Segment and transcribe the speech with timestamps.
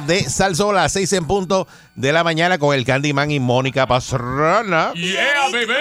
[0.00, 3.86] De Salsol a las 6 en punto de la mañana con el Candyman y Mónica
[3.86, 4.92] Pastrana.
[4.94, 5.72] Yeah, baby.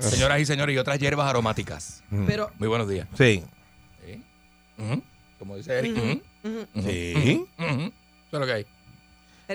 [0.00, 2.02] Señoras y señores, y otras hierbas aromáticas.
[2.26, 3.06] Pero Muy buenos días.
[3.16, 3.44] Sí.
[4.78, 5.02] Ujú.
[5.38, 5.96] Como dice Eric.
[5.96, 7.46] ujú, Sí.
[7.58, 7.68] ujú.
[7.68, 7.92] Eso
[8.32, 8.66] es lo que hay.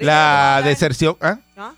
[0.01, 1.35] La ¿de qué deserción, ¿ah?
[1.35, 1.75] tú vas a hablar?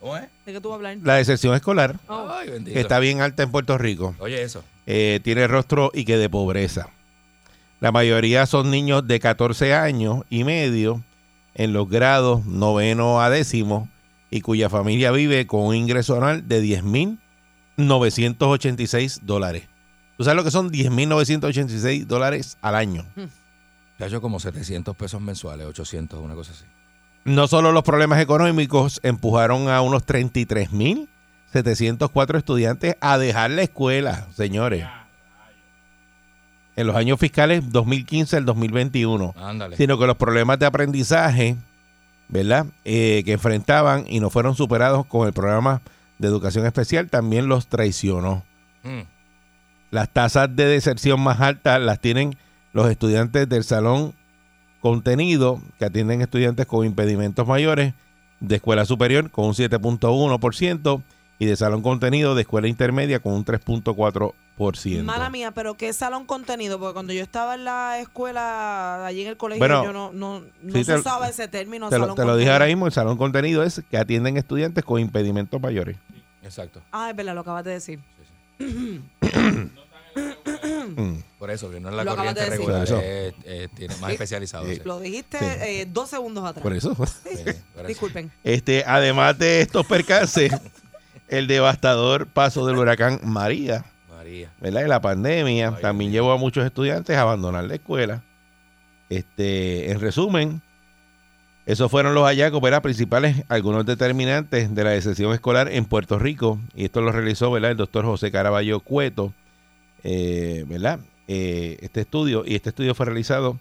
[0.00, 0.22] ¿Cómo es?
[0.22, 0.28] ¿Ah?
[0.46, 0.96] ¿De qué tú vas a hablar?
[1.02, 2.28] la deserción escolar, Oh.
[2.30, 2.74] Ay, bendito.
[2.74, 4.62] que está bien alta en Puerto Rico, Oye, eso.
[4.86, 6.88] eh, tiene rostro y que de pobreza.
[7.80, 11.04] La mayoría son niños de 14 años y medio
[11.54, 13.88] en los grados noveno a décimo
[14.30, 16.60] y cuya familia vive con un ingreso anual de
[17.76, 19.68] 10.986 dólares.
[20.16, 23.04] ¿Tú sabes lo que son 10.986 dólares al año?
[23.98, 26.64] Ya hecho como 700 pesos mensuales, 800, una cosa así.
[27.24, 34.84] No solo los problemas económicos empujaron a unos 33.704 estudiantes a dejar la escuela, señores.
[36.78, 39.34] En los años fiscales 2015 al 2021.
[39.36, 39.76] Ándale.
[39.76, 41.56] Sino que los problemas de aprendizaje,
[42.28, 42.66] ¿verdad?
[42.84, 45.82] Eh, que enfrentaban y no fueron superados con el programa
[46.18, 48.44] de educación especial también los traicionó.
[48.84, 49.00] Mm.
[49.90, 52.36] Las tasas de deserción más altas las tienen
[52.72, 54.14] los estudiantes del salón
[54.80, 57.94] contenido, que atienden estudiantes con impedimentos mayores,
[58.38, 61.02] de escuela superior con un 7.1%
[61.40, 64.32] y de salón contenido de escuela intermedia con un 3.4%.
[65.04, 66.78] Mala mía, pero ¿qué salón contenido?
[66.78, 70.40] Porque cuando yo estaba en la escuela, allí en el colegio, Bueno, yo no, no,
[70.62, 71.88] no sí, se te- usaba ese término.
[71.88, 74.84] Te lo, salón te lo dije ahora mismo, el salón contenido es que atienden estudiantes
[74.84, 75.96] con impedimentos mayores.
[76.42, 76.80] Exacto.
[76.92, 78.00] Ah, es verdad, lo acabas de decir.
[81.38, 82.66] Por eso, que no es la Lo acabas corriente de decir.
[82.66, 83.00] regular, Por eso.
[83.00, 84.64] es, es- tiene más especializado.
[84.84, 85.44] Lo dijiste Sí.
[85.44, 86.62] eh, dos segundos atrás.
[86.62, 86.94] Por eso.
[86.96, 87.54] Por eso.
[87.86, 88.32] Disculpen.
[88.42, 90.52] Este, además de estos percances,
[91.28, 93.84] el devastador paso del huracán María
[94.28, 94.52] María.
[94.60, 94.86] ¿verdad?
[94.86, 96.22] La pandemia Ay, también Dios.
[96.22, 98.22] llevó a muchos estudiantes a abandonar la escuela.
[99.08, 100.60] Este, en resumen,
[101.64, 102.82] esos fueron los hallazgos ¿verdad?
[102.82, 106.58] principales, algunos determinantes de la deserción escolar en Puerto Rico.
[106.74, 107.70] Y esto lo realizó ¿verdad?
[107.70, 109.32] el doctor José Caraballo Cueto,
[110.04, 111.00] eh, ¿verdad?
[111.26, 113.58] Eh, este estudio, y este estudio fue realizado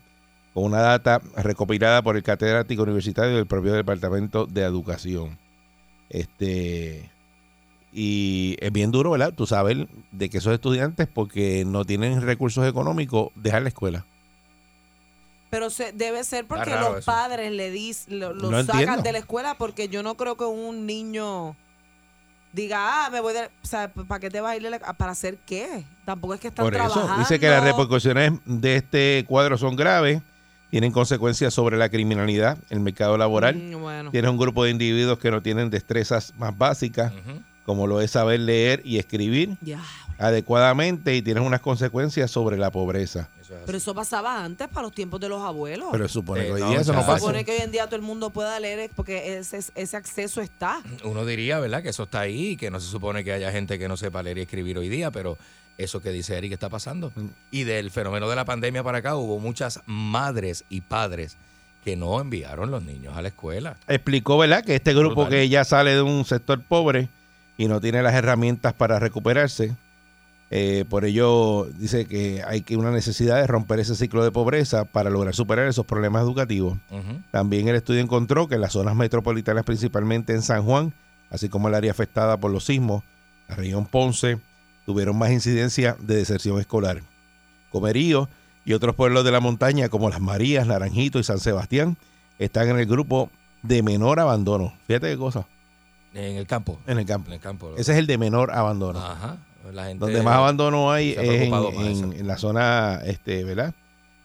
[0.53, 5.37] con una data recopilada por el catedrático universitario del propio Departamento de Educación.
[6.09, 7.11] Este,
[7.99, 9.33] y es bien duro, ¿verdad?
[9.35, 9.75] Tú sabes
[10.11, 14.05] de que esos estudiantes, porque no tienen recursos económicos, dejar la escuela.
[15.49, 17.05] Pero se, debe ser porque los eso.
[17.05, 19.01] padres le dis, lo, lo No sacan entiendo.
[19.01, 21.55] de la escuela porque yo no creo que un niño
[22.53, 25.39] diga, ah, me voy de, o sea, ¿para qué te vas a ir para hacer
[25.47, 25.83] qué?
[26.05, 27.17] Tampoco es que están Por eso, trabajando.
[27.19, 30.21] dice que las repercusiones de este cuadro son graves,
[30.69, 33.55] tienen consecuencias sobre la criminalidad, el mercado laboral.
[33.55, 34.11] Mm, bueno.
[34.11, 37.41] Tienes un grupo de individuos que no tienen destrezas más básicas, Ujú.
[37.67, 39.57] Como lo es saber leer y escribir
[40.17, 43.29] adecuadamente, y tienes unas consecuencias sobre la pobreza.
[43.65, 45.87] Pero eso pasaba antes para los tiempos de los abuelos.
[45.91, 47.19] Pero se supone Eh, que hoy no, día eso no pasa.
[47.19, 50.41] supone que hoy en día todo el mundo pueda leer es porque ese, ese acceso
[50.41, 50.81] está.
[51.03, 51.83] Uno diría, ¿verdad?
[51.83, 54.23] Que eso está ahí y que no se supone que haya gente que no sepa
[54.23, 55.37] leer y escribir hoy día, pero
[55.77, 57.11] eso que dice Eric está pasando.
[57.15, 57.25] Mm.
[57.51, 61.37] Y del fenómeno de la pandemia para acá hubo muchas madres y padres
[61.85, 63.77] que no enviaron los niños a la escuela.
[63.87, 64.63] explicó, ¿verdad?
[64.65, 65.31] Que este grupo Brutal.
[65.31, 67.07] que ya sale de un sector pobre
[67.57, 69.75] y no tiene las herramientas para recuperarse,
[70.49, 74.85] eh, por ello dice que hay que una necesidad de romper ese ciclo de pobreza
[74.85, 76.77] para lograr superar esos problemas educativos.
[77.31, 80.93] También el estudio encontró que en las zonas metropolitanas, principalmente en San Juan,
[81.29, 83.03] así como el área afectada por los sismos,
[83.49, 84.39] la región Ponce,
[84.85, 87.01] tuvieron más incidencia de deserción escolar.
[87.69, 88.29] Comerío
[88.63, 91.97] y otros pueblos de la montaña como Las Marías, Naranjito y San Sebastián
[92.39, 93.29] están en el grupo
[93.63, 94.73] de menor abandono.
[94.87, 95.45] Fíjate qué cosa,
[96.17, 96.79] En el campo.
[96.87, 97.27] en el campo.
[97.29, 97.73] En el campo.
[97.77, 98.99] Ese es el de menor abandono.
[98.99, 99.37] Ajá.
[99.71, 103.73] La gente, Donde más abandono hay es en, en- la zona, este, ¿verdad?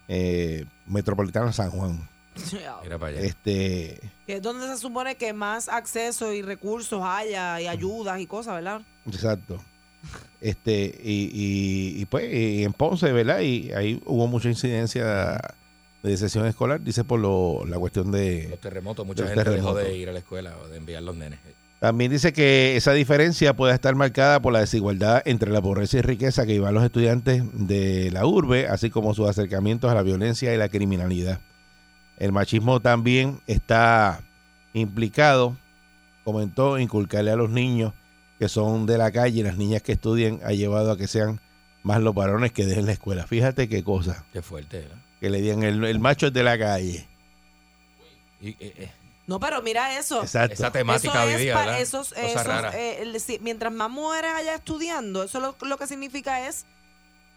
[0.08, 2.08] Eh, metropolitana San Juan.
[2.82, 3.20] Mira para allá.
[3.20, 8.26] Este, Que es donde se supone que más acceso y recursos haya y ayudas y
[8.26, 8.82] cosas, ¿verdad?
[9.06, 9.60] exacto.
[10.40, 13.40] Este, y, y, y, pues y en Ponce, ¿verdad?
[13.40, 15.40] Y ahí hubo mucha incidencia
[16.02, 18.48] de sesión escolar, dice por lo, la cuestión de...
[18.50, 19.84] Los terremotos, mucha gente dejó terremotos.
[19.84, 21.38] de ir a la escuela o de enviar los nenes.
[21.82, 26.02] También dice que esa diferencia puede estar marcada por la desigualdad entre la pobreza y
[26.02, 30.54] riqueza que vivan los estudiantes de la urbe, así como sus acercamientos a la violencia
[30.54, 31.40] y la criminalidad.
[32.18, 34.20] El machismo también está
[34.74, 35.56] implicado,
[36.22, 37.94] comentó, inculcarle a los niños
[38.38, 41.40] que son de la calle y las niñas que estudian ha llevado a que sean
[41.82, 43.26] más los varones que dejen la escuela.
[43.26, 44.98] Fíjate qué cosa, Qué fuerte, ¿verdad?
[45.18, 47.08] que le digan el, el macho es de la calle.
[48.40, 48.90] Y, eh, eh,
[49.26, 50.20] No, pero mira eso.
[50.22, 50.54] Exacto.
[50.54, 51.80] esa temática eso hoy es día, ¿verdad?
[51.80, 52.70] esos- esos, rara.
[52.76, 56.66] eh, el- si- mientras más mujeres haya estudiando, eso lo, lo que significa es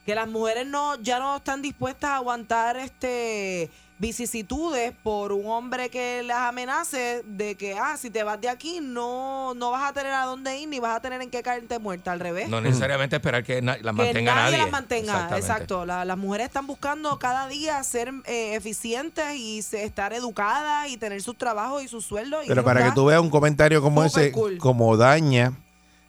[0.05, 5.89] que las mujeres no ya no están dispuestas a aguantar este vicisitudes por un hombre
[5.89, 9.93] que las amenace de que ah si te vas de aquí no no vas a
[9.93, 12.59] tener a dónde ir ni vas a tener en qué caerte muerta al revés no
[12.61, 14.57] necesariamente esperar que na- la que mantenga nadie nadie.
[14.63, 19.83] las mantenga exacto La- las mujeres están buscando cada día ser eh, eficientes y se-
[19.83, 23.21] estar educadas y tener sus trabajos y sus sueldos y Pero para que tú veas
[23.21, 24.57] un comentario como ese, cool.
[24.57, 25.53] como daña,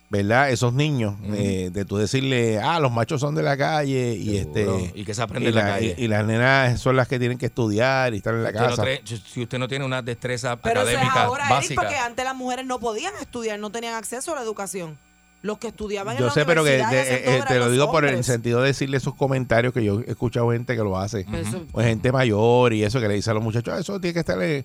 [0.09, 0.51] ¿verdad?
[0.51, 4.77] Esos niños, eh, de tú decirle, ah, los machos son de la calle y Seguro.
[4.79, 5.95] este Y que se aprende y, en la la- calle.
[5.99, 8.61] y- y las nenas son las que tienen que estudiar y estar en la Usted
[8.61, 8.83] no casa.
[8.85, 11.97] trae- si usted no tiene una destreza Pero eso es académica ahora, Eric, básica, porque
[11.97, 14.99] antes las mujeres no podían estudiar, no tenían acceso a la educación.
[15.43, 18.05] Los que estudiaban en Yo la sé, pero que eh, eh, te lo digo por
[18.05, 21.27] el sentido de decirle esos comentarios que yo he escuchado gente que lo hace.
[21.73, 24.21] Pues gente mayor y eso que le dice a los muchachos, "Ah, eso tiene que
[24.21, 24.65] estar, eh,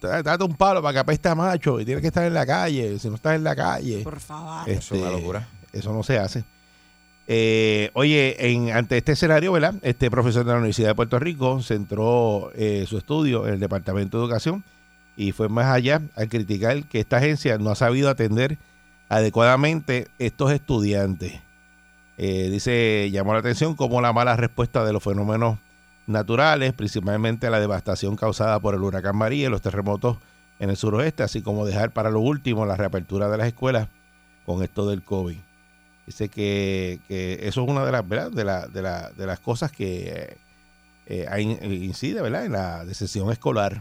[0.00, 2.98] date un palo para que apesta macho y tiene que estar en la calle.
[2.98, 4.68] Si no estás en la calle, Por favor.
[4.68, 5.48] Eso es una Este, locura.
[5.72, 6.44] Eso no se hace.
[7.32, 9.74] Eh, oye, en, ante este escenario, ¿verdad?
[9.82, 14.18] Este profesor de la Universidad de Puerto Rico centró eh, su estudio en el Departamento
[14.18, 14.64] de Educación
[15.16, 18.58] y fue más allá al criticar que esta agencia no ha sabido atender
[19.08, 21.40] adecuadamente estos estudiantes.
[22.18, 25.58] Eh, dice, llamó la atención como la mala respuesta de los fenómenos
[26.10, 30.18] naturales, principalmente la devastación causada por el huracán María y los terremotos
[30.58, 33.88] en el suroeste, así como dejar para lo último la reapertura de las escuelas
[34.44, 35.36] con esto del COVID.
[36.06, 38.30] Dice que, que eso es una de las, ¿verdad?
[38.30, 40.36] De, la- de, la- de las cosas que
[41.06, 42.44] eh, hay- incide ¿verdad?
[42.44, 43.80] en la decisión escolar.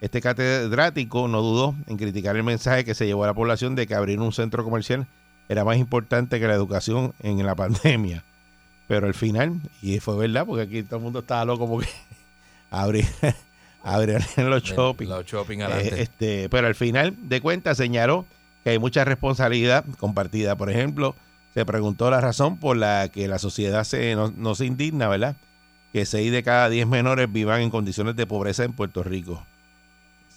[0.00, 3.86] Este catedrático no dudó en criticar el mensaje que se llevó a la población de
[3.86, 5.06] que abrir un centro comercial
[5.48, 8.24] era más importante que la educación en la pandemia.
[8.86, 11.88] Pero al final, y fue verdad, porque aquí todo el mundo estaba loco porque
[12.70, 13.06] abrir,
[13.82, 15.06] abrir los shopping.
[15.06, 18.26] Los shopping Eh, este, pero al final de cuentas señaló
[18.62, 20.56] que hay mucha responsabilidad compartida.
[20.56, 21.14] Por ejemplo,
[21.54, 25.36] se preguntó la razón por la que la sociedad se, no, no se indigna, ¿verdad?
[25.92, 29.46] Que 6 de cada 10 menores vivan en condiciones de pobreza en Puerto Rico.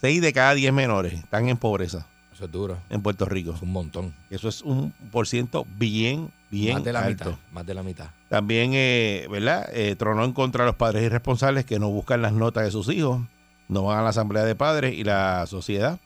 [0.01, 2.05] 6 de cada 10 menores están en pobreza
[2.37, 2.77] Eso es duro.
[2.91, 3.53] en Puerto Rico.
[3.55, 4.13] Es un montón.
[4.29, 7.25] Eso es un por ciento bien, bien más de la alto.
[7.31, 7.39] mitad.
[7.51, 8.09] Más de la mitad.
[8.29, 9.67] También, eh, ¿verdad?
[9.73, 12.89] Eh, tronó en contra de los padres irresponsables que no buscan las notas de sus
[12.89, 13.21] hijos,
[13.69, 15.99] no van a la asamblea de padres y la sociedad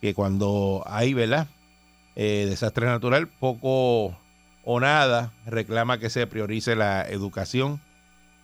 [0.00, 1.46] que cuando hay, ¿verdad?
[2.16, 4.18] Eh, desastre natural, poco
[4.64, 7.80] o nada reclama que se priorice la educación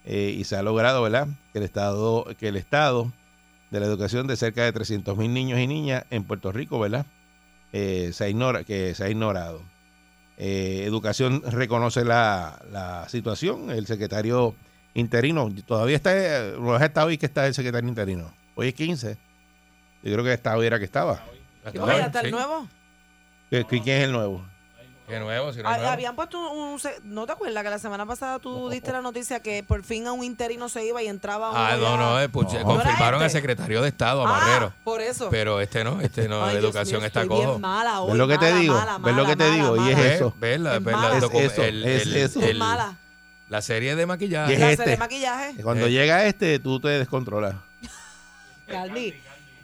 [0.05, 1.26] eh, y se ha logrado, ¿verdad?
[1.52, 3.11] Que el Estado, que el Estado
[3.73, 7.05] de la educación de cerca de 300 mil niños y niñas en Puerto Rico, ¿verdad?
[7.78, 9.61] Eh, se ha ignora, que se ha ignorado.
[10.38, 13.70] Eh, educación reconoce la, la situación.
[13.70, 14.55] El secretario
[14.94, 16.12] interino, todavía está,
[16.59, 18.33] no es hasta hoy que está el secretario interino.
[18.54, 19.18] Hoy es 15.
[20.02, 21.23] Yo creo que hasta hoy era que estaba.
[21.71, 22.33] ¿Qué vaya, ¿Hasta el Sí.
[22.33, 22.66] nuevo?
[23.50, 24.42] ¿Qué- qué- ¿Quién es el nuevo?
[25.08, 25.92] Qué nuevo, si no Ah, es nuevo.
[25.92, 29.62] Habían puesto un, ¿No te acuerdas que la semana pasada tú diste la noticia que
[29.62, 32.62] por fin a un interino se iba y entraba Ah, no, no, eh, pues, No.
[32.64, 33.38] confirmaron ¿No al este?
[33.38, 34.72] secretario de Estado, a Ah, Marrero.
[34.82, 35.28] por eso.
[35.30, 37.58] Pero este no, este no, Ay, la educación mío, está estoy cojo.
[37.60, 38.75] mala hoy, ¿Ves lo que te mala, digo?
[38.75, 39.76] mala, ¿Ves lo mala, que te mala, digo?
[39.76, 39.90] Y mala.
[39.92, 40.12] es ¿Ves?
[40.14, 40.34] eso.
[40.38, 42.40] ¿Ves la, Es la Es eso, el- es el- eso.
[42.40, 42.96] Es el- mala.
[43.48, 44.54] La serie de Y maquillaje.
[44.54, 44.90] es La este.
[44.90, 45.62] de maquillaje.
[45.62, 47.54] Cuando llega este, tú te descontrolas.
[48.66, 49.14] Candy,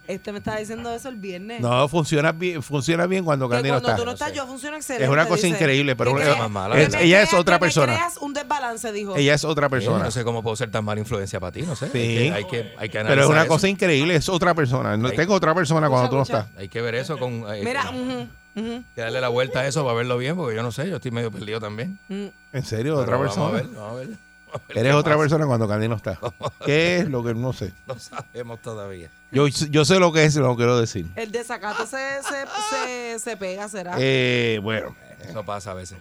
[0.09, 1.61] este me estaba diciendo eso el viernes.
[1.61, 4.35] No, funciona bien, funciona bien cuando Candy no cuando tú no estás, sé.
[4.37, 5.05] yo funciona excelente.
[5.05, 5.49] Es una cosa dice.
[5.49, 6.81] increíble, pero una- más mala.
[6.81, 7.95] Es- ella es creas- otra que me persona.
[7.95, 9.17] creas un desbalance, dijo.
[9.17, 10.05] Ella es otra Eh, persona.
[10.05, 11.89] no sé cómo puedo ser tan mala influencia para ti, no sé.
[11.91, 11.99] Sí.
[11.99, 13.49] Hay que, hay que, hay que Pero es una eso.
[13.49, 14.97] cosa increíble, es otra persona.
[14.97, 16.47] No tengo otra persona cuando tú no estás.
[16.57, 17.45] Hay que ver eso con.
[17.49, 20.73] hay Mira, ujú, que darle la vuelta a eso para verlo bien, porque yo no
[20.73, 21.99] sé, yo estoy medio perdido también.
[22.09, 22.27] mm.
[22.53, 23.47] En serio, otra persona.
[23.47, 23.75] Vamos a ver.
[23.75, 24.32] Vamos a ver
[24.71, 25.23] Eres otra pasa.
[25.23, 26.19] persona cuando Candy no está.
[26.65, 27.73] ¿Qué es lo que no sé?
[27.87, 29.09] No sabemos todavía.
[29.31, 31.07] Yo, yo sé lo que es y lo quiero decir.
[31.17, 33.95] El desacato se, se, se, se pega, será.
[33.99, 34.95] Eh, bueno,
[35.27, 35.99] Eso pasa a veces.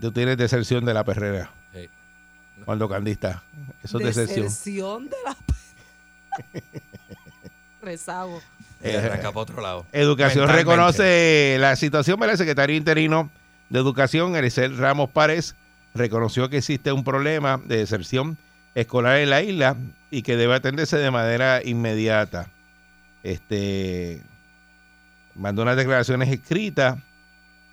[0.00, 1.88] tú tienes deserción de la perrera Sí.
[2.64, 3.42] cuando Candy está.
[3.82, 4.44] Eso es deserción.
[4.46, 5.36] Deserción de la.
[7.80, 8.40] Rezago.
[8.82, 9.86] Y Eh, otro lado.
[9.92, 12.32] Educación reconoce la situación, ¿verdad?
[12.34, 13.30] El secretario interino
[13.68, 15.54] de Educación, Ericel Ramos Párez,
[15.94, 18.38] reconoció que existe un problema de deserción
[18.74, 19.76] escolar en la isla
[20.10, 22.48] y que debe atenderse de manera inmediata.
[23.22, 24.22] Este
[25.34, 26.98] mandó unas declaraciones escritas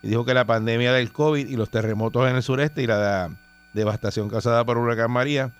[0.02, 3.30] y dijo que la pandemia del COVID y los terremotos en el sureste y la
[3.74, 5.52] devastación causada por Huracán María,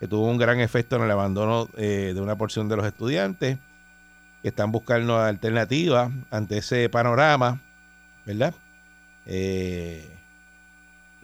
[0.00, 3.58] que tuvo un gran efecto en el abandono eh, de una porción de los estudiantes,
[4.42, 7.60] que están buscando alternativas ante ese panorama,
[8.26, 8.54] ¿verdad?
[9.26, 10.13] Eh,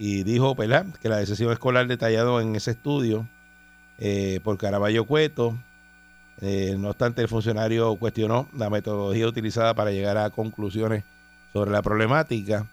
[0.03, 3.29] y dijo, ¿verdad?, que la decisión escolar detallado en ese estudio
[3.99, 5.59] eh, por Caraballo Cueto,
[6.41, 11.05] eh, no obstante, el funcionario cuestionó la metodología utilizada para llegar a conclusiones
[11.53, 12.67] sobre la problemática.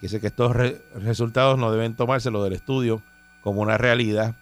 [0.00, 3.02] Dice que estos re- resultados no deben tomarse lo del estudio
[3.42, 4.34] como una realidad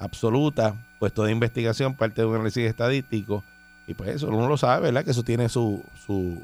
[0.00, 3.44] absoluta, pues toda investigación parte de un análisis estadístico.
[3.86, 5.04] Y pues eso uno lo sabe, ¿verdad?
[5.04, 6.42] Que eso tiene su, su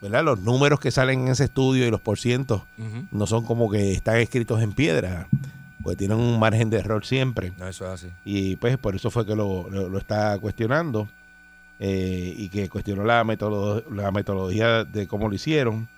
[0.00, 0.24] ¿verdad?
[0.24, 3.06] Los números que salen en ese estudio y los porcientos Ujú.
[3.10, 5.28] no son como que están escritos en piedra,
[5.82, 7.52] pues tienen un margen de error siempre.
[7.58, 8.12] No, eso es así.
[8.24, 11.08] Y pues por eso fue que lo, lo- lo está cuestionando
[11.78, 15.88] eh, y que cuestionó la, metodolo- la metodología de cómo lo hicieron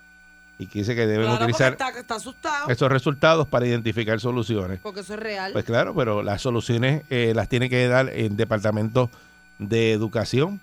[0.61, 4.81] y que dice que deben Claro, porque utilizar está, esos resultados para identificar soluciones.
[4.81, 5.52] Porque eso es real.
[5.52, 9.09] Pues claro, pero las soluciones eh, las tiene que dar el Departamento
[9.61, 10.61] de Educación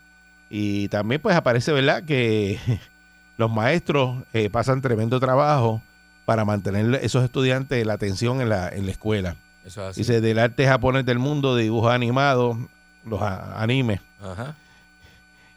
[0.49, 2.03] y también pues aparece, ¿verdad?
[2.03, 2.59] Que
[3.37, 5.81] los maestros eh, pasan tremendo trabajo
[6.25, 9.35] para mantener esos estudiantes la atención en la, en la escuela.
[9.63, 10.01] Eso es así.
[10.01, 12.57] Dice, del arte japonés del mundo, de dibujos animados,
[13.05, 14.55] los animes Ajá.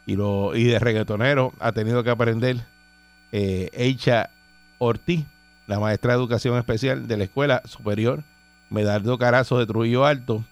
[0.05, 2.57] y, lo, y de reggaetonero, ha tenido que aprender
[3.31, 4.29] eh, Eicha
[4.77, 5.25] Ortiz,
[5.67, 8.23] la maestra de educación especial de la Escuela Superior
[8.69, 10.43] Medardo Carazo de Trujillo Alto,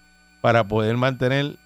[0.42, 1.58] para poder mantener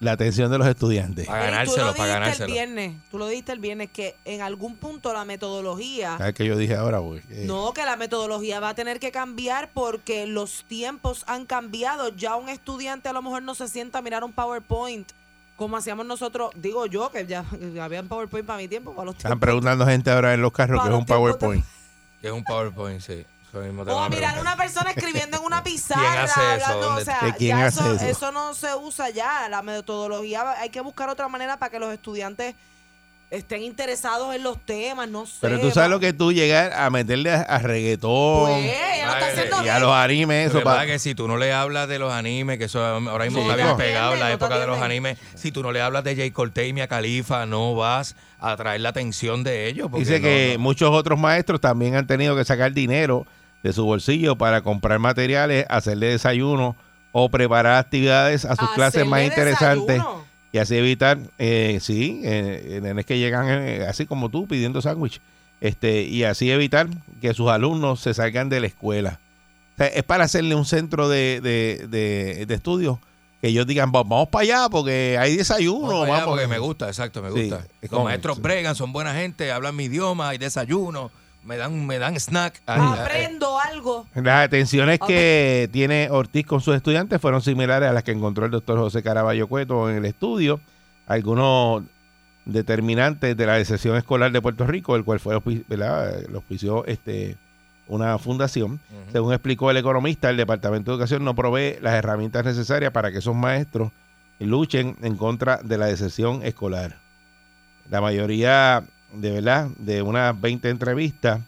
[0.00, 1.26] la atención de los estudiantes.
[1.26, 2.46] Para ganárselo, tú lo para dijiste ganárselo.
[2.46, 6.46] el viernes, tú lo dijiste el viernes que en algún punto la metodología ¿Sabes qué
[6.46, 7.00] yo dije ahora?
[7.00, 11.44] Pues, que- No, que la metodología va a tener que cambiar porque los tiempos han
[11.46, 12.08] cambiado.
[12.16, 15.10] Ya un estudiante a lo mejor no se sienta a mirar un PowerPoint
[15.56, 17.44] como hacíamos nosotros, digo yo, que ya,
[17.82, 19.44] había un PowerPoint para mi tiempo, para los Están tiempos.
[19.46, 21.62] preguntando gente ahora en los carros que es un PowerPoint.
[22.22, 23.26] Que es un PowerPoint, sí.
[23.52, 26.40] Eso mismo te O mirar a una persona escribiendo en una pizarra, hace eso?
[26.66, 28.04] hablando, o ¿Dónde- sea, ¿De quién ya hace eso, eso?
[28.06, 29.48] eso no se usa ya.
[29.48, 32.54] La metodología, hay que buscar otra manera para que los estudiantes
[33.30, 35.36] estén interesados en los temas, no sé.
[35.40, 38.72] Pero tú sabes lo que tú llegar a meterle a, a reggaetón Pues,
[39.06, 40.98] no está y a los animes, eso que para...
[40.98, 43.76] si tú no le hablas de los animes, que eso ahora mismo Sí, está bien
[43.76, 46.32] pegado en la No época de los animes, si tú no le hablas de J.
[46.34, 49.88] Cortez y Mia Khalifa, no vas a atraer la atención de ellos.
[49.92, 53.26] Dice no- que no- muchos otros maestros también han tenido que sacar dinero
[53.62, 56.76] de su bolsillo para comprar materiales, hacerle desayuno
[57.12, 60.24] o preparar actividades a sus clases más interesantes desayuno.
[60.52, 65.20] y así evitar, eh, sí, eh, nenes que llegan eh, así como tú pidiendo sándwich,
[65.60, 66.88] este y así evitar
[67.20, 69.18] que sus alumnos se salgan de la escuela.
[69.74, 73.00] O sea, es para hacerle un centro de, de, de, de estudio
[73.42, 75.86] que ellos digan, "Va- vamos para allá porque hay desayuno.
[75.88, 76.34] Vamos para allá vamos".
[76.38, 77.64] porque me gusta, exacto, me Sí, gusta.
[77.80, 78.42] es Los como- maestros sí.
[78.42, 81.10] bregan, son buena gente, hablan mi idioma, hay desayuno,
[81.44, 82.60] me dan, me dan snack.
[82.66, 83.49] Aprendo
[83.80, 84.06] algo.
[84.14, 88.50] Las atenciones que tiene Ortiz con sus estudiantes fueron similares a las que encontró el
[88.50, 90.60] doctor José Caraballo Cueto en el estudio.
[91.06, 91.82] Algunos
[92.44, 97.36] determinantes de la decepción escolar de Puerto Rico, el cual fue lo auspició este,
[97.86, 98.80] una fundación.
[99.12, 103.18] Según explicó el economista, el Departamento de Educación no provee las herramientas necesarias para que
[103.18, 103.92] esos maestros
[104.38, 106.98] luchen en contra de la decepción escolar.
[107.90, 111.40] La mayoría, de verdad, de unas 20 entrevistas,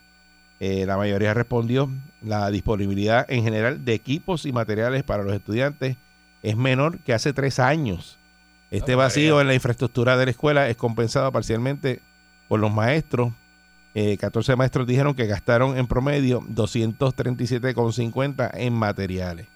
[0.65, 1.91] eh, la mayoría respondió
[2.23, 5.97] la disponibilidad en general de equipos y materiales para los estudiantes
[6.43, 8.17] es menor que hace tres años.
[8.71, 9.41] Este Ah, vacío María.
[9.43, 12.01] en la infraestructura de la escuela es compensado parcialmente
[12.49, 13.33] por los maestros.
[13.95, 19.49] Eh, 14 maestros dijeron que gastaron en promedio 237,50 en materiales.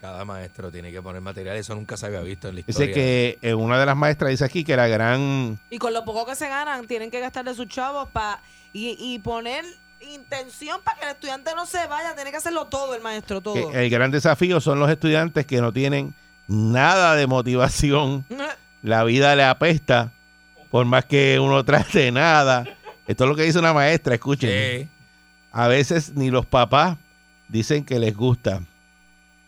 [0.00, 2.94] Cada maestro tiene que poner material, eso nunca se había visto en la Dice historia.
[2.94, 6.26] que eh, una de las maestras dice aquí que la gran Y con lo poco
[6.26, 8.40] que se ganan, tienen que gastar de sus chavos para
[8.72, 9.64] y, y poner
[10.02, 12.14] intención para que el estudiante no se vaya.
[12.14, 13.72] Tiene que hacerlo todo el maestro, todo.
[13.72, 16.14] el gran desafío son los estudiantes que no tienen
[16.48, 18.26] nada de motivación
[18.82, 20.12] la vida le apesta,
[20.70, 22.64] por más que uno trate nada.
[23.06, 24.50] Esto es lo que dice una maestra, escuchen.
[24.50, 24.88] Sí.
[25.52, 26.98] A veces ni los papás
[27.48, 28.62] dicen que les gusta.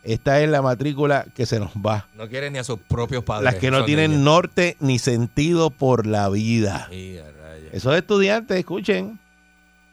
[0.03, 2.07] Esta es la matrícula que se nos va.
[2.15, 3.45] no quieren ni a sus propios padres.
[3.45, 4.25] Las que no tienen niños.
[4.25, 6.89] norte ni sentido por la vida.
[7.73, 9.19] Esos estudiantes, escuchen,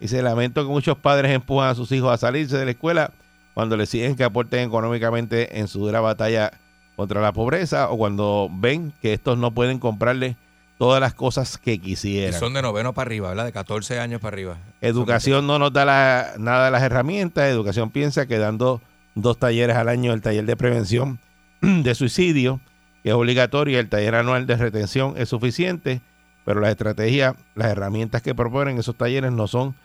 [0.01, 3.12] y se lamento que muchos padres empujan a sus hijos a salirse de la escuela
[3.53, 6.51] cuando les exigen que aporten económicamente en su dura batalla
[6.96, 10.36] contra la pobreza o cuando ven que estos no pueden comprarle
[10.77, 12.39] todas las cosas que Y quisieran.
[12.39, 13.46] son de noveno para arriba, ¿verdad?
[13.46, 14.58] De 14 años para arriba.
[14.81, 17.46] Educación no nos da la- nada de las herramientas.
[17.46, 18.81] Educación piensa que dando
[19.13, 21.20] dos talleres al año, el taller de prevención
[21.62, 22.60] de suicidio,
[23.03, 26.01] que es obligatorio, y el taller anual de retención es suficiente,
[26.46, 29.75] pero las estrategias, las herramientas que proponen esos talleres no son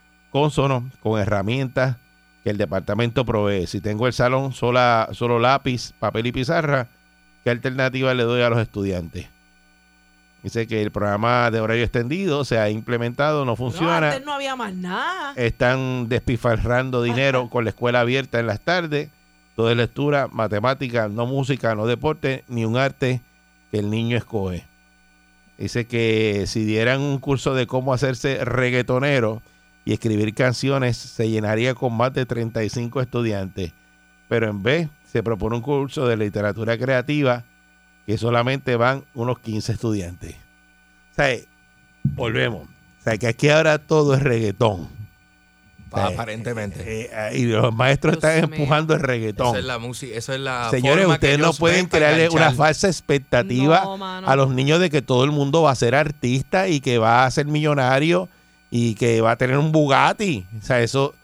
[1.00, 1.96] con herramientas
[2.44, 3.66] que el departamento provee.
[3.66, 6.88] Si tengo el salón sola, solo lápiz, papel y pizarra,
[7.42, 9.28] ¿qué alternativa le doy a los estudiantes?
[10.42, 14.10] Dice que el programa de horario extendido se ha implementado, no No, funciona.
[14.10, 15.32] antes no había más nada.
[15.34, 19.08] Están despifarrando dinero con la escuela abierta en las tardes.
[19.56, 23.22] Todo es lectura, matemática, no música, no deporte, ni un arte
[23.70, 24.64] que el niño escoge.
[25.58, 29.40] Dice que si dieran un curso de cómo hacerse reggaetonero
[29.86, 33.72] y escribir canciones, se llenaría con más de 35 estudiantes.
[34.28, 37.44] Pero en vez, se propone un curso de literatura creativa
[38.04, 40.34] que solamente van unos 15 estudiantes.
[41.12, 41.36] O sea,
[42.02, 42.64] volvemos.
[42.68, 44.88] O sea, que aquí ahora todo es reggaetón.
[45.90, 46.80] Pa- aparentemente.
[47.04, 48.56] Eh, eh, y los maestros Dios están mío.
[48.58, 49.48] empujando el reggaetón.
[49.50, 52.50] Esa es la música, eso es la Señores, forma que ustedes no pueden crearle una
[52.52, 56.66] falsa expectativa No, a los niños de que todo el mundo va a ser artista
[56.68, 58.28] y que va a ser millonario
[58.70, 60.46] y que va a tener un Bugatti.
[60.60, 61.14] O sea, eso,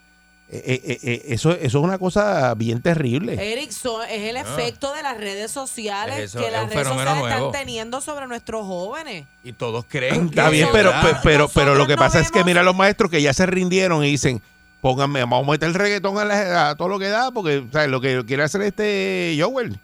[0.49, 3.33] eh, eh, eh, eso, eso es una cosa bien terrible.
[3.53, 6.21] Eric, so- es el efecto de las redes sociales Ah.
[6.23, 7.27] Eso que las redes sociales nuevo.
[7.27, 9.25] están teniendo sobre nuestros jóvenes.
[9.43, 11.11] Y todos creen Está que bien, es pero, verdad.
[11.13, 13.45] pe- pero, pero lo que no pasa es que mira los maestros que ya se
[13.45, 14.41] rindieron y dicen,
[14.81, 17.89] pónganme, vamos a meter el reggaetón a, la- a todo lo que da, porque ¿sabes?
[17.89, 19.79] lo que quiere hacer este Joel,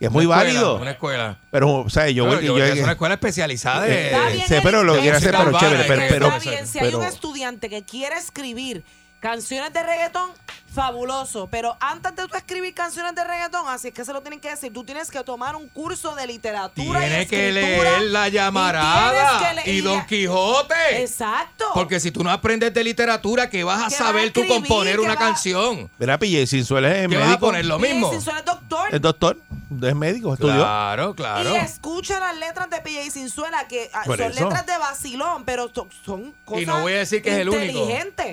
[0.00, 0.76] que es muy escuela, válido.
[0.80, 1.38] Una escuela.
[1.52, 4.32] Pero, o sea, Yo, Joel, yo, yo- es una escuela especializada de, Eh, Está eh,
[4.34, 6.78] bien, sé, pero lo Eric, quiere hacer, pero chévere, pero, bien, pero, está bien, si
[6.80, 8.82] hay pero- un estudiante que quiere escribir
[9.20, 10.30] canciones de reggaetón,
[10.72, 11.48] fabuloso.
[11.50, 14.50] Pero antes de tú escribir canciones de reggaetón, así es que se lo tienen que
[14.50, 18.28] decir, tú tienes que tomar un curso de literatura Tiene y que escritura, leer la
[18.28, 21.02] y llamarada tienes que y, Don Quijote.
[21.02, 21.66] Exacto.
[21.74, 24.46] Porque si tú no aprendes de literatura, ¿qué vas a ¿Qué vas a saber tú
[24.46, 25.90] componer ¿Qué una canción?
[25.98, 27.46] Mira, Pille, Sinzuela es ¿Qué vas a médico.
[27.46, 28.10] poner lo mismo?
[28.10, 28.14] P.J.
[28.16, 28.94] Sinzuela es doctor.
[28.94, 29.38] Es doctor,
[29.82, 30.56] es médico, estudió.
[30.56, 31.54] Claro, claro.
[31.54, 33.10] Y escucha las letras de P.J.
[33.10, 34.44] Sinzuela, que ah, Por son eso.
[34.44, 35.70] letras de vacilón, pero
[36.04, 37.88] son, cosas Y no voy a decir que es el único.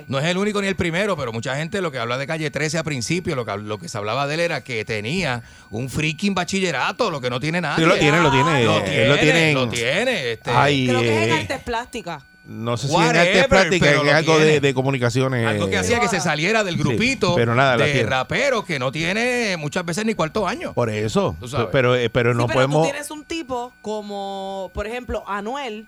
[0.08, 2.52] No es el único ni el primero, pero mucha gente lo que habla de Calle
[2.52, 5.90] 13 a principio, lo que, lo que se hablaba de él era que tenía un
[5.90, 7.84] freaking bachillerato, lo que no tiene nadie.
[7.84, 8.64] Sí, lo tiene, lo tiene.
[8.64, 9.50] Lo Él tiene, lo tiene.
[9.50, 12.24] en- lo tiene, este, Ay, Creo que es en eh, artes plásticas.
[12.46, 15.46] no sé si en Whatever, artes plásticas, lo algo de, comunicaciones.
[15.48, 18.10] Algo que hacía que se saliera del Sí, grupito pero nada, de tiene.
[18.10, 20.74] raperos que no tiene muchas veces ni cuarto año.
[20.74, 21.36] Por eso.
[21.72, 22.84] Pero, eh, pero Sí, no pero podemos.
[22.86, 25.88] tú tienes un tipo como, por ejemplo, Anuel,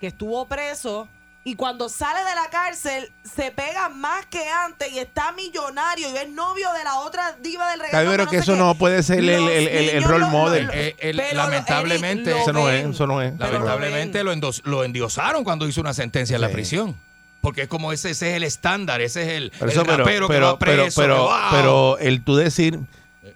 [0.00, 1.08] que estuvo preso
[1.48, 6.16] y cuando sale de la cárcel se pega más que antes y está millonario y
[6.16, 8.00] es novio de la otra diva del Está reggaetón.
[8.02, 8.58] bien, pero no que eso qué.
[8.58, 10.66] no puede ser el, el, el- el role lo- model.
[10.66, 13.32] lo- Eh, el- pero lo- lamentablemente- Eric, eso no es, eso no es.
[13.38, 16.96] Pero lo Lamentablemente lo, endos- lo endiosaron cuando hizo una sentencia en la prisión.
[17.42, 20.32] Porque es como ese, ese es el estándar, ese es el, el eso, pero, que
[20.34, 20.76] pero, va preso.
[20.76, 21.38] pero, que, pero, wow.
[21.52, 22.80] pero el tú decir,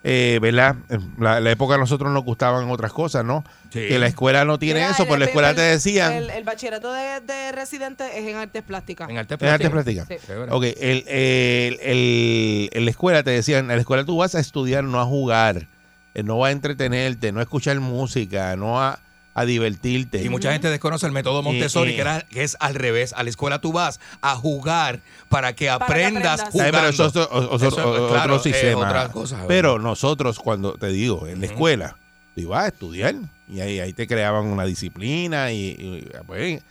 [0.03, 0.77] eh, ¿verdad?
[1.19, 3.45] La, la época a nosotros nos gustaban otras cosas, ¿no?
[3.71, 3.87] Sí.
[3.89, 6.13] Que la escuela no tiene Mira, eso, el- por la el- escuela el- te decían.
[6.13, 9.09] El, el bachillerato de, de residente es en artes plásticas.
[9.11, 10.07] en arte en artes plásticas.
[10.07, 10.37] plásticas.
[10.47, 10.51] Sí.
[10.51, 14.41] Ok, el, el- el- en la escuela te decían, en la escuela tú vas a
[14.41, 15.67] estudiar, no a jugar,
[16.15, 18.99] eh, no a entretenerte, no a escuchar música, no a,
[19.35, 20.23] a divertirte.
[20.23, 23.13] Y mucha gente desconoce el método Montessori, que, era, que es al revés.
[23.13, 26.41] A la escuela tú vas a jugar para que que aprendas.
[26.41, 26.73] Ay, jugando.
[26.79, 28.87] pero eso es o- o- Eso, o- claro, otro es sistema.
[28.89, 31.97] otra cosa, pero nosotros, cuando te digo, en la escuela,
[32.35, 33.15] tú ibas a estudiar
[33.49, 36.63] y ahí, ahí te creaban una disciplina y, y, pues,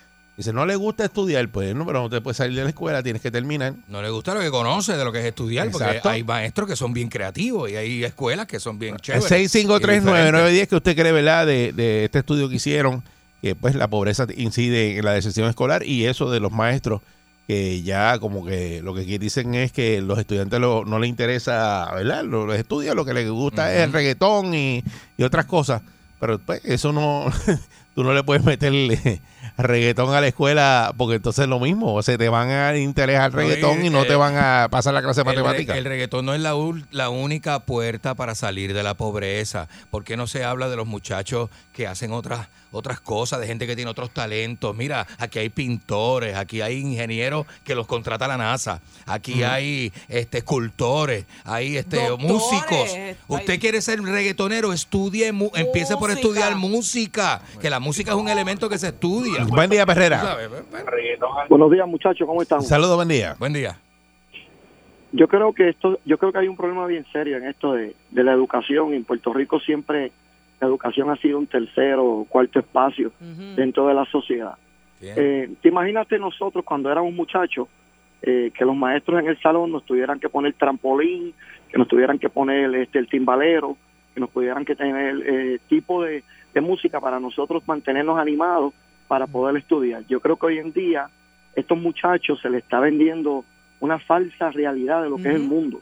[0.43, 3.03] si no le gusta estudiar, pues no, pero no te puedes salir de la escuela,
[3.03, 3.73] tienes que terminar.
[3.87, 5.93] No le gusta lo que conoce de lo que es estudiar, Exacto.
[6.03, 9.29] porque hay maestros que son bien creativos y hay escuelas que son bien chéveres.
[9.29, 11.45] 6539910 que usted cree, ¿verdad?
[11.45, 13.03] De, de este estudio que hicieron,
[13.41, 17.01] que pues la pobreza incide en la deserción escolar y eso de los maestros
[17.47, 21.09] que ya como que lo que aquí dicen es que los estudiantes lo- no les
[21.09, 22.23] interesa, ¿verdad?
[22.23, 24.83] Los, los estudios, lo que les gusta es el reggaetón y,
[25.17, 25.81] y otras cosas.
[26.19, 27.25] Pero pues eso no,
[27.95, 29.19] tú no le puedes meterle
[29.57, 33.19] reggaetón a la escuela porque entonces es lo mismo, o sea, te van a interés
[33.19, 35.29] al reggaetón y no te van a pasar la clase de
[35.77, 39.67] El, reggaetón no es la, ul- la única puerta para salir de la pobreza.
[39.91, 43.67] ¿Por qué no se habla de los muchachos que hacen otras, otras cosas, de gente
[43.67, 44.75] que tiene otros talentos?
[44.75, 50.39] Mira, aquí hay pintores, aquí hay ingenieros que los contrata la NASA, aquí hay este,
[50.39, 52.25] escultores, hay este, Doctores.
[52.31, 52.89] músicos.
[53.27, 58.29] Usted quiere ser reggaetonero, estudie, mu- empiece por estudiar música, que la música es un
[58.29, 59.38] elemento que se estudia.
[59.47, 60.37] Buen día, ¿Tú Perrera.
[60.71, 62.61] Bueno, Buenos días, muchachos, ¿cómo están?
[62.61, 63.35] Saludos, buen día.
[63.39, 63.77] Buen día.
[65.11, 67.95] Yo creo que esto, yo creo que hay un problema bien serio en esto de,
[68.11, 68.93] de la educación.
[68.93, 70.11] En Puerto Rico siempre
[70.59, 73.11] la educación ha sido un tercero o cuarto espacio
[73.55, 74.55] dentro de la sociedad.
[75.01, 77.67] Eh, te imagínate nosotros cuando éramos muchachos,
[78.21, 81.33] eh, que los maestros en el salón nos tuvieran que poner trampolín,
[81.71, 83.77] que nos tuvieran que poner este el timbalero,
[84.13, 86.23] que nos pudieran que tener eh, tipo de,
[86.53, 88.73] de música para nosotros mantenernos animados
[89.09, 90.05] para poder estudiar.
[90.07, 91.09] Yo creo que hoy en día
[91.55, 93.43] estos muchachos se les está vendiendo
[93.79, 95.81] una falsa realidad de lo que es el mundo.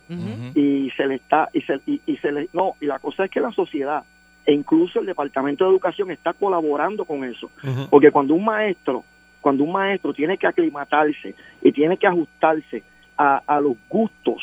[0.55, 3.31] Y se le está y se, y, y se le no y la cosa es
[3.31, 4.03] que la sociedad
[4.45, 7.51] e incluso el departamento de educación está colaborando con eso.
[7.89, 9.03] Porque cuando un maestro
[9.41, 12.81] cuando un maestro tiene que aclimatarse y tiene que ajustarse
[13.17, 14.41] a, a los gustos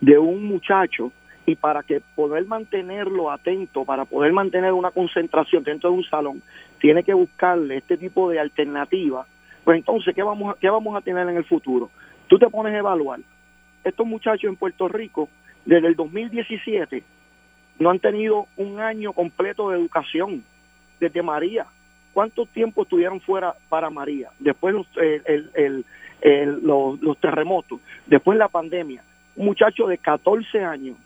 [0.00, 1.10] de un muchacho
[1.46, 6.42] y para que poder mantenerlo atento, para poder mantener una concentración dentro de un salón,
[6.84, 9.26] tiene que buscarle este tipo de alternativa,
[9.64, 11.88] pues entonces, ¿qué vamos a, qué vamos a tener en el futuro?
[12.26, 13.20] Tú te pones a evaluar.
[13.82, 15.30] Estos muchachos en Puerto Rico,
[15.64, 17.02] desde el 2017,
[17.78, 20.44] no han tenido un año completo de educación
[21.00, 21.64] desde María.
[22.12, 24.28] ¿Cuánto tiempo estuvieron fuera para María?
[24.38, 24.86] Después los,
[27.00, 29.02] los terremotos, después la pandemia.
[29.36, 30.98] Un muchacho de 14 años,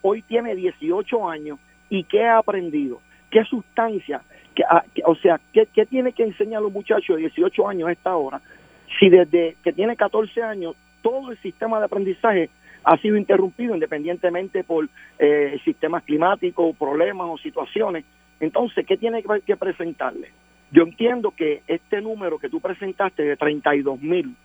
[0.00, 1.58] hoy tiene 18 años,
[1.90, 3.00] ¿y qué ha aprendido?
[3.34, 4.22] ¿Qué sustancia?
[4.54, 7.68] ¿Qué- a- qué- o sea, ¿qué, ¿qué tiene que enseñar a los muchachos de 18
[7.68, 8.40] años a esta hora?
[9.00, 12.48] Si desde que tiene 14 años todo el sistema de aprendizaje
[12.84, 18.04] ha sido interrumpido independientemente por eh, sistemas climáticos, problemas o situaciones.
[18.38, 20.28] Entonces, ¿qué tiene que, que presentarle?
[20.70, 24.36] Yo entiendo que este número que tú presentaste de 32 mil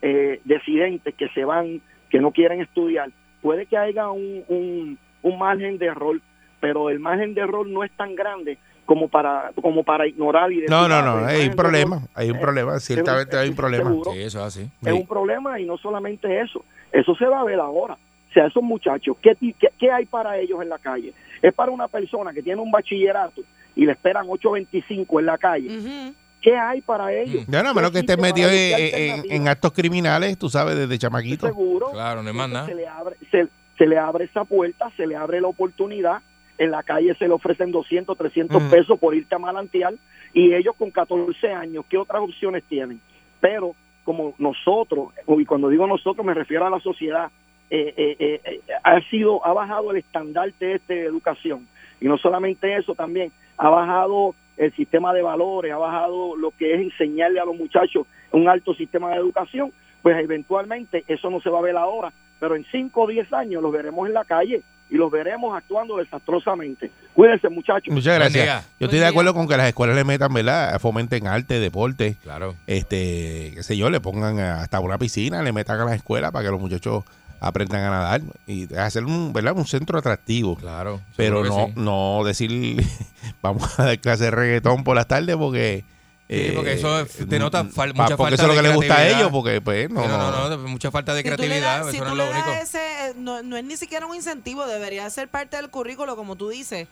[0.00, 4.98] eh, decidentes que se van, que no quieren estudiar, puede que haya un
[5.38, 6.20] margen de error,
[6.62, 10.56] pero el margen de error no es tan grande como para como para ignorar y
[10.56, 13.36] decir, No, no, ah, no, pues, hay un problema, error hay un es- problema, ciertamente
[13.36, 13.90] hay un problema.
[13.90, 14.12] seguro.
[14.12, 14.70] Sí, eso es así.
[14.84, 17.94] es un problema y no solamente eso, eso se va a ver ahora.
[17.94, 21.12] O sea, esos muchachos, ¿qué, ti- qué, qué hay para ellos en la calle?
[21.42, 23.42] Es para una persona que tiene un bachillerato
[23.74, 26.12] y le esperan 8.25 en la calle.
[26.40, 27.44] ¿Qué hay para ellos?
[27.48, 30.98] Ya no, a menos que ¿Qué estés metido en, en- actos criminales, tú sabes, desde
[30.98, 31.46] chamaquito.
[31.46, 31.90] Seguro.
[31.92, 32.66] Claro, no hay más nada.
[32.66, 33.46] Se le abre, se,
[33.78, 36.20] se le abre esa puerta, se le abre la oportunidad.
[36.58, 38.70] En la calle se le ofrecen 200, 300 Ujú.
[38.70, 39.94] pesos por irte a malantear
[40.32, 43.00] y ellos con 14 años, ¿qué otras opciones tienen?
[43.40, 47.30] Pero como nosotros, y cuando digo nosotros me refiero a la sociedad,
[47.70, 51.66] eh, eh, eh, eh, ha sido, ha bajado el estandarte este de educación.
[52.00, 56.74] Y no solamente eso, también ha bajado el sistema de valores, ha bajado lo que
[56.74, 61.50] es enseñarle a los muchachos un alto sistema de educación, pues eventualmente eso no se
[61.50, 64.62] va a ver ahora, pero en 5 o 10 años los veremos en la calle
[64.92, 66.90] y los veremos actuando desastrosamente.
[67.14, 67.92] Cuídense muchachos.
[67.92, 68.68] Muchas gracias.
[68.78, 70.78] Yo estoy de acuerdo con que las escuelas le metan, ¿verdad?
[70.80, 72.54] Fomenten arte, deporte, Claro.
[72.66, 76.44] este, qué sé yo, le pongan hasta una piscina, le metan a las escuelas para
[76.44, 77.04] que los muchachos
[77.40, 79.54] aprendan a nadar y hacer un, ¿verdad?
[79.56, 80.56] un centro atractivo.
[80.56, 81.00] Claro.
[81.16, 81.72] Pero no, sí.
[81.76, 82.84] no decir
[83.42, 85.84] vamos a dar clase de reggaetón por las tardes porque
[86.32, 88.74] Sí, porque eso es- denota fal- pa- mucha porque falta eso es lo que les
[88.76, 91.82] gusta a ellos porque pues no, no, no, no, mucha falta de Si le creatividad,
[91.90, 92.62] si eso no tú es le lo das único.
[92.62, 96.36] ese, eh, no, no es ni siquiera un incentivo, debería ser parte del currículo, como
[96.36, 96.88] tú dices.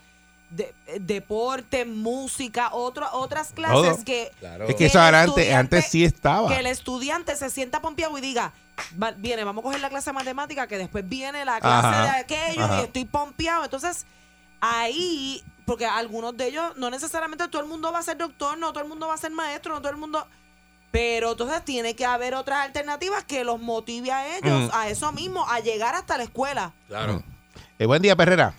[0.51, 4.05] De- eh, deporte, música, otro, otras clases Todo.
[4.05, 4.65] que, Claro.
[4.65, 6.49] es que que eso antes, antes sí estaba.
[6.49, 8.53] que el estudiante se sienta pompeado y diga,
[9.01, 12.03] "Va- viene, vamos a coger la clase de matemática, que después viene la clase Ajá,
[12.03, 12.81] de aquello ajá.
[12.81, 13.63] y estoy pompeado.
[13.63, 14.05] Entonces,
[14.61, 18.73] ahí, porque algunos de ellos, no necesariamente todo el mundo va a ser doctor, no
[18.73, 20.27] todo el mundo va a ser maestro, no todo el mundo...
[20.93, 24.71] Pero entonces tiene que haber otras alternativas que los motive a ellos, Mm.
[24.73, 26.73] a eso mismo, a llegar hasta la escuela.
[26.89, 27.23] Claro.
[27.79, 28.55] Eh, buen día, Perrera.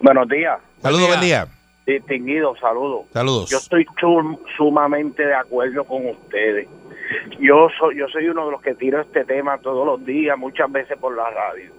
[0.00, 1.48] Buenos días, Saludos, buen día.
[1.84, 3.06] distinguidos, saludos.
[3.12, 3.50] Saludos.
[3.50, 6.68] Yo estoy sum- sumamente de acuerdo con ustedes.
[7.40, 10.70] Yo soy, yo soy uno de los que tiro este tema todos los días, muchas
[10.70, 11.72] veces por la radio.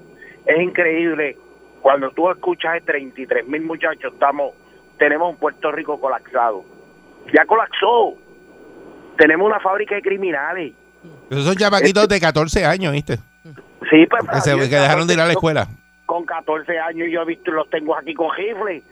[0.45, 1.37] Es increíble
[1.81, 4.53] cuando tú escuchas de 33 mil muchachos, estamos,
[4.97, 6.63] tenemos un Puerto Rico colapsado.
[7.33, 8.15] Ya colapsó.
[9.17, 10.73] Tenemos una fábrica de criminales.
[11.29, 13.17] Esos son chamaquitos de 14 años, ¿viste?
[13.89, 15.67] Sí, pues, Que, se- que dejaron de ir a la escuela.
[16.05, 18.83] Con 14 años yo he visto, los tengo aquí con rifles,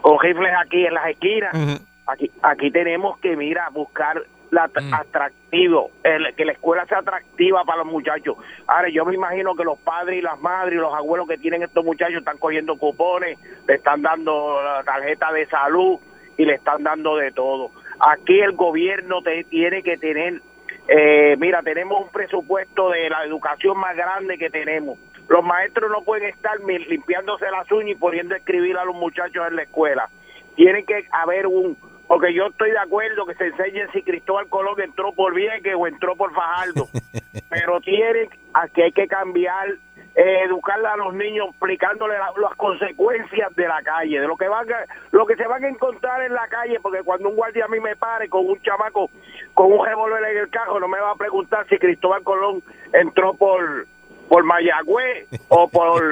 [0.00, 1.80] con rifles aquí en las esquinas.
[2.06, 4.22] Aquí, aquí tenemos que, mira, buscar
[4.52, 4.94] la Mm.
[4.94, 8.36] atractivo, el- que la escuela sea atractiva para los muchachos.
[8.66, 11.62] Ahora, yo me imagino que los padres y las madres y los abuelos que tienen
[11.62, 15.98] estos muchachos están cogiendo cupones, le están dando la tarjeta de salud
[16.36, 17.70] y le están dando de todo.
[17.98, 20.42] Aquí el gobierno te, tiene que tener,
[20.86, 24.98] eh, mira, tenemos un presupuesto de la educación más grande que tenemos.
[25.28, 29.46] Los maestros no pueden estar limpiándose las uñas y poniendo a escribir a los muchachos
[29.48, 30.10] en la escuela.
[30.56, 31.74] Tiene que haber un,
[32.12, 35.86] porque yo estoy de acuerdo que se enseñe si Cristóbal Colón entró por Vieques o
[35.86, 36.86] entró por Fajardo,
[37.48, 39.68] pero tiene, aquí hay que cambiar
[40.14, 44.46] eh, educar a los niños explicándole la- las consecuencias de la calle, de lo que
[44.46, 47.64] van a- lo que se van a encontrar en la calle, porque cuando un guardia
[47.64, 49.08] a mí me pare con un chamaco
[49.54, 53.32] con un revólver en el carro, no me va a preguntar si Cristóbal Colón entró
[53.32, 53.86] por
[54.32, 56.02] por Mayagüez o por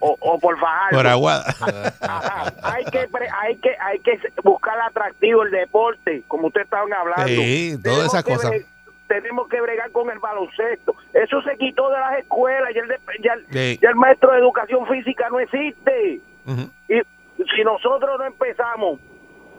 [0.00, 0.96] o, o por Fajardo.
[0.96, 1.44] Por Aguada.
[2.00, 2.52] Ajá.
[2.64, 3.06] hay que
[3.40, 8.24] hay que hay que buscar atractivo el deporte como ustedes estaban hablando Sí, todas esas
[8.24, 8.50] cosas.
[9.06, 12.98] tenemos que bregar con el baloncesto eso se quitó de las escuelas ya el, de-
[13.22, 13.78] ya el- Sí.
[13.80, 16.20] ya el maestro de educación física no existe
[16.88, 16.94] y
[17.54, 18.98] si nosotros no empezamos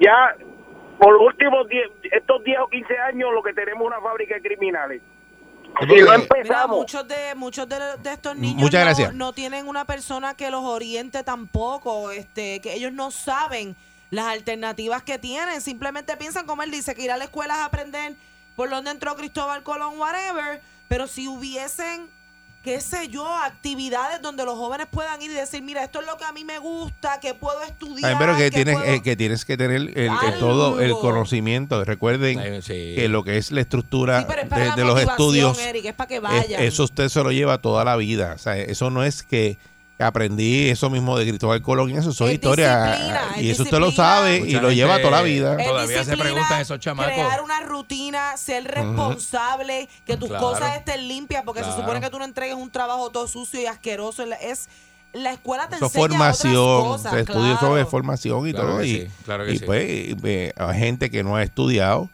[0.01, 0.35] ya
[0.99, 4.35] por los últimos 10 estos 10 o 15 años lo que tenemos es una fábrica
[4.35, 5.01] de criminales
[5.79, 6.77] si no porque- Mira, empezamos.
[6.77, 9.13] muchos de muchos de, de estos niños Muchas no, gracias.
[9.13, 13.75] no tienen una persona que los oriente tampoco, este, que ellos no saben
[14.11, 17.61] las alternativas que tienen, simplemente piensan como él dice que ir a la escuela es
[17.61, 18.15] aprender
[18.55, 22.09] por dónde entró Cristóbal Colón, whatever, pero si hubiesen
[22.69, 26.17] qué sé yo, actividades donde los jóvenes puedan ir y decir, mira, esto es lo
[26.17, 28.11] que a mí me gusta, que puedo estudiar.
[28.11, 30.37] Ay, pero que que tienes, puedo- eh, que tienes que tener el, el Algo.
[30.39, 31.83] todo el conocimiento.
[31.83, 32.93] Recuerden sí.
[32.95, 35.57] que lo que es la estructura Sí, pero es para de, la de los estudios,
[35.59, 36.61] Eric, es para que es- vayan.
[36.61, 38.33] eso usted se lo lleva toda la vida.
[38.35, 39.57] O sea, eso no es que
[39.99, 43.33] aprendí eso mismo de Cristóbal Colón y eso, eso es historia.
[43.35, 45.57] es y eso usted lo sabe y lo lleva toda la vida.
[45.57, 47.13] Todavía se preguntan esos chamacos.
[47.13, 50.43] Crear una rutina, ser responsable, que tus Claro.
[50.43, 51.75] cosas estén limpias, porque Claro.
[51.75, 54.23] se supone que tú no entregues un trabajo todo sucio y asqueroso.
[54.41, 54.69] Es
[55.11, 57.59] la escuela te Eso es enseña formación, otras cosas, claro.
[57.59, 58.77] sobre formación y Claro todo.
[58.79, 59.65] que y sí, claro que y sí.
[59.65, 62.09] pues eh, hay gente que no ha estudiado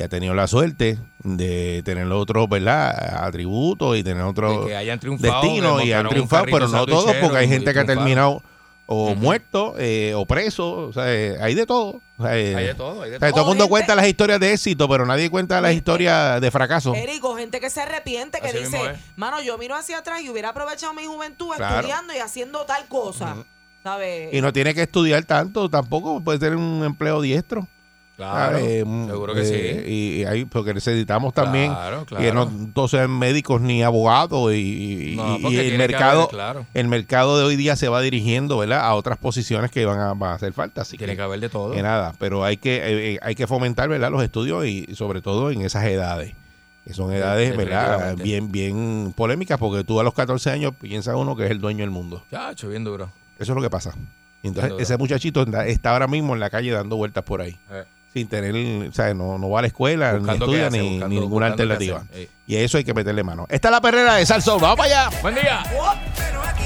[0.00, 3.22] y ha tenido la suerte de tener otros, ¿verdad?
[3.24, 4.72] Atributos y tener otros De
[5.18, 8.42] destinos y han triunfado, pero no todos, porque hay gente que ha terminado
[8.86, 12.00] o muerto eh, o preso, o sea, eh, hay de todo.
[12.18, 13.42] O sea, eh, Hay de todo, hay de o sea, todo.
[13.42, 16.40] todo el mundo O gente- cuenta las historias de éxito, pero nadie cuenta las historias
[16.40, 16.94] de fracaso.
[16.94, 18.80] Eric, o gente que se arrepiente, que Así dice,
[19.16, 21.76] mano, yo miro hacia atrás y hubiera aprovechado mi juventud Claro.
[21.76, 23.36] estudiando y haciendo tal cosa.
[23.84, 24.34] ¿Sabes?
[24.34, 27.68] Y no tiene que estudiar tanto, tampoco puede tener un empleo diestro.
[28.20, 29.44] Claro, Eh, mm, seguro que eh,
[29.84, 29.90] sí.
[29.90, 32.22] Y, y ahí, porque necesitamos también Claro, claro.
[32.22, 36.66] que no todos sean médicos ni abogados y, No, el mercado haber, claro.
[36.74, 38.80] el mercado de hoy día se va dirigiendo ¿verdad?
[38.80, 41.40] a otras posiciones que van a, van a hacer falta así Tiene que, que haber
[41.40, 41.72] de todo.
[41.72, 44.10] que nada pero hay que eh, eh, hay que fomentar ¿verdad?
[44.10, 46.34] los estudios y sobre todo en esas edades
[46.84, 48.16] que son edades ¿verdad?
[48.16, 51.80] bien bien polémicas porque tú a los 14 años piensas uno que es el dueño
[51.80, 53.10] del mundo Chacho, bien duro.
[53.38, 53.94] eso es lo que pasa
[54.42, 57.84] entonces ese muchachito está ahora mismo en la calle dando vueltas por ahí Eh.
[58.12, 60.88] Sin tener, o sea, no, no va a la escuela, Buscando ni estudia, hacer, ni,
[60.90, 62.02] buscando- ni ninguna alternativa.
[62.46, 63.46] Y a eso hay que meterle mano.
[63.48, 64.60] Esta es la perrera de Salsón.
[64.60, 65.18] ¡Vamos para allá!
[65.22, 65.62] Buen día.
[66.16, 66.64] Pero aquí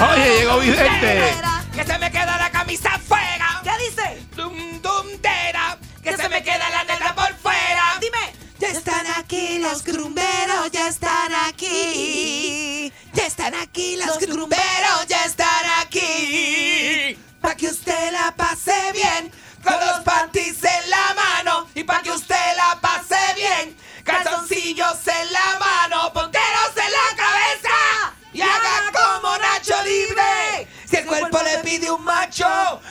[0.00, 1.34] Oye, llegó Vidente.
[1.74, 3.60] Que se me queda la camisa afuera.
[3.64, 4.26] ¿Qué dice?
[4.36, 5.78] Dum, dum, tera.
[6.02, 7.98] Que se me queda la neta por fuera.
[8.00, 8.32] Dime.
[8.58, 12.92] Ya están aquí los grumberos, ya están aquí.
[13.12, 17.16] Ya están aquí los grumberos, ya están aquí.
[17.40, 19.30] Pa' que usted la pase bien,
[19.62, 21.68] con los panties en la mano.
[21.74, 25.77] Y pa' que usted la pase bien, calzoncillos en la mano,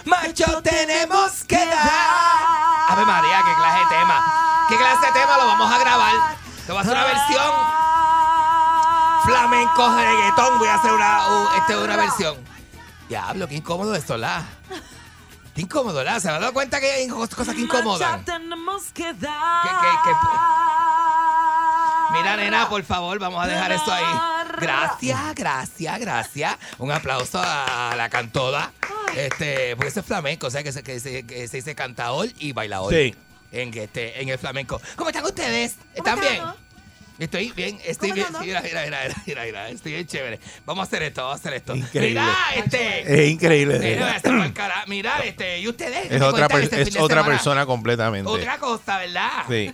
[0.05, 2.89] macho, macho tenemos que dar.
[2.89, 4.65] Ave María, qué clase de tema.
[4.69, 6.13] ¿Qué clase de tema lo vamos a grabar?
[6.65, 7.53] Te voy a hacer una versión
[9.23, 10.59] flamenco reggaetón.
[10.59, 11.19] Voy a hacer una,
[11.57, 12.37] este, una versión.
[13.09, 14.43] Diablo, qué incómodo esto, la.
[15.55, 16.19] Qué incómodo, la.
[16.19, 18.11] ¿Se me ha dado cuenta que hay cosas que incomodan?
[18.11, 19.63] Marcha tenemos que dar.
[19.63, 20.11] ¿Qué, qué, qué?
[22.17, 24.03] Mira, nena, por favor, vamos a dejar esto ahí.
[24.59, 26.57] Gracias, gracias, gracias.
[26.77, 28.71] Un aplauso a la cantora.
[29.15, 32.27] Este, porque eso es flamenco, o sea que se, que se, que se dice cantador
[32.39, 32.93] y bailador.
[32.93, 33.15] Sí.
[33.51, 34.81] En, este, en el flamenco.
[34.95, 35.75] ¿Cómo están ustedes?
[35.95, 36.41] ¿Están bien?
[37.19, 38.27] Estoy bien, estoy ¿Cómo bien.
[38.27, 40.39] Sí, mira, mira, mira, mira, mira, estoy bien chévere.
[40.67, 41.75] Vamos a hacer esto, vamos a hacer esto.
[41.75, 42.19] Increíble.
[42.21, 43.23] Mira, este.
[43.23, 43.79] Es increíble.
[43.79, 46.11] Mira, mira, este, y ustedes.
[46.11, 47.25] Es otra, per- este es otra semana?
[47.25, 48.29] persona completamente.
[48.29, 49.29] Otra cosa, ¿verdad?
[49.49, 49.73] Sí.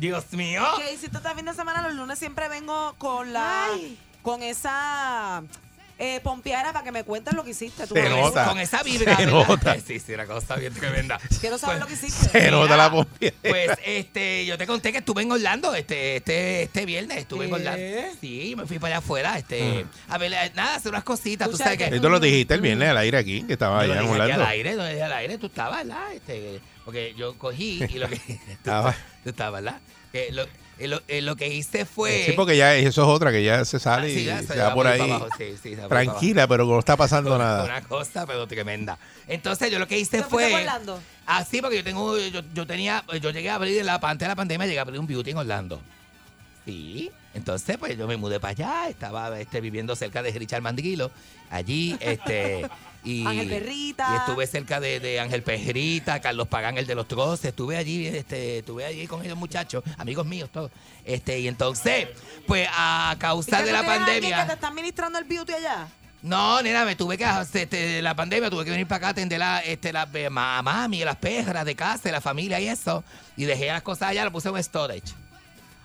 [0.00, 0.62] Dios mío.
[0.78, 1.82] ¿Qué hiciste este fin de semana?
[1.82, 3.66] Los lunes siempre vengo con la
[4.22, 5.42] con esa
[6.02, 7.86] eh, pompeadera para que me cuentes lo que hiciste.
[7.86, 8.46] Tú Se nota.
[8.46, 9.46] Con esa vibra, Se ¿verdad?
[9.48, 9.76] nota.
[9.86, 11.20] Sí, sí, una cosa bien tremenda.
[11.40, 12.40] Quiero saber Pues, lo que hiciste.
[12.40, 13.36] Se nota la pompiera.
[13.42, 17.52] Pues este, yo te conté que estuve en Orlando este, este, este viernes, estuve en.
[17.52, 17.82] Orlando.
[18.20, 21.52] Sí, me fui para allá afuera, este, a ver, eh, nada, hacer unas cositas, tú
[21.52, 21.96] Escucha sabes que- que.
[21.96, 24.14] Esto lo dijiste el viernes al aire aquí, que estaba Yo allá lo en dije
[24.14, 24.44] aquí Orlando.
[24.44, 26.12] al aire, lo dije al aire, tú estabas, ¿verdad?
[26.14, 28.16] Este, porque yo cogí y lo que.
[28.26, 28.94] tú, Estaba.
[29.22, 29.80] tú estabas, ¿verdad?
[30.12, 30.44] Que lo,
[30.88, 32.24] lo, eh, lo que hice fue.
[32.26, 34.68] Sí, porque ya eso es otra, que ya se Ah, sale y ya se va
[34.68, 37.36] va por ahí para abajo, sí, sí, se va por tranquila, pero no está pasando
[37.36, 37.64] nada.
[37.64, 38.98] Una cosa, pero tremenda.
[39.26, 40.60] Entonces, yo lo que hice ¿Te fuiste fue.
[40.60, 41.00] Orlando?
[41.26, 44.28] Así, porque yo tengo, yo, yo tenía, yo llegué a abrir en la antes de
[44.28, 45.80] la pandemia, llegué a abrir un beauty en Orlando.
[46.64, 47.10] Sí.
[47.32, 51.10] Entonces, pues yo me mudé para allá, estaba este, viviendo cerca de Richard Mandiguilo,
[51.50, 52.66] allí, este,
[53.02, 54.06] y, Ángel Perrita.
[54.12, 58.06] y estuve cerca de, de Ángel Perrita, Carlos Pagán, el de los troces, estuve allí,
[58.06, 60.70] este, estuve allí con ellos muchachos, amigos míos, todos.
[61.04, 62.08] Este, y entonces,
[62.46, 64.40] pues a ¿Y causa de la pandemia.
[64.42, 65.88] que te está administrando el beauty allá?
[66.22, 69.38] No, nena, me tuve que este, la pandemia, tuve que venir para acá a atender
[69.38, 73.02] la, este, la, eh, a mami, las perras de casa, de la familia y eso.
[73.38, 75.14] Y dejé las cosas allá, lo puse en storage.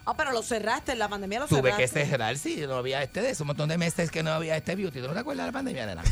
[0.06, 1.84] Ah, pero lo cerraste, en la pandemia lo Tuve cerraste.
[1.84, 4.75] que cerrar, sí, no había este de un montón de meses que no había este
[4.75, 4.99] beauty.
[4.99, 6.04] ¿Tú no te acuerdas de la pandemia, nena?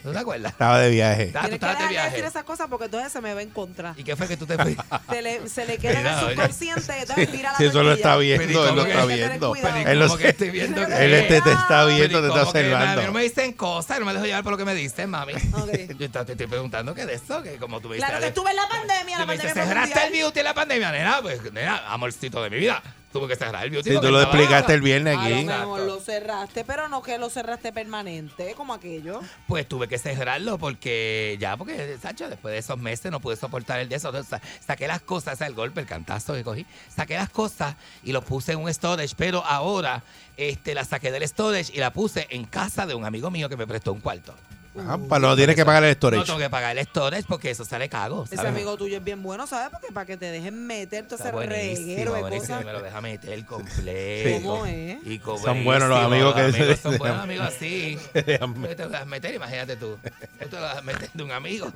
[0.00, 0.52] ¿Tú no te acuerdas?
[0.52, 1.22] Estaba de viaje.
[1.22, 2.28] Ah, tú Tienes que estabas de dejar de decir viaje.
[2.30, 3.94] esas cosas porque entonces se me va en contra.
[3.96, 4.82] ¿Y qué fue que tú te fuiste?
[5.10, 6.34] Se le, se le queda en el oye.
[6.34, 8.38] subconsciente, entonces tira la Si eso lo está tortilla.
[8.38, 9.52] viendo, Pero ¿y él lo está que- viendo.
[9.52, 11.18] Pero ¿y Él lo- ¿Cómo que estoy viendo Él qué?
[11.18, 13.02] este te está viendo, te Pero ¿y está cómo que, mami, observando.
[13.06, 15.34] no me dicen cosas, no me dejo llevar por lo que me dicen, mami.
[15.34, 15.40] Ok.
[15.98, 18.08] Yo te te estoy preguntando qué de eso, que como tú me dices.
[18.08, 20.22] Claro que estuve en la pandemia, la Tú me dices, pandemia fue cerraste el mundial.
[20.24, 21.18] beauty en la pandemia, nena.
[21.22, 22.82] Pues, nena, amorcito de mi vida.
[23.12, 23.90] Tuve que cerrar el beauty.
[23.90, 25.44] Sí, porque tú lo explicaste el viernes A lo aquí.
[25.44, 29.20] mejor lo cerraste, pero no que lo cerraste permanente, como aquello.
[29.46, 33.80] Pues tuve que cerrarlo porque ya, porque, Sacho, después de esos meses no pude soportar
[33.80, 34.08] el de eso.
[34.08, 36.64] Entonces, saqué las cosas, ese es el golpe, el cantazo que cogí.
[36.94, 40.02] Saqué las cosas y lo puse en un storage, pero ahora
[40.36, 43.56] este, la saqué del storage y la puse en casa de un amigo mío que
[43.56, 44.34] me prestó un cuarto.
[44.74, 46.24] Ah, no tienes que pagar el No storage.
[46.24, 48.24] tengo que pagar el storage porque eso sale cago.
[48.24, 48.52] Ese ¿sabes?
[48.52, 49.68] amigo tuyo es bien bueno, ¿sabes?
[49.70, 52.64] Porque para que te dejen meter todo ese reguero de cosas.
[52.64, 54.48] me lo deja meter completo.
[54.48, 54.98] ¿Cómo es?
[55.06, 57.98] Y Son buenos los amigos que se- Son buenos amigos así.
[58.14, 59.34] Dejan ¿Tú te lo vas a meter?
[59.34, 59.98] Imagínate tú.
[60.40, 61.70] Tú te lo vas a meter de un amigo.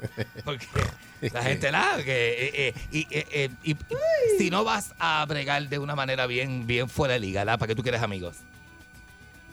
[0.45, 0.67] Porque
[1.21, 5.25] la gente la que eh, eh, y, eh, eh, y- y si no vas a
[5.27, 7.59] bregar de una manera bien, bien fuera de liga, ¿la?
[7.59, 8.37] ¿para qué tú quieres amigos?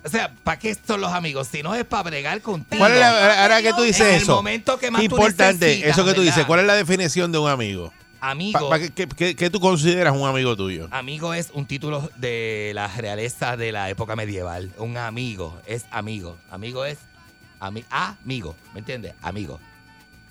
[0.06, 1.48] O sea, ¿para qué son los amigos?
[1.50, 2.80] Si no es para bregar contigo.
[2.80, 4.36] ¿Cuál es la, ahora que tú dices En el eso?
[4.36, 6.46] momento que más Importante, eso que tú dices.
[6.46, 7.94] ¿cuál es la definición de un amigo?
[8.20, 8.60] Amigo.
[8.70, 10.88] Pa- pa- ¿qué, qué- qué- qué tú consideras un amigo tuyo?
[10.92, 14.72] Amigo es un título de la realeza de la época medieval.
[14.78, 16.38] Un amigo es amigo.
[16.50, 16.98] Amigo es
[17.60, 18.56] ami- amigo.
[18.74, 19.13] ¿Me entiendes?
[19.22, 19.60] Amigo.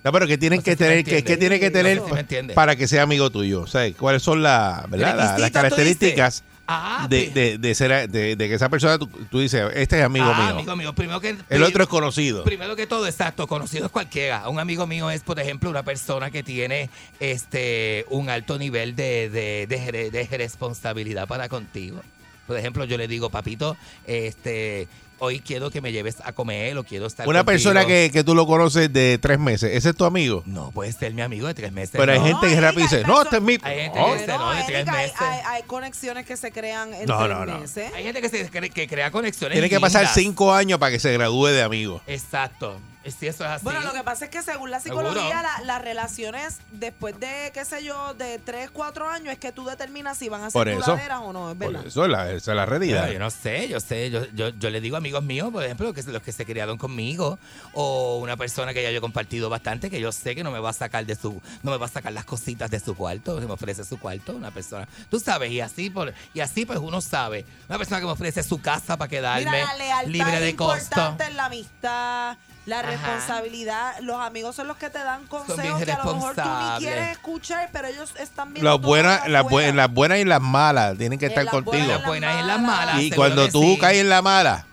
[0.05, 1.25] No, pero ¿qué tienen No sé que si tener, ¿qué, entiende.
[1.25, 2.55] qué tiene que No tener entiende.
[2.55, 3.61] para que sea amigo tuyo?
[3.61, 5.17] O sea, ¿cuáles son la, ¿verdad?
[5.17, 7.35] la- las características Ah, de, pues.
[7.35, 10.43] de, de ser, de, de que esa persona, tú, tú dices, este es amigo Ah,
[10.47, 10.55] mío?
[10.55, 10.93] amigo mío.
[10.95, 12.45] Primero que, El otro es conocido.
[12.45, 14.49] Primero que todo, exacto, conocido es cualquiera.
[14.49, 19.29] Un amigo mío es, por ejemplo, una persona que tiene este un alto nivel de,
[19.31, 22.01] de responsabilidad para contigo.
[22.47, 23.77] Por ejemplo, yo le digo, papito,
[24.07, 27.53] este, hoy quiero que me lleves a comer o quiero estar Una contigo".
[27.53, 30.43] persona que, que tú lo conoces de tres meses, ¿ese es tu amigo?
[30.47, 31.93] No puede ser mi amigo de tres meses.
[31.97, 32.25] Pero hay no.
[32.27, 33.59] gente que Erika, rápido dice, no, este es mi...
[33.63, 35.13] Hay gente Oh, que dice, no, de tres meses.
[35.21, 37.59] hay- hay conexiones que se crean en No, tres no, no.
[37.61, 37.93] meses.
[37.95, 39.55] Hay gente que, se, cre- que crea conexiones.
[39.55, 42.01] Tiene que pasar cinco años para que se gradúe de amigo.
[42.07, 42.81] Exacto.
[43.05, 43.65] Si eso es así.
[43.65, 47.65] Bueno, lo que pasa es que según la psicología, la- las relaciones después de, qué
[47.65, 50.69] sé yo, de 3, 4 años es que tú determinas si van a ser Por
[50.69, 50.81] eso.
[50.81, 51.87] duraderas o no, es Por verdad.
[51.87, 53.11] eso es la, esa es la realidad.
[53.11, 55.93] Yo no sé, yo sé, yo, yo, yo le digo a amigos míos, por ejemplo,
[55.93, 57.39] que los que se criaron conmigo,
[57.73, 60.59] o una persona que ya yo he compartido bastante, que yo sé que no me
[60.61, 63.39] va a sacar de su, no me va a sacar las cositas de su cuarto,
[63.41, 66.79] que me ofrece su cuarto, una persona, tú sabes, y así por, y así pues
[66.79, 70.35] uno sabe, una persona que me ofrece su casa para quedarme Mira, la lealtad libre
[70.35, 70.77] es de costo.
[70.83, 72.89] importante en la amistad, la Ajá.
[72.91, 73.99] responsabilidad.
[74.01, 76.79] Los amigos son los que te dan consejos bien que a lo mejor tú ni
[76.79, 79.45] quieres escuchar, pero ellos están viendo Las buenas, las,
[79.75, 81.77] las y las malas tienen que En estar las contigo.
[81.77, 83.01] buenas, Las buenas y las malas.
[83.03, 83.79] Y cuando tú sí.
[83.81, 84.67] caes en la mala,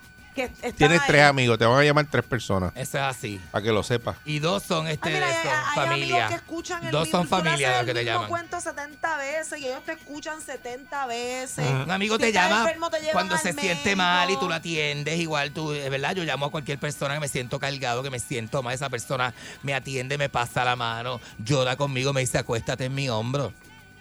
[0.48, 1.08] Que tienes ahí.
[1.08, 3.42] tres amigos, te van a llamar tres personas, Eso es así.
[3.52, 4.18] para que lo sepas.
[4.26, 6.28] Y dos son este Ay, mira, son hay familia.
[6.30, 8.30] que escuchan el dos mismo, son tú haces familia los el que te mismo llaman.
[8.30, 11.68] cuento 70 veces y ellos te escuchan 70 veces.
[11.70, 13.98] Un amigo Si te estás llama enfermo, te llevan cuando al se siente médico.
[13.98, 15.20] mal y tú lo atiendes.
[15.20, 18.20] Igual tú, es verdad, yo llamo a cualquier persona que me siento cargado, que me
[18.20, 18.74] siento mal.
[18.74, 19.34] Esa persona
[19.64, 23.54] me atiende, me pasa la mano, llora conmigo, me dice acuéstate en mi hombro.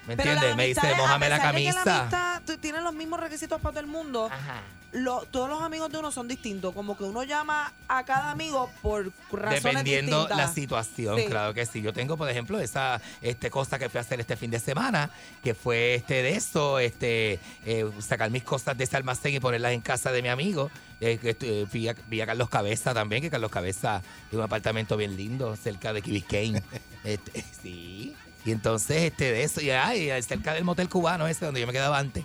[0.06, 0.56] ¿Me Pero entiendes?
[0.56, 2.00] Me dice amistades, a mójame la pesar de que camisa.
[2.00, 4.30] amistad tú- tiene los mismos requisitos para todo el mundo.
[4.32, 4.62] Ajá.
[4.93, 6.72] Lo- todos los amigos de uno son distintos.
[6.74, 10.36] Como que uno llama a cada amigo por razones Dependiendo distintas.
[10.49, 11.26] la situación, Sí.
[11.26, 11.82] claro que sí.
[11.82, 15.11] Yo tengo, por ejemplo, esa este cosa que fui a hacer este fin de semana,
[15.43, 19.72] que fue este de eso, este eh, sacar mis cosas de ese almacén y ponerlas
[19.72, 20.70] en casa de mi amigo.
[21.01, 24.47] Eh, que, eh, fui, a, vi a Carlos Cabeza también, que Carlos Cabeza tiene un
[24.47, 26.62] apartamento bien lindo cerca de Key Biscayne.
[27.05, 28.16] Este, sí.
[28.45, 31.72] Y entonces, este de eso, y ay, cerca del motel cubano ese donde yo me
[31.72, 32.24] quedaba antes.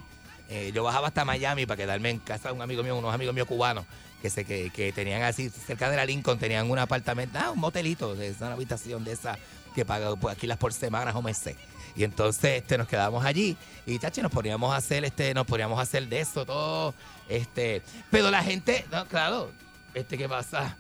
[0.50, 3.34] Eh, yo bajaba hasta Miami para quedarme en casa de un amigo mío, unos amigos
[3.34, 3.86] míos cubanos,
[4.22, 7.60] que se que, que tenían así, cerca de la Lincoln, tenían un apartamento, ah, un
[7.60, 9.38] motelito, esa, una habitación de esa
[9.74, 11.56] que paga pues, aquí las por semanas o meses.
[11.96, 15.78] Y entonces este, nos quedábamos allí y chachi, nos poníamos a hacer, este, nos poníamos
[15.80, 16.94] a hacer de eso todo.
[17.30, 19.52] Este, pero la gente, claro,
[19.94, 20.76] este, ¿qué pasa?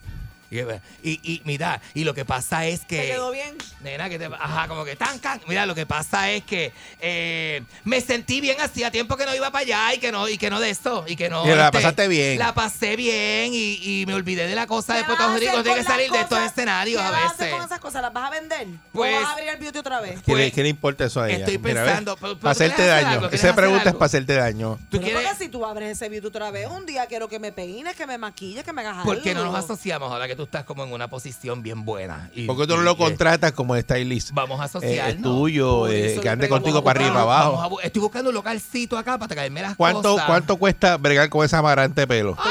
[1.03, 2.97] Y, mira, y lo que pasa es que.
[2.99, 3.55] ¿Te quedó bien?
[3.81, 4.25] Nena, que te.
[4.25, 5.41] Ajá, como que tan, can.
[5.47, 9.51] Mira, lo que pasa es que eh, me sentí bien, hacía tiempo que no iba
[9.51, 11.05] para allá y que no, y que no de esto.
[11.07, 11.45] Y que no.
[11.45, 12.39] Y la este, pasaste bien.
[12.39, 15.63] La pasé bien y, y me olvidé de la cosa de ¿Qué Puerto Rico.
[15.63, 17.53] Tiene que salir de estos escenarios ¿Qué a vas a hacer veces.
[17.55, 18.01] con esas cosas?
[18.01, 18.67] ¿Las vas a vender?
[18.91, 20.21] Pues- ¿O vas a abrir el beauty otra vez?
[20.25, 21.39] ¿Qué, le, Pues, qué le importa eso a ella?
[21.39, 23.07] estoy Mira, pensando, pero- pero para hacerte hacer daño.
[23.19, 23.99] algo, Esa pregunta es algo.
[23.99, 24.75] para hacerte daño.
[24.75, 25.23] ¿Tú Pero quieres?
[25.23, 28.05] porque si tú abres ese beauty otra vez, un día quiero que me peines, que
[28.07, 29.53] me maquilles, que me hagas ¿Por qué no algo.
[29.53, 32.29] nos asociamos ahora que tú estás como en una posición bien buena?
[32.33, 34.31] Y- ¿Por qué tú no lo contratas como stylist?
[34.33, 35.15] Vamos a Eh, asociarnos.
[35.15, 37.41] es tuyo, eh, que ande contigo para arriba y para buscar.
[37.65, 37.81] abajo.
[37.81, 40.25] Estoy buscando un localcito acá para traerme las ¿Cuánto, cosas.
[40.25, 42.35] ¿Cuánto cuesta bregar con esa amarante de pelo?
[42.35, 42.45] Con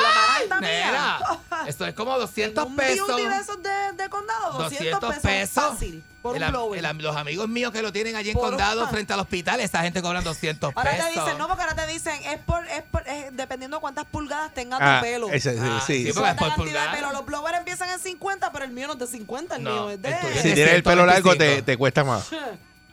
[0.49, 1.19] la mía.
[1.67, 3.07] Esto es como 200 un pesos.
[3.07, 3.71] beauty de esos de,
[4.03, 5.65] de condado, 200, 200 pesos, pesos.
[5.73, 6.85] fácil, por El un blower.
[6.85, 9.61] el los amigos míos que lo tienen allí en Por un- condado frente al hospital,
[9.61, 11.07] esa gente cobran 200 Ahora pesos.
[11.13, 14.53] te dicen, no, porque ahora te dicen, es por, es por, es dependiendo cuántas pulgadas
[14.55, 15.29] tenga tu Ah, pelo.
[15.31, 16.13] ese- sí, Ah, sí, sí, sí.
[16.13, 16.93] porque- Cuánta por cantidad de pulgada.
[17.09, 17.13] pelo.
[17.13, 19.91] Los blowers empiezan en 50, pero el mío no es de 50, el No, mío
[19.91, 20.09] es de...
[20.11, 21.65] el tuyo es Si tienes el pelo largo, te, 125.
[21.67, 22.29] te cuesta más.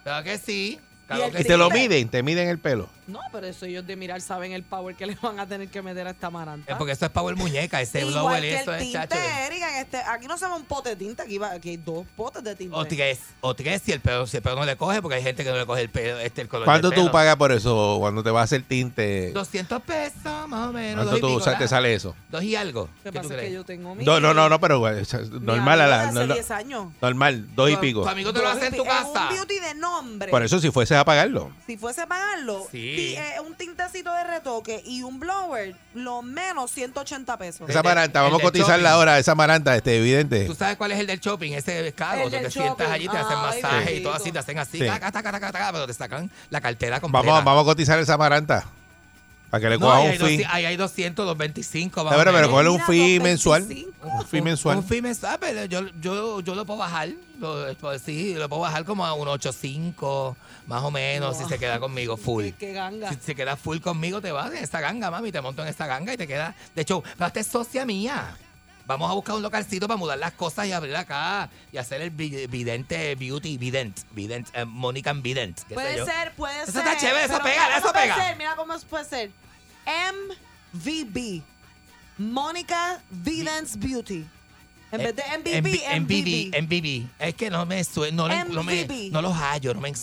[0.04, 0.80] Claro que sí.
[0.80, 2.88] Y Claro el que Y te lo miden, te miden el pelo.
[3.10, 5.82] No, pero eso ellos de mirar saben el power que le van a tener que
[5.82, 6.72] meter a esta maranta.
[6.72, 9.16] Es porque eso es power muñeca, ese Igual blower eso el es tinte, chacho.
[9.48, 11.78] Erika, en este, aquí no se ve un pote de tinta, aquí, va, aquí hay
[11.78, 12.76] dos potes de tinta.
[12.78, 15.24] O tres, o tres si el pelo, si el pelo no le coge, porque hay
[15.24, 17.12] gente que no le coge el pelo, este el color ¿Cuánto del tú pelo.
[17.12, 19.32] pagas por eso cuando te vas a hacer tinte?
[19.32, 21.06] 200 pesos, más o menos.
[21.06, 22.16] ¿Cuánto dos y tú, pico, o sea, te sale eso?
[22.30, 22.90] Dos y algo.
[23.04, 24.04] Lo que ¿Qué tú pasa es que yo tengo mi...
[24.04, 26.94] No, no, no, no, pero o sea, mi normal, a la, hace no, 10 años.
[27.02, 28.04] normal, dos y pico.
[28.04, 29.30] Tu amigo te lo hace en tu Es casa.
[29.30, 30.30] un beauty de nombre.
[30.32, 31.52] Por eso si fueses a pagarlo.
[31.66, 32.96] Si fuese a pagarlo, Sí.
[33.00, 37.70] Ti- eh, un tintecito de retoque y un blower, lo menos 180 pesos.
[37.70, 38.94] Esa de- maranta, vamos a del cotizarla shopping.
[38.94, 40.46] ahora, esa maranta, este, evidente.
[40.46, 41.54] ¿Tú sabes cuál es el del shopping?
[41.54, 41.88] Ese.
[41.88, 42.92] El Tú del te sientas shopping.
[42.94, 44.86] allí, te hacen Ay, masaje y todo así, te hacen así, Sí.
[44.86, 47.28] taca, taca, taca, taca, pero te sacan la cartera completa.
[47.28, 48.66] Vamos, vamos a cotizar esa maranta.
[49.50, 50.24] Para que le coja ahí un hay, fee.
[50.38, 52.04] 200, ahí hay 200, 225.
[52.04, 53.24] más pero, pero coge un fee 225.
[53.24, 53.64] mensual.
[54.20, 54.78] Un fee mensual.
[54.78, 57.10] Un fee mensual, pero yo, yo, yo lo puedo bajar.
[57.40, 60.36] Lo, pues sí, lo puedo bajar como a 1.85,
[60.68, 61.50] más o menos, si No.
[61.50, 62.44] se queda conmigo full.
[62.46, 63.10] Qué, qué ganga.
[63.10, 65.32] Si se queda full conmigo, te vas en esta ganga, mami.
[65.32, 66.54] Te monto en esta ganga y te queda.
[66.76, 68.36] De hecho, esta es socia mía.
[68.90, 72.10] Vamos a buscar un localcito para mudar las cosas y abrir acá y hacer el
[72.10, 75.58] vi- vidente beauty, vident, vident, eh, Mónica Vident.
[75.62, 76.06] qué sé Puede yo.
[76.08, 76.88] ser, puede Eso ser.
[76.88, 78.16] está chévere, eso pega, eso pega.
[78.16, 79.32] Ser, mira cómo puede ser.
[80.74, 81.44] MVB.
[82.18, 84.26] Mónica Vidance Beauty.
[84.92, 86.50] En vez de MVB, En MVB.
[86.52, 87.08] BB, BB.
[87.20, 89.12] Es que no me suena, no, le- no, me, MVB.
[89.12, 89.94] no los hallo, no me,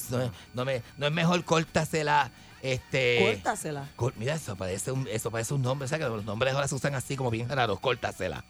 [0.54, 2.30] no me, no es mejor córtasela,
[2.62, 3.18] este.
[3.42, 3.88] Córtasela.
[3.96, 6.68] Cor- Mira, eso parece un, eso parece un nombre, o sea que los nombres ahora
[6.68, 8.44] se usan así como bien raros, córtasela.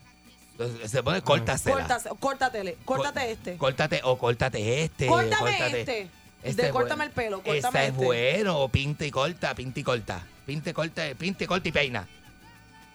[0.58, 1.76] Entonces, se pone córtasela.
[1.76, 2.76] Córtase, córtatele.
[2.84, 3.56] Córtate este.
[3.56, 5.06] Córtate o córtate este.
[5.06, 6.10] Córtame córtate- este.
[6.42, 7.04] Este de es córtame bueno.
[7.04, 8.04] el pelo, córtame es este.
[8.04, 10.22] bueno, o pinta y corta, pinta y corta.
[10.46, 12.08] Pinta y corta, pinta y corta y peina.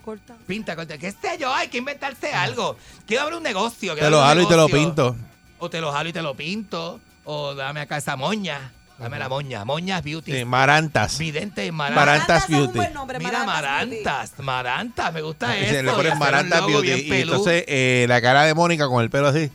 [0.05, 0.35] Corta.
[0.47, 0.97] Pinta, corta.
[0.97, 1.53] ¿Qué sé yo?
[1.53, 2.77] Hay que inventarse algo.
[3.05, 3.93] Quiero abrir un negocio.
[3.95, 5.15] Te lo jalo y te lo pinto.
[5.59, 6.99] O te lo jalo y te lo pinto.
[7.25, 8.71] O dame acá esa moña.
[9.01, 9.65] Dame la moña.
[9.65, 10.31] Moñas Beauty.
[10.31, 11.17] Sí, marantas.
[11.17, 12.05] Vidente y Marantas.
[12.05, 12.77] Marantas es un Beauty.
[12.77, 14.03] buen nombre, Mira, Marantas Beauty.
[14.05, 14.39] Marantas.
[14.39, 15.13] Marantas.
[15.13, 15.71] Me gusta Y eso.
[15.73, 16.91] se le y ponen Marantas Beauty.
[16.91, 19.49] Y entonces eh, la cara de Mónica con el pelo así.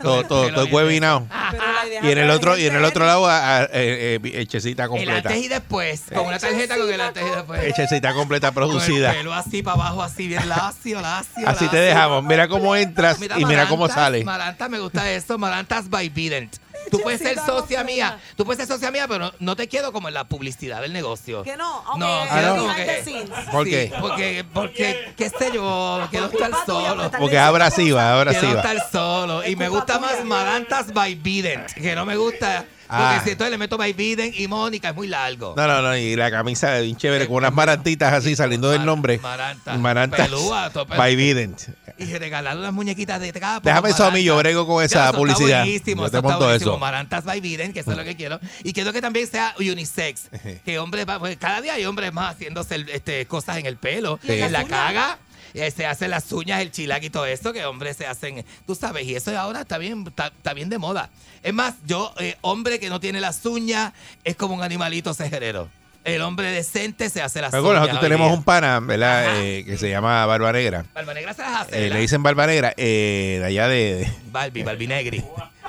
[0.00, 1.26] Todo, el todo, todo huevinado.
[2.02, 4.88] Y en el otro, y en el otro lado, a- a- eh, eh, hechecita El
[4.88, 5.28] completa.
[5.28, 6.02] antes y después.
[6.12, 7.62] Con una tarjeta con el antes y después.
[7.64, 9.12] Hechecita completa Con el producida.
[9.12, 11.46] pelo así para abajo, así bien lacio, lacio.
[11.48, 11.80] Así te lacio.
[11.80, 12.24] dejamos.
[12.24, 14.24] Mira cómo entras y mira cómo Marantas, sale.
[14.24, 15.38] Marantas, me gusta eso.
[15.38, 16.56] Marantas by Vident.
[16.90, 18.18] Tú puedes ser socia mía.
[18.36, 21.42] Tú puedes ser socia mía, pero no, te quedo como en la publicidad del negocio.
[21.42, 23.50] Que no, ok, No, eh, como behind que-.
[23.50, 23.92] ¿Por Sí, qué?
[24.00, 27.10] Porque, porque, qué sé yo, quiero estar solo.
[27.18, 28.60] porque abrasiva, es Quiero abrasiva.
[28.72, 29.46] estar solo.
[29.46, 31.72] Y me gusta más Marantas by Vident.
[31.72, 32.64] Que no me gusta
[32.96, 33.20] Ah.
[33.24, 35.54] si entonces le meto By Biden y Mónica, es muy largo.
[35.56, 39.18] No, no, no, y la camisa bien chévere con unas marantitas así saliendo del nombre.
[39.18, 39.78] Marantas.
[39.78, 40.28] Marantas.
[40.28, 41.56] Pelúa, By Biden.
[41.96, 45.18] Y regalar unas muñequitas de cada Déjame eso a mí, yo brego con esa eso
[45.18, 45.60] publicidad.
[45.60, 46.78] Está buenísimo, Yo te eso monto eso.
[46.78, 48.40] Marantas by Biden, que eso es lo que quiero.
[48.64, 50.28] Y quiero que también sea unisex.
[50.64, 54.18] que hombres, va- pues, cada día hay hombres más haciéndose este, cosas en el pelo.
[54.24, 55.18] ¿Y en las la caga.
[55.54, 59.06] Se hacen las uñas, el chilac y todo eso, que hombres se hacen, tú sabes,
[59.06, 61.10] y eso ahora está bien, está, está bien de moda.
[61.44, 63.92] Es más, yo, eh, hombre que no tiene las uñas,
[64.24, 65.68] es como un animalito cejerero.
[66.04, 68.36] El hombre decente se hace las Pero bueno, nosotros tenemos día.
[68.36, 69.42] un pana, ¿verdad?
[69.42, 70.84] Eh, que se llama Barba Negra.
[70.92, 71.86] Barba Negra se las hace.
[71.86, 75.24] Eh, le dicen Barba Negra, eh, de allá de, Barbie, Barbie Negri.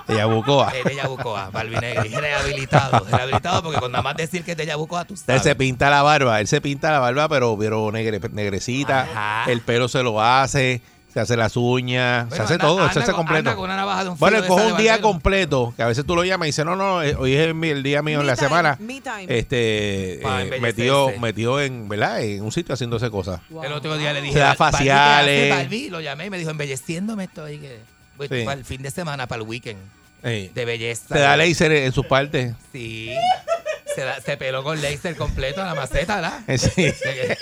[0.08, 0.72] De, Yabucoa.
[0.84, 2.10] De Yabucoa, Barbie Negri.
[2.10, 3.06] Rehabilitado.
[3.12, 5.42] Rehabilitado porque con nada más decir que es de Yabucoa, tú Él sabes.
[5.44, 9.02] se pinta la barba, él se pinta la barba, pero, pero negre, negrecita.
[9.02, 9.52] Ajá.
[9.52, 10.82] El pelo se lo hace,
[11.14, 13.56] se hace las uñas, se hace anda- todo, se anda hace con- completo.
[13.56, 16.16] con una navaja de un Bueno, él esa un día completo, que a veces tú
[16.16, 18.48] lo llamas y dices, no, no, eh, hoy es el día mío en la time,
[18.48, 18.78] semana.
[18.82, 19.26] me time.
[19.30, 22.22] Este, eh, metido, metido en, ¿verdad?
[22.22, 23.40] En un sitio haciéndose cosas.
[23.64, 25.52] El otro día le dije, Se da "Barbie, ¿qué faciales.
[25.54, 25.90] hace, Barbie?
[25.90, 27.80] Lo llamé y me dijo, embelleciéndome estoy que
[28.18, 28.44] voy Sí.
[28.46, 29.80] para el fin de semana, para el weekend
[30.24, 31.14] de belleza.
[31.16, 32.54] se da laser en sus partes.
[32.72, 33.14] Sí.
[34.26, 36.40] Se, peló con laser completo a la maceta, ¿verdad?
[36.48, 36.70] Eh, sí.
[36.92, 37.38] Se,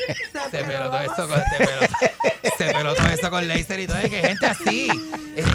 [0.52, 3.98] se peló todo eso con, se peló, se peló todo eso con laser y todo.
[3.98, 4.88] Es que gente así.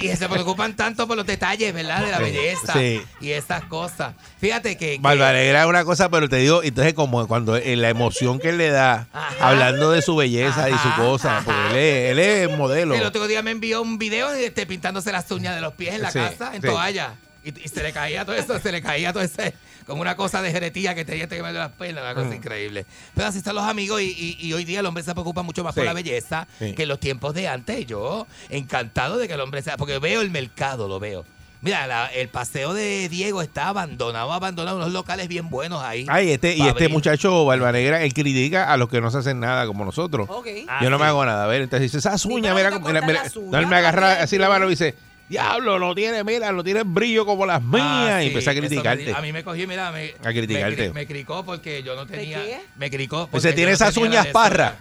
[0.01, 2.05] Y se preocupan tanto por los detalles, ¿verdad?
[2.05, 3.01] De la belleza sí.
[3.21, 4.15] y esas cosas.
[4.41, 4.99] Fíjate que.
[4.99, 8.59] Negra es una cosa, pero te digo, entonces como cuando eh, la emoción que él
[8.59, 9.49] le da, Ajá.
[9.49, 11.45] hablando de su belleza y su cosa, ajá.
[11.45, 12.95] porque él es, él es modelo.
[12.95, 15.95] El otro día me envió un video de este, pintándose las uñas de los pies
[15.95, 16.69] en la Sí, casa, en sí.
[16.69, 17.15] toalla.
[17.45, 19.55] Y, y se le caía todo eso, se le caía todo ese,
[19.89, 22.25] como una cosa de jeretía que tenía que meter las piernas, una Mm.
[22.25, 22.87] cosa increíble.
[23.15, 24.05] Pero así están los amigos y,
[24.39, 26.75] y- y hoy día el hombre se preocupa mucho más por la belleza Sí.
[26.75, 27.87] que en los tiempos de antes.
[27.87, 31.25] Yo, encantado de que el hombre sea, porque veo el mercado, lo veo.
[31.61, 36.07] Mira, la- el paseo de Diego está abandonado, abandonado, unos locales bien buenos ahí.
[36.09, 36.91] Ay, este, y este abrir.
[36.91, 40.29] muchacho Barba Negra, él critica a los que no se hacen nada como nosotros.
[40.69, 41.09] Ah, Yo no me sí.
[41.09, 41.43] hago nada.
[41.43, 43.23] A ver, entonces dice, esas Sí, uñas, pero mira, te mira, mira.
[43.51, 44.95] No, él me agarra así la mano y dice,
[45.29, 47.85] diablo, no tiene, mira, no tiene brillo como las mías.
[47.87, 49.13] Ah, y sí, empecé a me criticarte.
[49.15, 50.77] a mí me cogió, mira, me, A criticarte.
[50.77, 52.43] me, cri- me cricó porque yo no tenía.
[52.43, 52.61] qué?
[52.77, 53.21] Me cricó.
[53.27, 54.75] Dice, porque tiene no esas uñas parras.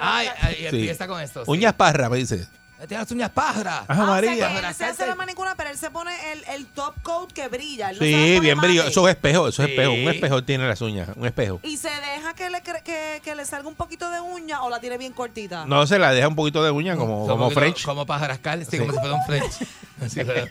[0.00, 0.66] Ay, ay, Sí.
[0.66, 1.50] empieza con sí.
[1.50, 2.46] Uñas parras, me dice.
[2.86, 3.30] Tiene las uñas.
[3.34, 4.48] Ajá, Ah, o sea María.
[4.48, 7.48] que él se hace la manicura, pero él se pone el, el top coat que
[7.48, 7.90] brilla.
[7.90, 8.68] él no se Sí, bien mate.
[8.68, 8.84] brillo.
[8.86, 9.74] Eso es espejo, eso es Sí.
[9.74, 9.92] espejo.
[9.92, 11.58] Un espejo tiene las uñas, un espejo.
[11.64, 14.70] Y se deja que le, cre- que, que le salga un poquito de uña o
[14.70, 15.66] la tiene bien cortita.
[15.66, 17.84] No se la deja un poquito de uña como, como poquito- French.
[17.84, 19.52] Como para rascar, sí, como si fuera un French.
[20.08, 20.46] Sí, pero-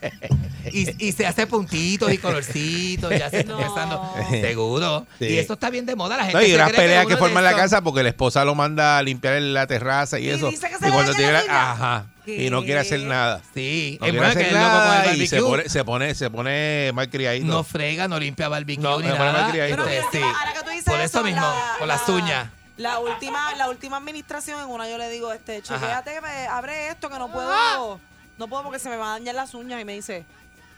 [0.74, 3.60] y, y se hace puntitos y colorcitos, ya se está No.
[3.62, 4.14] empezando.
[4.30, 5.08] Seguro.
[5.20, 5.26] Sí.
[5.28, 6.18] Y eso está bien de moda.
[6.18, 8.04] La gente No, y se unas cree peleas uno que de forman la casa porque
[8.04, 10.50] la esposa lo manda a limpiar en la terraza y, Y eso.
[10.50, 11.72] dice que se y le cuando daña tiene la la- uña.
[11.72, 12.06] ajá.
[12.28, 12.44] ¿Qué?
[12.46, 13.42] Y no quiere hacer nada.
[13.54, 17.46] Sí, No es quiere hacer nada y se pone, se pone, se pone mal criadito.
[17.48, 19.32] No frega, no limpia barbecue No, ni se pone.
[19.54, 20.38] Pero Este, mira, sí.
[20.40, 22.48] ahora que tú dices Por eso mismo, la- con las la- uñas.
[22.76, 26.18] La última, la última administración, en una yo le digo, este, chequéate,
[26.50, 28.00] abre esto que no puedo,
[28.38, 29.82] no puedo porque se me van a dañar las uñas.
[29.82, 30.26] Y me dice,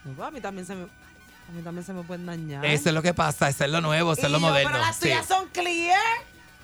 [0.05, 2.63] "No, a mí también se me, a mí también se me pueden dañar.
[2.63, 4.69] Eso es lo que pasa, eso es lo nuevo, eso Y es lo yo, moderno.
[4.71, 5.01] Pero las sí.
[5.01, 5.99] tuyas son clear.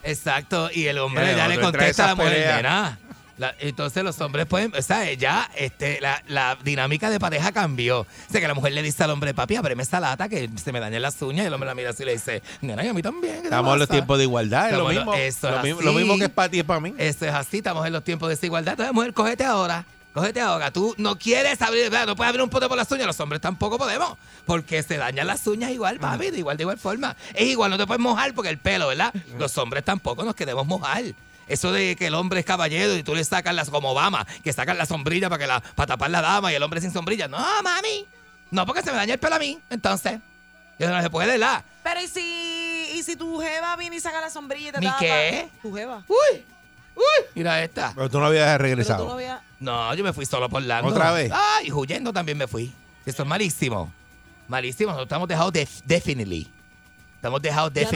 [0.04, 2.66] Exacto, y el hombre Mira, ya le contesta a la mujer.
[3.38, 8.02] La- entonces los hombres pueden, o sea, ya este, la, la dinámica de pareja cambió.
[8.02, 10.72] O sea, que la mujer le dice al hombre, papi, ábreme esa lata que se
[10.72, 11.44] me dañan las uñas.
[11.44, 13.36] Y el hombre la mira así y le dice, nena, y a mí también.
[13.36, 13.98] ¿qué te Estamos en los pasa?".
[13.98, 15.12] tiempos de igualdad, es lo mismo.
[15.12, 16.94] lo- eso lo, es mismo lo mismo que es para ti es para mí.
[16.98, 18.72] Eso es así, estamos en los tiempos de desigualdad.
[18.74, 19.86] Entonces, mujer, cógete ahora.
[20.14, 20.72] Cógete ahora.
[20.72, 22.08] Tú no quieres abrir, ¿verdad?
[22.08, 23.06] no puedes abrir un pote por las uñas.
[23.06, 24.18] Los hombres tampoco podemos.
[24.46, 27.18] Porque se dañan las uñas igual, papi, de igual, de igual forma.
[27.34, 29.14] Es igual, no te puedes mojar porque el pelo, ¿verdad?
[29.38, 31.04] Los hombres tampoco nos queremos mojar.
[31.48, 34.52] Eso de que el hombre es caballero y tú le sacas las, como Obama, que
[34.52, 37.28] sacan la sombrilla para, que la, para tapar la dama y el hombre sin sombrilla.
[37.28, 38.08] No, mami.
[38.52, 39.60] No, porque se me daña el pelo a mí.
[39.70, 40.20] Entonces,
[40.80, 41.64] eso no se puede, ¿verdad?
[41.84, 44.86] Pero ¿y si, y si tu jeva viene y saca la sombrilla y te ¿Mi
[44.88, 45.00] tapa?
[45.00, 45.50] qué?
[45.62, 46.04] Tu jeva.
[46.08, 46.44] Uy,
[46.96, 47.92] uy, mira esta.
[47.96, 49.06] Pero tú no habías Pero tú regresado.
[49.06, 50.90] no habías- No, yo me fui solo por Lando.
[50.90, 51.32] ¿Otra vez?
[51.34, 52.74] Ay, huyendo también me fui.
[53.06, 53.92] Eso es malísimo.
[54.48, 54.90] Malísimo.
[54.92, 56.50] Nosotros estamos dejados def- definitely.
[57.16, 57.88] Estamos dejados Ya no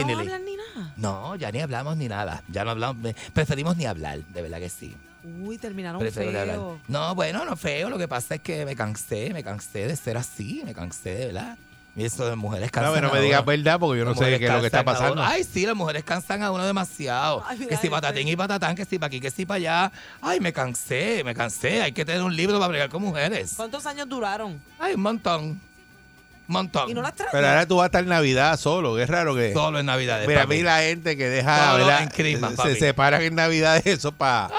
[0.96, 2.42] No, ya ni hablamos ni nada.
[2.48, 3.14] Ya no hablamos.
[3.32, 4.96] Preferimos ni hablar, de verdad que sí.
[5.42, 6.56] Uy, terminaron Prefiero hablar.
[6.56, 6.80] feo.
[6.88, 7.90] No, bueno, no feo.
[7.90, 10.62] Lo que pasa es que me cansé, me cansé de ser así.
[10.64, 11.58] Me cansé, de verdad.
[11.96, 14.38] Y eso de mujeres No, cansan pero no me digas verdad porque yo no sé
[14.38, 15.22] qué es lo que está pasando.
[15.22, 17.42] Ay, sí, las mujeres cansan a uno demasiado.
[17.46, 17.90] Ay, mira que si este.
[17.90, 19.92] patatín y patatán, que si para aquí, que si para allá.
[20.22, 21.82] Ay, me cansé, me cansé.
[21.82, 23.54] Hay que tener un libro para bregar con mujeres.
[23.56, 24.60] ¿Cuántos años duraron?
[24.78, 25.60] Ay, un montón.
[26.50, 26.90] Montón.
[26.90, 27.30] Y no las traes.
[27.32, 29.52] Pero ahora tú vas a estar en Navidad solo, que es raro que.
[29.52, 30.20] Solo en Navidad.
[30.26, 32.74] Mira, a mí la gente que deja, Solo en Christmas, se papi.
[32.76, 34.50] separan en Navidad de eso para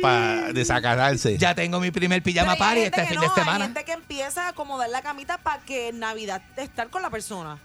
[0.00, 1.36] para desacatarse.
[1.38, 3.34] Ya tengo mi primer pijama Pero hay party gente este que fin no, de Hay
[3.34, 3.64] semana.
[3.64, 7.58] gente que empieza a acomodar la camita para que en Navidad estar con la persona.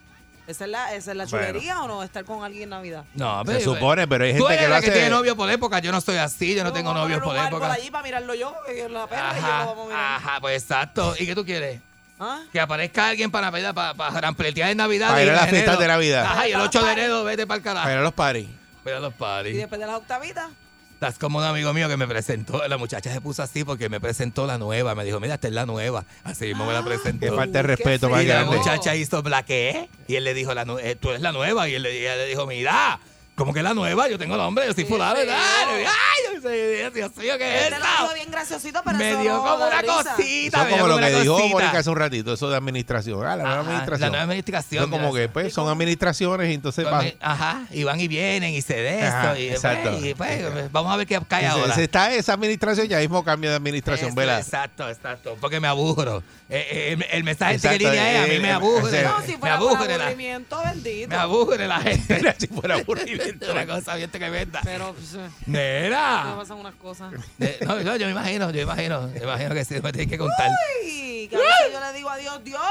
[0.47, 1.47] ¿Esa es la, esa es la Bueno.
[1.47, 2.03] chulería o no?
[2.03, 3.05] Estar con alguien en Navidad.
[3.13, 4.93] No, Se supone, pero hay Tú gente eres que lo la que hace.
[4.97, 5.79] tiene novio por época.
[5.79, 7.71] Yo no soy así, yo no tengo novio por época.
[7.71, 10.15] allí para mirarlo yo, que la pena y yo Ajá, lo vamos a mirar.
[10.15, 11.13] ajá, pues exacto.
[11.19, 11.79] ¿Y qué tú quieres?
[12.23, 12.43] ¿Ah?
[12.53, 15.09] Que aparezca alguien para Navidad, para, para rampletear en Navidad.
[15.09, 16.23] Para y ir a las fiestas de Navidad.
[16.23, 17.83] Ajá, y el 8 de enero vete para el carajo.
[17.83, 18.47] Para ir a los paris.
[18.83, 19.57] Voy a los Y parties.
[19.57, 20.49] después de las octavitas.
[20.93, 22.67] Estás como un amigo mío que me presentó.
[22.67, 24.93] La muchacha se puso así porque me presentó la nueva.
[24.93, 26.05] Me dijo, mira, esta es la nueva.
[26.23, 27.25] Así mismo me la presentó.
[27.25, 30.35] Que falta de qué respeto más Y la muchacha hizo la que y él le
[30.35, 31.67] dijo, la eh, tú eres la nueva.
[31.67, 32.99] Y él y le dijo, mira,
[33.41, 34.07] ¿cómo que la nueva?
[34.09, 35.15] Yo tengo nombre, yo soy Qué fulano.
[35.15, 35.25] feo.
[35.25, 35.41] ¿verdad?
[35.67, 38.13] Ay, yo soy- Dios mío, ¿qué es Este esto?
[38.15, 39.93] bien graciosito, pero Me eso dio como una risa.
[40.01, 40.57] Eso cosita.
[40.57, 41.39] es me dio como lo que dijo.
[41.49, 43.25] Mónica hace un ratito, eso de administración.
[43.25, 44.01] Ah, la nueva administración.
[44.01, 44.83] La nueva administración.
[44.83, 47.01] Eso como que pues son administraciones y entonces Pues, va.
[47.01, 49.15] me- Ajá, y van y vienen y se de esto.
[49.17, 49.97] Ajá, y, pues, exacto.
[50.05, 51.75] y, pues, vamos a ver qué cae Se- ahora.
[51.75, 54.39] se está esa administración, ya mismo cambio de administración, Eso, ¿verdad?
[54.39, 55.37] Exacto, exacto.
[55.39, 56.23] Porque me aburro.
[56.49, 58.51] Eh, eh, el, el mensaje este que Exacto, línea es, a mí eh, me eh,
[58.51, 58.87] aburre.
[58.89, 61.07] ese- No, si me fuera por aburre la, aburrimiento, bendito.
[61.09, 62.35] me aburre la gente.
[62.39, 63.30] Si fuera aburrimiento.
[63.51, 64.61] Una cosa bien tremenda.
[64.63, 67.13] Pero eh, me pasan unas cosas.
[67.39, 69.91] Eh, No, no, yo me imagino, yo me imagino, yo me imagino que sí, me
[69.91, 70.49] tienes que contar.
[70.81, 72.61] Ay, que a veces yo le digo a Dios, Dios,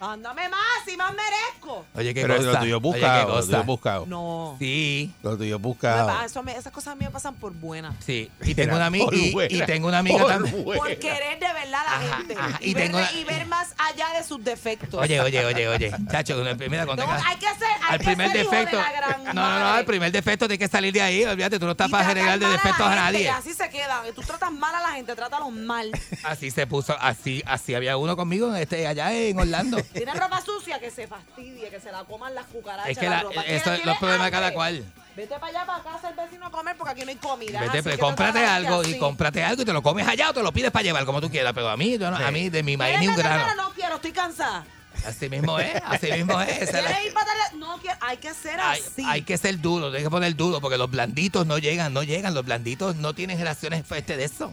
[0.00, 0.60] ándame más
[0.92, 1.84] y más merezco.
[1.94, 2.46] Oye, qué Pero cosa.
[2.52, 4.06] lo tuyo Oye, qué buscado, lo tuyo buscado.
[4.06, 4.56] No.
[4.58, 6.06] Sí, Lo tuyo buscado.
[6.08, 7.94] pa- eso me- esas cosas a mí me pasan por buenas.
[8.04, 8.30] sí.
[8.42, 10.64] Y tengo una amiga Por y, buena, y tengo una amiga por también.
[10.64, 10.82] buena.
[10.82, 12.34] Por querer de verdad a la Ajá, gente.
[12.34, 14.94] ajá, y, y ver, tengo una- y ver más allá de sus defectos.
[15.00, 15.92] Oye, oye, oye, oye.
[16.10, 16.36] Chacho,
[16.68, 18.76] mira, cuando No, tengas- hay que ser, hay al que primer ser hijo de defecto.
[18.78, 19.78] la gran No, no, no, madre.
[19.78, 21.24] al primer defecto tienes que salir de ahí.
[21.24, 23.30] Olvídate, tú no estás Y para tratar regar de mal defectos a gente, nadie.
[23.30, 24.02] así se queda.
[24.14, 25.90] Tú tratas mal a la gente, trátalos mal.
[26.24, 29.78] Así se puso, así, así había uno conmigo este, allá en Orlando.
[29.92, 32.90] Tiene ropa sucia que se fastidie, que se la coman las cucarachas.
[32.90, 33.40] Es que la la- ropa.
[33.42, 34.84] eso ¿Quieres- es los problemas de cada cual.
[35.16, 37.60] Vete para allá, para casa el vecino a comer porque aquí no hay comida.
[37.60, 40.42] Vete, Así pues, cómprate algo y cómprate algo y te lo comes allá o te
[40.42, 41.52] lo pides para llevar como tú quieras.
[41.52, 43.54] Pero a mí, yo no- a mí de mi maíz ¿Quieres ni un grano.
[43.56, 44.64] No quiero, estoy cansada.
[45.06, 46.48] Así mismo es, así mismo es.
[46.62, 47.30] Esa es la- ¿Quieres ir para?
[47.56, 49.02] No quiero, hay que ser hay, así.
[49.06, 52.34] hay que ser duro, hay que poner duro porque los blanditos no llegan, no llegan.
[52.34, 54.52] Los blanditos no tienen relaciones este, de eso.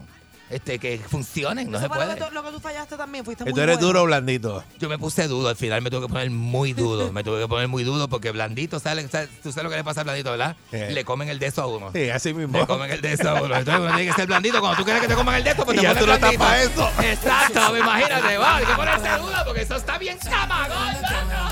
[0.50, 2.18] Este, que funcionen, no Eso se fue lo puede.
[2.18, 3.86] que, tú, lo que tú fallaste también, fuiste ¿Tú muy eres bueno.
[3.88, 4.64] duro o blandito?
[4.78, 7.12] Yo me puse duro, al final me tuve que poner muy duro.
[7.12, 9.10] Me tuve que poner muy duro porque blandito, ¿sabes?
[9.10, 9.28] ¿sabes?
[9.42, 10.56] Tú sabes lo que le pasa al blandito, ¿verdad?
[10.72, 10.88] Eh.
[10.92, 11.90] Le comen el de eso a uno.
[11.92, 12.58] Sí, así mismo.
[12.60, 13.54] Le comen el de eso a uno.
[13.56, 14.60] Entonces uno tiene que ser blandito.
[14.60, 16.06] Cuando tú quieres que te coman el de eso, pues Y te ya pones tú
[16.08, 16.82] no estás blandito.
[16.96, 17.02] pa' eso.
[17.12, 21.04] Exacto, imagínate, va, hay que ponerse duro porque eso está bien camagón.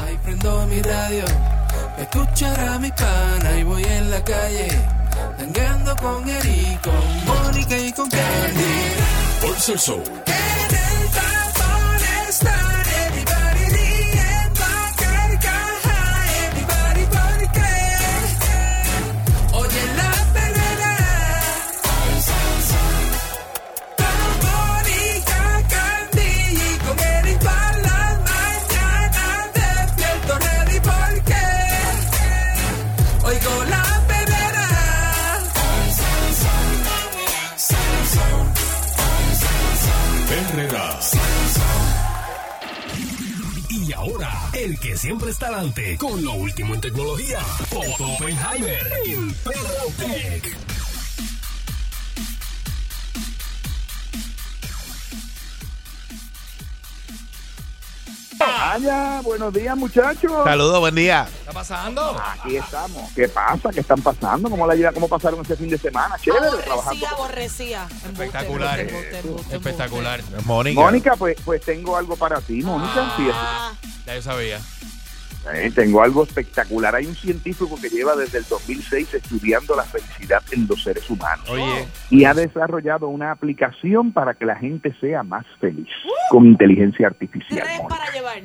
[0.07, 1.25] Ahí prendo mi radio,
[1.99, 4.69] escuchar a mi pana y voy en la calle,
[5.37, 8.97] tangando con Eric, con Mónica y con Candy.
[9.41, 10.03] Pulse Show.
[44.67, 47.39] El que siempre está adelante con lo último en tecnología,
[47.71, 49.33] Otto Oppenheimer en
[58.39, 60.33] Vaya, buenos días muchachos.
[60.45, 61.27] Saludos, buen día.
[61.31, 62.17] ¿Qué está pasando?
[62.43, 63.11] Aquí estamos.
[63.13, 63.71] ¿Qué pasa?
[63.71, 64.51] ¿Qué están pasando?
[64.51, 64.93] ¿Cómo la lleva?
[64.93, 66.17] ¿Cómo pasaron ese fin de semana?
[66.21, 67.07] Chévere, trabajando.
[67.07, 67.83] Aborrecía, aborrecía.
[67.83, 68.81] Embuste, Espectacular.
[68.81, 70.21] embuste, embuste, embuste, Espectacular.
[70.45, 70.81] Mónica.
[70.81, 73.13] Mónica, pues, pues tengo algo para ti, Mónica.
[73.17, 73.73] Sí, Ah,
[74.07, 74.61] Ya yo sabía.
[75.55, 76.95] Eh, tengo algo espectacular.
[76.95, 81.49] Hay un científico que lleva desde el 2006 estudiando la felicidad en los seres humanos
[81.49, 85.89] Oye, y ha desarrollado una aplicación para que la gente sea más feliz
[86.31, 87.63] con inteligencia artificial.
[87.63, 87.97] tres Mónica.
[87.97, 88.39] para llevar.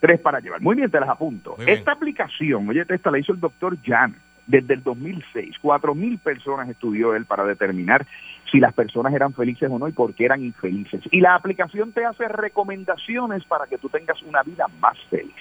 [0.00, 0.60] Tres para llevar.
[0.60, 1.54] Muy bien, te las apunto.
[1.56, 1.78] Muy bien.
[1.78, 4.14] Esta aplicación, oye, esta la hizo el doctor Jan
[4.46, 5.56] desde el 2006.
[5.60, 8.06] Cuatro mil personas estudió él para determinar
[8.50, 11.02] si las personas eran felices o no y por qué eran infelices.
[11.10, 15.34] Y la aplicación te hace recomendaciones para que tú tengas una vida más feliz.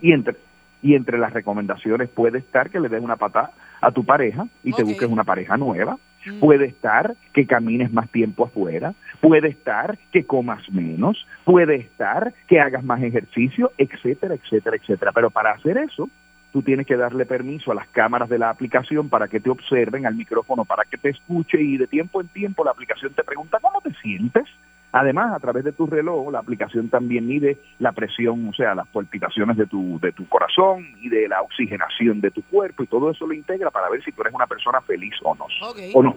[0.00, 0.36] Y entre,
[0.82, 4.72] y entre las recomendaciones puede estar que le des una patada a tu pareja y
[4.72, 5.98] te busques una pareja nueva.
[6.24, 6.38] Mm.
[6.38, 12.60] Puede estar que camines más tiempo afuera, puede estar que comas menos, puede estar que
[12.60, 15.12] hagas más ejercicio, etcétera, etcétera, etcétera.
[15.12, 16.08] Pero para hacer eso,
[16.52, 20.06] tú tienes que darle permiso a las cámaras de la aplicación para que te observen,
[20.06, 23.58] al micrófono para que te escuche y de tiempo en tiempo la aplicación te pregunta
[23.60, 24.44] cómo te sientes.
[24.92, 28.86] Además, a través de tu reloj, la aplicación también mide la presión, o sea, las
[28.88, 33.10] palpitaciones de tu, de tu corazón y de la oxigenación de tu cuerpo y todo
[33.10, 35.46] eso lo integra para ver si tú eres una persona feliz o no.
[35.94, 36.16] O no.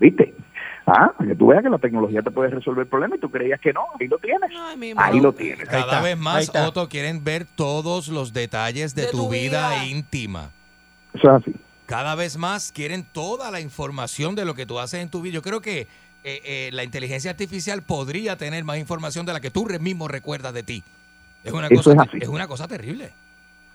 [0.00, 0.34] ¿viste?
[0.86, 3.60] Ah, para que tú veas que la tecnología te puede resolver problemas y tú creías
[3.60, 4.50] que no, ahí lo tienes.
[4.58, 5.68] Ay, Ahí lo tienes.
[5.68, 6.50] Cada está, vez más.
[6.54, 9.84] Otto, quieren ver todos los detalles de, De tu, tu vida, vida.
[9.86, 10.50] íntima.
[11.14, 11.54] Eso es así.
[11.86, 15.34] Cada vez más quieren toda la información de lo que tú haces en tu vida.
[15.34, 15.86] Yo creo que
[16.24, 20.08] eh, eh, la inteligencia artificial podría tener más información de la que tú re- mismo
[20.08, 20.82] recuerdas de ti.
[21.44, 22.18] Es una, Eso cosa, es así.
[22.20, 23.10] es una cosa terrible.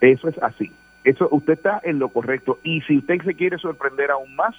[0.02, 0.72] Eso es así.
[1.04, 2.60] Eso usted está en lo correcto.
[2.64, 4.54] Y si usted se quiere sorprender aún más,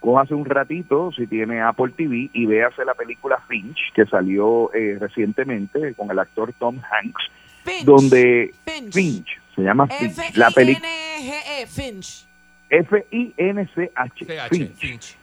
[0.00, 4.96] cójase un ratito, si tiene Apple TV, y véase la película Finch, que salió eh,
[5.00, 7.22] recientemente con el actor Tom Hanks,
[7.64, 7.84] Finch.
[7.84, 8.92] donde Finch.
[8.94, 12.26] Finch, se llama Finch, la película F-I-N-G-E, Finch.
[12.70, 15.16] F-I-N-C-H, TH, Finch,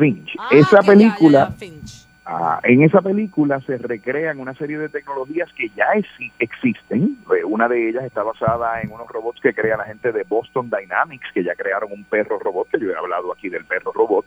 [0.00, 0.34] Finch.
[0.38, 2.06] Ah, Esa película, ya, ya, Finch.
[2.24, 7.16] Ah, en esa película se recrean una serie de tecnologías que ya exi- existen.
[7.36, 10.70] Eh, Una de ellas está basada en unos robots que crea la gente de Boston
[10.70, 14.24] Dynamics, que ya crearon un perro robot, que yo he hablado aquí del perro robot,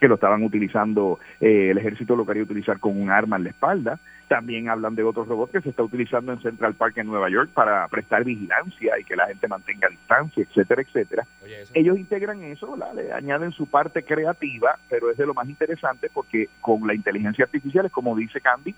[0.00, 3.50] que lo estaban utilizando, eh, el ejército lo quería utilizar con un arma en la
[3.50, 3.98] espalda.
[4.28, 7.50] También hablan de otros robots que se está utilizando en Central Park en Nueva York
[7.54, 12.72] para prestar vigilancia y que la gente mantenga distancia, etcétera, etcétera Oye, ellos integran eso,
[12.72, 12.94] ¿verdad?
[12.94, 17.44] le añaden su parte creativa, pero es de lo más interesante porque con la inteligencia
[17.44, 18.74] artificial es como dice Candy,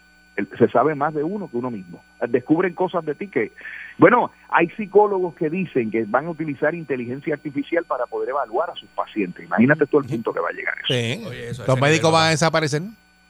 [0.59, 2.03] se sabe más de uno que uno mismo.
[2.28, 3.53] Descubren cosas de ti que,
[3.99, 8.74] bueno, hay psicólogos que dicen que van a utilizar inteligencia artificial para poder evaluar a
[8.74, 9.45] sus pacientes.
[9.45, 10.86] Imagínate todo el punto que va a llegar eso.
[10.89, 11.24] Sí.
[11.26, 12.82] Oye, eso, Los médicos nivel, van a desaparecer.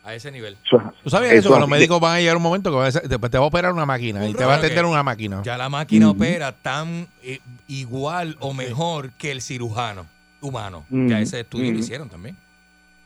[0.05, 0.57] A ese nivel.
[0.71, 1.55] ¿Tú sabías Eso eso?
[1.55, 4.27] Que los médicos van a llegar un momento que te va a operar una máquina
[4.27, 5.43] y te va a atender una máquina.
[5.43, 10.07] Ya la máquina opera tan eh, igual o mejor que el cirujano
[10.41, 10.87] humano.
[10.91, 11.81] Ya ese estudio lo Ujú.
[11.81, 12.37] hicieron también.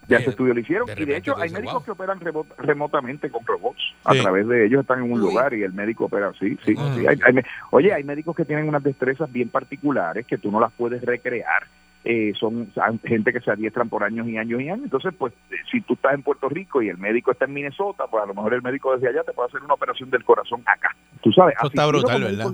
[0.08, 1.84] Ya ese estudio lo hicieron de y de hecho hay médicos wow.
[1.84, 3.80] que operan remo- remotamente con robots.
[4.04, 4.20] A Sí.
[4.20, 5.28] través de ellos están en un Uy.
[5.30, 6.58] lugar y el médico opera así.
[6.64, 6.94] Sí, Ah.
[6.98, 7.06] sí.
[7.06, 10.60] Hay- hay me- oye, hay médicos que tienen unas destrezas bien particulares que tú no
[10.60, 11.62] las puedes recrear.
[12.04, 12.68] Eh, son
[13.04, 14.82] gente que se adiestran por años y años y años.
[14.82, 18.06] Entonces, pues, eh, si tú estás en Puerto Rico y el médico está en Minnesota,
[18.10, 20.62] pues a lo mejor el médico desde allá te puede hacer una operación del corazón
[20.66, 20.96] acá.
[21.22, 21.54] Tú sabes.
[21.58, 22.50] Eso está brutal, ¿verdad?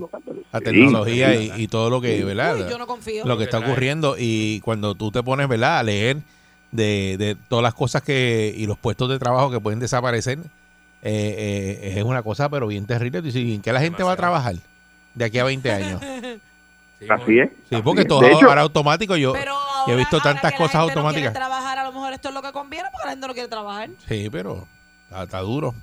[0.53, 1.51] La tecnología sí.
[1.57, 2.57] y, y todo lo que, ¿verdad?
[2.57, 3.25] Uy, yo no confío.
[3.25, 5.79] lo que está ocurriendo y cuando tú te pones, ¿verdad?
[5.79, 6.17] A leer
[6.71, 10.39] de, de todas las cosas que y los puestos de trabajo que pueden desaparecer,
[11.01, 13.19] eh, eh, es una cosa pero bien terrible.
[13.19, 14.41] Tú dices, ¿y ¿En qué la gente va a Demasiado.
[14.43, 14.55] trabajar
[15.15, 16.01] de aquí a 20 años?
[16.99, 17.49] Sí, Así es.
[17.69, 18.07] Sí, así porque es.
[18.09, 19.15] todo ahora automático.
[19.15, 19.55] Yo, Pero
[19.87, 21.31] he visto tantas ahora que la cosas gente no automáticas.
[21.31, 23.47] quiere trabajar, a lo mejor esto es lo que conviene porque la gente no quiere
[23.47, 23.89] trabajar.
[24.05, 24.67] Sí, pero
[25.05, 25.73] está, está duro.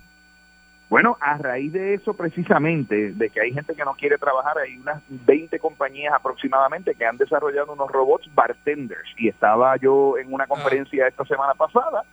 [0.88, 4.78] Bueno, a raíz de eso precisamente, de que hay gente que no quiere trabajar, hay
[4.78, 9.08] unas 20 compañías aproximadamente que han desarrollado unos robots bartenders.
[9.18, 12.04] Y estaba yo en una conferencia esta semana pasada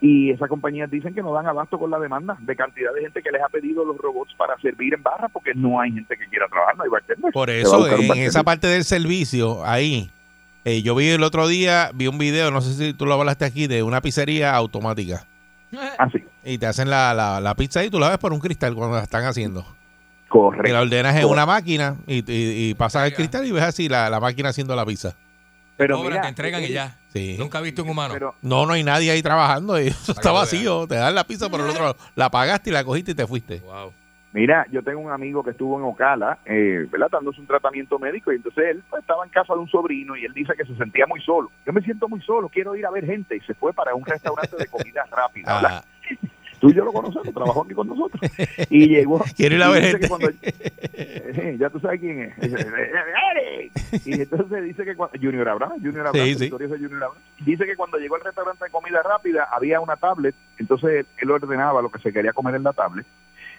[0.00, 3.22] y esas compañías dicen que no dan abasto con la demanda de cantidad de gente
[3.22, 6.28] que les ha pedido los robots para servir en barra porque no hay gente que
[6.28, 7.32] quiera trabajar, no hay bartenders.
[7.32, 10.10] Por eso, en esa parte del servicio, ahí,
[10.64, 13.44] eh, yo vi el otro día, vi un video, no sé si tú lo hablaste
[13.44, 15.24] aquí, de una pizzería automática.
[15.98, 18.74] Así, Y te hacen la, la, la pizza y tú la ves por un cristal
[18.74, 19.60] cuando la están haciendo.
[19.60, 20.78] Y la correcto.
[20.80, 21.28] ordenas en Correcto.
[21.28, 24.74] una máquina y, y, y pasas el cristal y ves así la, la máquina haciendo
[24.76, 25.14] la pizza.
[25.76, 26.96] Pero mira, te entregan y ya.
[27.12, 27.36] Sí.
[27.38, 28.14] Nunca he visto un humano.
[28.14, 29.80] Pero, No, no hay nadie ahí trabajando.
[29.80, 30.86] y eso está vacío.
[30.86, 31.96] Te dan la pizza por el otro lado.
[32.14, 33.58] La pagaste y la cogiste y te fuiste.
[33.60, 33.92] Wow.
[34.32, 37.08] Mira, yo tengo un amigo que estuvo en Ocala, eh, ¿verdad?
[37.12, 40.24] Dándose un tratamiento médico y entonces él pues, estaba en casa de un sobrino y
[40.24, 41.50] él dice que se sentía muy solo.
[41.66, 44.04] Yo me siento muy solo, quiero ir a ver gente y se fue para un
[44.06, 45.54] restaurante de comida rápida.
[45.54, 45.84] ¿verdad?
[45.84, 46.16] Ah,
[46.60, 48.22] Tú y yo lo conocemos, trabajó aquí con nosotros.
[48.70, 49.20] Y llegó.
[49.36, 50.08] Quiero ir a ver gente.
[50.08, 50.30] cuando-
[50.92, 52.38] eh, ya tú sabes quién es.
[52.38, 53.72] Eric.
[54.06, 56.50] Y entonces dice que cuando, Junior Abraham, Junior Abraham, Sí, sí.
[56.50, 56.72] Junior
[57.04, 61.30] Abraham, dice que cuando llegó al restaurante de comida rápida había una tablet, entonces él
[61.32, 63.06] ordenaba lo que se quería comer en la tablet.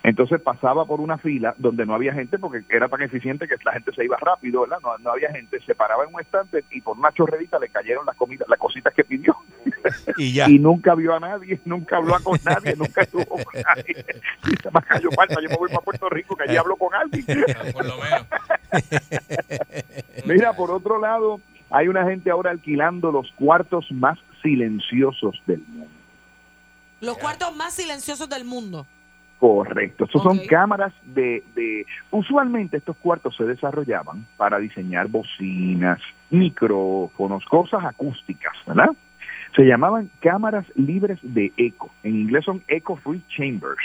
[0.04, 3.72] Entonces pasaba por una fila donde no había gente porque era tan eficiente que la
[3.72, 4.80] gente se iba rápido, ¿verdad?
[4.84, 8.06] No, no había gente, se paraba en un estante y por una chorrerita le cayeron
[8.06, 9.34] las comidas, las cositas que pidió
[10.18, 10.50] y ya.
[10.50, 14.06] y nunca vio a nadie, nunca habló con nadie, nunca estuvo con nadie.
[14.44, 16.94] Y se me cayó falta, yo me voy para Puerto Rico que allí hablo con
[16.94, 17.26] alguien.
[17.72, 18.28] Por lo menos.
[20.26, 21.40] Mira, por otro lado,
[21.70, 25.96] hay una gente ahora alquilando los cuartos más silenciosos del mundo.
[27.00, 28.86] Los cuartos más silenciosos del mundo.
[29.44, 30.06] Correcto.
[30.06, 31.86] Estos son cámaras de, de...
[32.12, 38.92] Usualmente estos cuartos se desarrollaban para diseñar bocinas, micrófonos, cosas acústicas, ¿verdad?
[39.54, 41.92] Se llamaban cámaras libres de eco.
[42.04, 43.84] En inglés son Echo Free Chambers.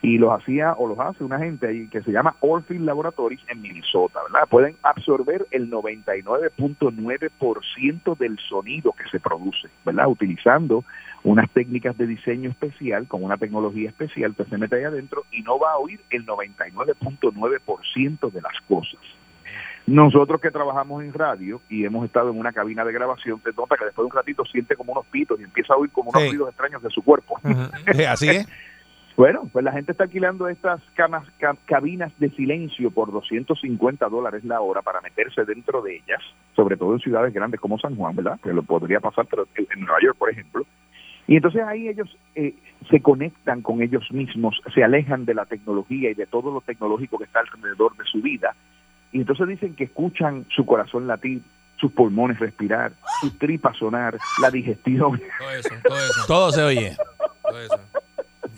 [0.00, 3.60] Y los hacía o los hace una gente ahí que se llama Orfield Laboratories en
[3.60, 4.46] Minnesota, ¿verdad?
[4.48, 10.06] Pueden absorber el 99.9% del sonido que se produce, ¿verdad?
[10.08, 10.84] Utilizando
[11.24, 15.42] unas técnicas de diseño especial, con una tecnología especial, que se mete ahí adentro y
[15.42, 19.00] no va a oír el 99.9% de las cosas.
[19.86, 23.74] Nosotros que trabajamos en radio y hemos estado en una cabina de grabación, te nota
[23.76, 26.22] que después de un ratito siente como unos pitos y empieza a oír como unos
[26.24, 26.28] Sí.
[26.28, 27.40] ruidos extraños de su cuerpo.
[27.94, 28.46] Sí, Así es.
[29.18, 34.44] Bueno, pues la gente está alquilando estas camas, ca- cabinas de silencio por 250 dólares
[34.44, 36.22] la hora para meterse dentro de ellas,
[36.54, 38.38] sobre todo en ciudades grandes como San Juan, ¿verdad?
[38.40, 40.64] Que lo podría pasar, pero en en Nueva York, por ejemplo.
[41.26, 42.54] Y entonces ahí ellos eh,
[42.88, 47.18] se conectan con ellos mismos, se alejan de la tecnología y de todo lo tecnológico
[47.18, 48.54] que está alrededor de su vida.
[49.10, 51.42] Y entonces dicen que escuchan su corazón latir,
[51.80, 55.20] sus pulmones respirar, sus tripas sonar, la digestión.
[55.40, 56.24] Todo eso, todo eso.
[56.28, 56.96] Todo se oye.
[57.42, 57.80] todo eso.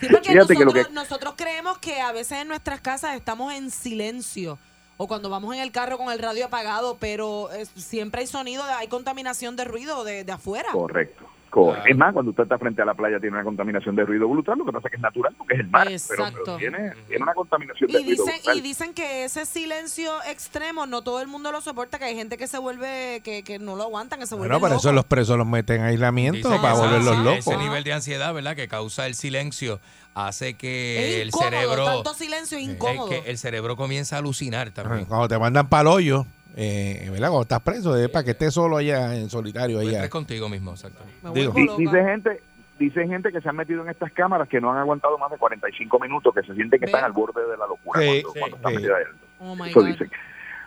[0.00, 3.14] Sí, porque Fíjate que lo nosotros, que- nosotros creemos que a veces en nuestras casas
[3.16, 4.58] estamos en silencio
[4.96, 8.62] o cuando vamos en el carro con el radio apagado, pero eh, siempre hay sonido,
[8.64, 10.70] hay contaminación de ruido de, de afuera.
[10.72, 11.24] Correcto.
[11.50, 11.82] Claro.
[11.84, 14.58] Es más, cuando usted está frente a la playa tiene una contaminación de ruido brutal,
[14.58, 17.34] lo que pasa es que es natural porque es el mar, pero- tiene, tiene una
[17.34, 18.56] contaminación de Y ruido dicen, brutal.
[18.56, 22.36] y dicen que ese silencio extremo no todo el mundo lo soporta, que hay gente
[22.38, 25.04] que se vuelve, que, que no lo aguantan, que se vuelve Bueno, por eso los
[25.04, 27.38] presos los meten en aislamiento Dicen para volverlos locos.
[27.46, 28.54] Ese nivel de ansiedad, ¿verdad?
[28.56, 29.80] Que causa el silencio
[30.14, 31.84] hace que Es el incómodo, cerebro.
[31.84, 33.08] tanto silencio es incómodo.
[33.08, 35.04] que el cerebro comienza a alucinar también.
[35.06, 36.26] Cuando te mandan para el hoyo,
[36.56, 37.28] eh, ¿verdad?
[37.28, 40.08] Cuando estás preso, es para que estés solo allá en solitario allá.
[40.08, 41.02] contigo mismo, exacto.
[41.34, 41.52] Digo.
[41.78, 42.42] dice gente
[42.78, 45.36] dice gente que se han metido en estas cámaras que no han aguantado más de
[45.36, 48.38] 45 minutos, que se sienten que están al borde de la locura Sí, cuando, sí,
[48.40, 48.76] cuando están sí.
[48.76, 49.28] metidos ahí adentro.
[49.40, 50.10] Oh Eso dicen.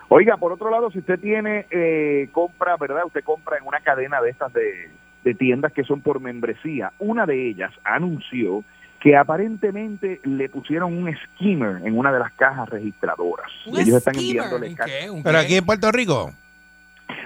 [0.10, 3.06] Oiga, por otro lado, si usted tiene eh, compra, ¿verdad?
[3.06, 4.92] Usted compra en una cadena de estas de,
[5.24, 6.94] de tiendas que son por membresía.
[7.00, 8.64] Una de ellas anunció
[9.04, 13.48] que aparentemente le pusieron un skimmer en una de las cajas registradoras.
[13.66, 14.38] ¿Un Ellos están skimmer?
[14.46, 15.10] enviándole ¿Un ca- qué?
[15.10, 16.32] ¿Un Pero aquí en Puerto Rico,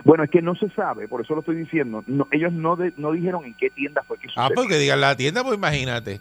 [0.03, 2.03] Bueno, es que no se sabe, por eso lo estoy diciendo.
[2.07, 4.55] No, ellos no, de- no dijeron en qué tienda fue que ah, sucedió.
[4.55, 6.19] porque digan la tienda, pues imagínate.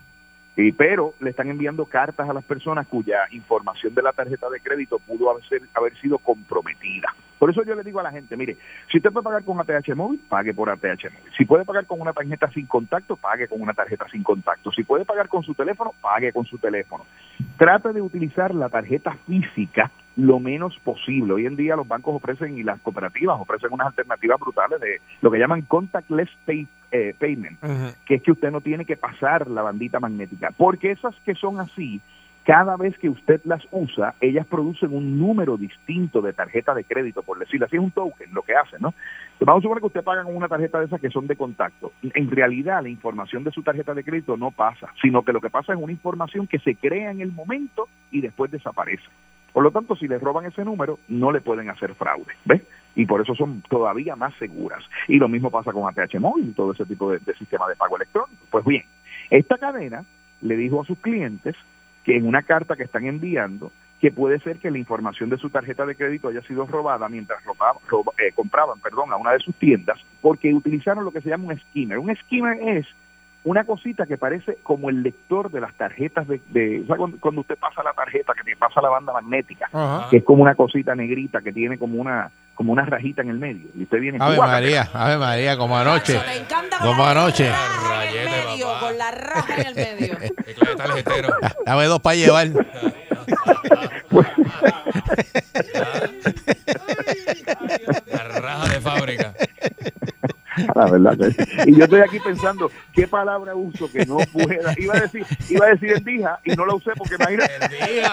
[0.56, 4.60] Sí, pero le están enviando cartas a las personas cuya información de la tarjeta de
[4.60, 5.44] crédito pudo haber,
[5.74, 7.14] haber sido comprometida.
[7.38, 8.56] Por eso yo le digo a la gente, mire,
[8.90, 11.32] si usted puede pagar con ATH móvil, pague por ATH móvil.
[11.36, 14.72] Si puede pagar con una tarjeta sin contacto, pague con una tarjeta sin contacto.
[14.72, 17.04] Si puede pagar con su teléfono, pague con su teléfono.
[17.58, 21.34] Trate de utilizar la tarjeta física lo menos posible.
[21.34, 25.30] Hoy en día los bancos ofrecen y las cooperativas ofrecen unas alternativas brutales de lo
[25.30, 27.58] que llaman contactless pay- eh, payment
[28.06, 31.60] que es que usted no tiene que pasar la bandita magnética, porque esas que son
[31.60, 32.00] así,
[32.46, 37.24] cada vez que usted las usa, ellas producen un número distinto de tarjeta de crédito,
[37.24, 38.94] por decirlo así, es un token lo que hace, ¿no?
[39.40, 41.90] Vamos a suponer que usted paga con una tarjeta de esas que son de contacto.
[42.02, 45.50] En realidad, la información de su tarjeta de crédito no pasa, sino que lo que
[45.50, 49.08] pasa es una información que se crea en el momento y después desaparece.
[49.52, 52.62] Por lo tanto, si le roban ese número, no le pueden hacer fraude, ¿ves?
[52.94, 54.84] Y por eso son todavía más seguras.
[55.08, 57.74] Y lo mismo pasa con ATH móvil y todo ese tipo de, de sistema de
[57.74, 58.40] pago electrónico.
[58.50, 58.84] Pues bien,
[59.30, 60.04] esta cadena
[60.42, 61.56] le dijo a sus clientes
[62.06, 65.50] que en una carta que están enviando, que puede ser que la información de su
[65.50, 69.56] tarjeta de crédito haya sido robada mientras roba- eh, compraban perdón, a una de sus
[69.56, 71.98] tiendas, porque utilizaron lo que se llama un skimmer.
[71.98, 72.86] Un skimmer es
[73.46, 77.16] una cosita que parece como el lector de las tarjetas de, de o sea, cuando,
[77.20, 80.08] cuando usted pasa la tarjeta, que te pasa la banda magnética, Ajá.
[80.10, 83.38] que es como una cosita negrita que tiene como una como una rajita en el
[83.38, 83.68] medio.
[83.74, 84.38] Y usted viene Ave.
[84.38, 86.18] María, Ave María, como anoche.
[86.26, 87.50] Me encanta con Como la anoche.
[87.50, 88.80] raja en el Rayete, medio, papá.
[88.80, 90.16] con la raja en el medio.
[91.66, 92.48] Dame dos para llevar.
[98.06, 99.34] La raja de fábrica.
[100.74, 101.16] La verdad
[101.66, 104.74] y yo estoy aquí pensando qué palabra uso que no pueda.
[104.78, 107.54] Iba a decir, iba a decir endija y no la usé porque imagínate.
[107.56, 108.10] El día.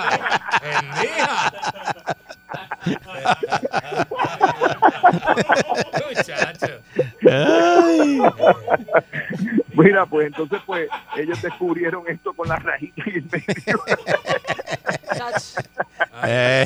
[9.75, 10.87] Mira, pues entonces pues
[11.17, 13.83] ellos descubrieron esto con la rajita en el medio
[15.15, 15.43] Chach.
[16.25, 16.65] Eh,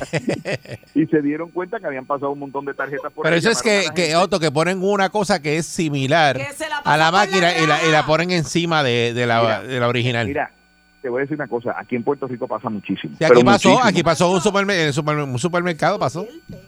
[0.94, 3.62] y se dieron cuenta que habían pasado un montón de tarjetas por Pero eso es
[3.62, 4.16] que, que.
[4.16, 7.66] Otto, que ponen una cosa que es similar Que se la a la máquina y
[7.66, 10.28] la, y ponen encima de, de la, Mira, de la original.
[10.28, 10.52] Mira,
[11.02, 13.16] te voy a decir una cosa, aquí en Puerto Rico pasa muchísimo.
[13.18, 13.88] Sí, aquí pero pasó, muchísimo.
[13.90, 16.28] aquí pasó un, supermer- un supermercado, pasó.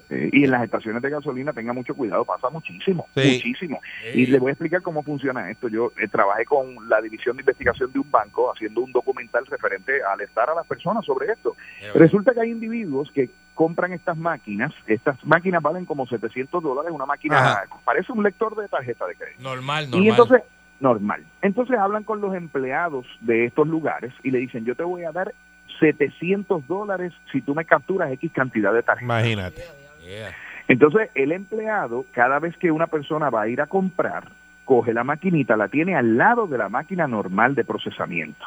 [0.10, 3.34] Eh, y en las estaciones de gasolina tenga mucho cuidado, pasa muchísimo, Sí.
[3.36, 3.80] muchísimo.
[4.14, 5.68] Y le voy a explicar cómo funciona esto.
[5.68, 9.92] Yo eh, trabajé con la división de investigación de un banco haciendo un documental referente
[10.04, 11.56] a alertar a las personas sobre esto.
[11.96, 17.06] Resulta que hay individuos que compran estas máquinas, estas máquinas valen como 700 dólares, una
[17.06, 17.64] máquina, Ajá.
[17.84, 19.42] parece un lector de tarjeta de crédito.
[19.42, 20.06] Normal, normal.
[20.06, 20.42] Y entonces,
[20.80, 21.24] normal.
[21.42, 25.12] Entonces hablan con los empleados de estos lugares y le dicen, yo te voy a
[25.12, 25.34] dar
[25.80, 29.04] 700 dólares si tú me capturas X cantidad de tarjetas.
[29.04, 29.64] Imagínate.
[30.06, 30.34] Yeah.
[30.68, 34.30] Entonces, el empleado, cada vez que una persona va a ir a comprar,
[34.66, 38.46] coge la maquinita, la tiene al lado de la máquina normal de procesamiento.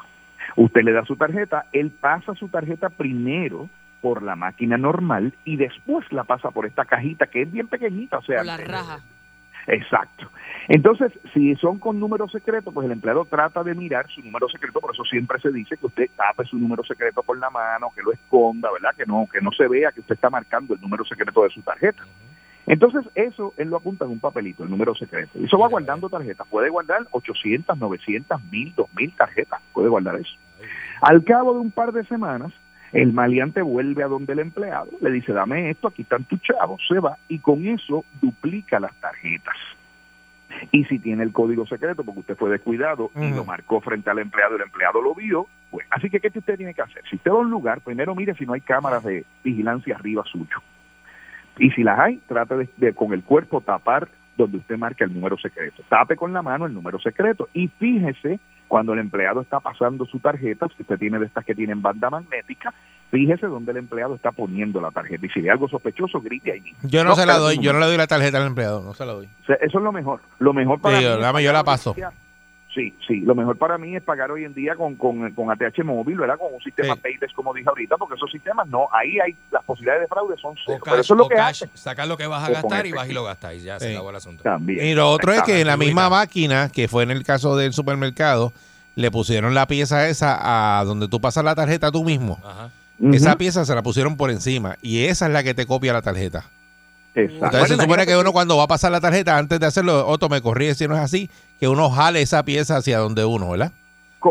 [0.55, 3.69] Usted le da su tarjeta, él pasa su tarjeta primero
[4.01, 8.19] por la máquina normal y después la pasa por esta cajita que es bien pequeñita,
[8.19, 9.01] o sea, Por la raja.
[9.67, 10.29] Exacto.
[10.69, 14.81] Entonces, si son con número secreto, pues el empleado trata de mirar su número secreto,
[14.81, 18.03] por eso siempre se dice que usted tape su número secreto con la mano, que
[18.03, 18.95] lo esconda, ¿verdad?
[18.97, 21.63] Que no, que no se vea que usted está marcando el número secreto de su
[21.63, 22.05] tarjeta.
[22.67, 25.39] Entonces, eso él lo apunta en un papelito, el número secreto.
[25.39, 26.47] Y eso va guardando tarjetas.
[26.49, 29.61] Puede guardar 800, 900, 1000, 2000 tarjetas.
[29.73, 30.33] Puede guardar eso.
[31.01, 32.53] Al cabo de un par de semanas,
[32.93, 36.81] el maleante vuelve a donde el empleado, le dice, dame esto, aquí están tus chavos,
[36.87, 39.57] se va y con eso duplica las tarjetas.
[40.71, 44.19] Y si tiene el código secreto, porque usted fue descuidado y lo marcó frente al
[44.19, 47.03] empleado el empleado lo vio, pues así que ¿qué que usted tiene que hacer?
[47.09, 50.23] Si usted va a un lugar, primero mire si no hay cámaras de vigilancia arriba
[50.31, 50.59] suyo.
[51.59, 55.15] Y si las hay, trate de, de con el cuerpo tapar donde usted marca el
[55.15, 55.83] número secreto.
[55.89, 58.39] Tape con la mano el número secreto y fíjese
[58.73, 62.09] cuando el empleado está pasando su tarjeta, si usted tiene de estas que tienen banda
[62.09, 62.73] magnética,
[63.11, 65.27] fíjese donde el empleado está poniendo la tarjeta.
[65.27, 66.73] Y si ve algo sospechoso, grite ahí.
[66.85, 69.05] Yo no, se la doy, yo no le doy la tarjeta al empleado, no se
[69.05, 69.29] la doy.
[69.47, 70.23] Eso es lo mejor.
[70.39, 71.21] Lo mejor para Sí, mí.
[71.21, 71.95] dame, yo la paso.
[72.75, 73.21] Sí, sí.
[73.21, 76.39] Lo mejor para mí es pagar hoy en día con, con, con ATH móvil, ¿verdad?
[76.39, 77.01] Con un sistema Sí.
[77.03, 80.55] payless, como dije ahorita, porque esos sistemas no, ahí hay las posibilidades de fraude son
[80.65, 80.79] cero.
[80.81, 82.55] O Pero cash, eso es lo que cash, hace sacar lo que vas a O
[82.55, 84.43] gastar y vas y lo gastas y ya se acabó el asunto.
[84.43, 84.87] también.
[84.87, 87.73] Y lo otro es que en la misma máquina, que fue en el caso del
[87.75, 88.53] supermercado,
[88.95, 92.39] le pusieron la pieza esa a donde tú pasas la tarjeta tú mismo.
[92.45, 92.71] Ajá.
[93.13, 96.03] Esa pieza se la pusieron por encima y esa es la que te copia la
[96.03, 96.45] tarjeta.
[97.15, 97.45] Exacto.
[97.47, 100.29] Entonces se supone que uno cuando va a pasar la tarjeta, antes de hacerlo, Otto
[100.29, 101.29] me corrige si no es así,
[101.61, 103.73] que uno jale esa pieza hacia donde uno, ¿verdad?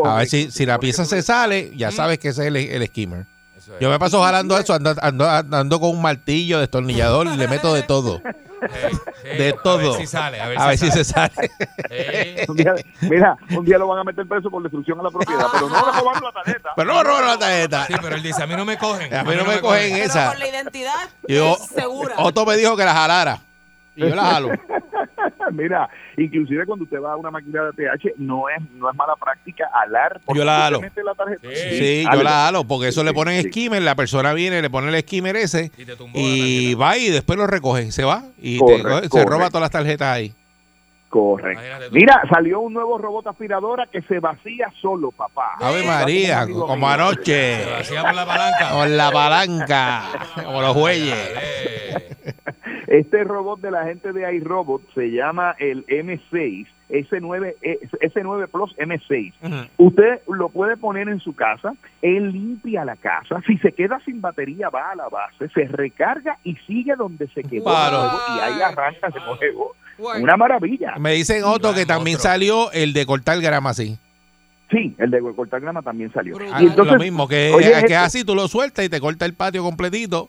[0.04, 2.86] A ver si, si la pieza se sale, ya sabes que ese es el, el
[2.86, 3.26] skimmer.
[3.56, 3.70] Es.
[3.80, 7.72] Yo me paso jalando eso, ando, ando- ando con un martillo, destornillador y le meto
[7.74, 8.20] de todo.
[9.22, 9.78] De todo.
[9.78, 10.40] A ver si sale.
[10.40, 11.32] A ver, A ver si se sale.
[11.90, 15.10] Ey, Un día- mira, un día lo van a meter preso por destrucción a la
[15.10, 16.70] propiedad, pero no le robaron la tarjeta.
[16.76, 17.86] Pero no me robaron la tarjeta.
[17.86, 19.14] Sí, pero él dice, a mí no me cogen.
[19.14, 20.28] A mí no me cogen Pero esa.
[20.30, 22.14] con la identidad yo- segura.
[22.18, 23.40] Otto me dijo que la jalara.
[23.94, 24.48] Y yo la jalo.
[25.52, 29.14] Mira, inclusive cuando usted va a una máquina de TH, no es no es mala
[29.16, 30.20] práctica alar.
[30.24, 31.48] porque Yo la mete la tarjeta.
[31.52, 31.78] Sí.
[31.78, 33.48] Sí, yo la jalo, porque eso le ponen sí.
[33.48, 35.70] skimmer, la persona viene, le pone el skimmer ese
[36.14, 39.70] Y y va y después lo recoge, se va y te- se roba todas las
[39.70, 40.32] tarjetas ahí.
[41.10, 41.60] Correcto.
[41.90, 45.56] Mira, salió un nuevo robot aspiradora que se vacía solo, papá.
[45.60, 46.86] Ave María, como.
[46.88, 48.70] Se anoche, lo hacía por la palanca.
[48.70, 50.02] con la palanca,
[50.46, 51.14] como los bueyes.
[52.92, 58.76] Este robot de la gente de iRobot se llama el M6, S9, eh, S9 Plus
[58.76, 59.32] M6.
[59.78, 61.72] Usted lo puede poner en su casa,
[62.02, 66.36] él limpia la casa, si se queda sin batería va a la base, se recarga
[66.44, 69.74] y sigue donde se quedó y ahí arranca de nuevo.
[69.96, 70.22] Work.
[70.22, 70.96] Una maravilla.
[70.98, 72.28] Me dicen Otto que también Otro.
[72.28, 73.96] salió el de cortar grama así.
[74.70, 76.34] Sí, el de cortar grama también salió.
[76.34, 76.62] Brutal.
[76.62, 79.32] Y entonces, lo mismo, que, oye, que así, tú lo sueltas y te corta el
[79.32, 80.28] patio completito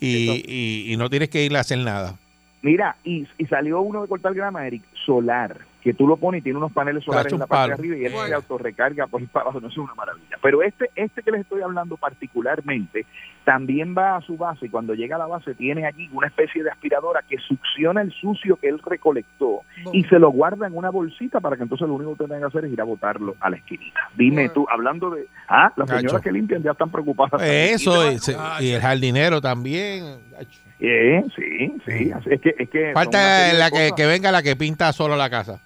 [0.00, 2.14] y, y- y no tienes que ir a hacer nada.
[2.62, 6.42] Mira, y, y salió uno de cortar grama, Eric, solar, que tú lo pones y
[6.42, 8.28] tiene unos paneles solares en la parte de arriba y él Bueno.
[8.28, 10.36] se autorrecarga por ahí para abajo, no es una maravilla.
[10.42, 13.06] Pero este, este que les estoy hablando particularmente,
[13.44, 16.62] también va a su base y cuando llega a la base tiene allí una especie
[16.62, 19.62] de aspiradora que succiona el sucio que él recolectó
[19.92, 22.44] y se lo guarda en una bolsita para que entonces lo único que tenga que
[22.46, 24.00] hacer es ir a botarlo a la esquinita.
[24.16, 24.52] Dime Bueno.
[24.52, 25.26] tú, hablando de...
[25.48, 27.40] Ah, las señoras que limpian ya están preocupadas.
[27.42, 30.18] Eso, Y se- y el jardinero también.
[30.78, 32.54] Eh, sí, sí, es que...
[32.58, 35.60] Es que Falta la que, venga la que pinta solo la casa.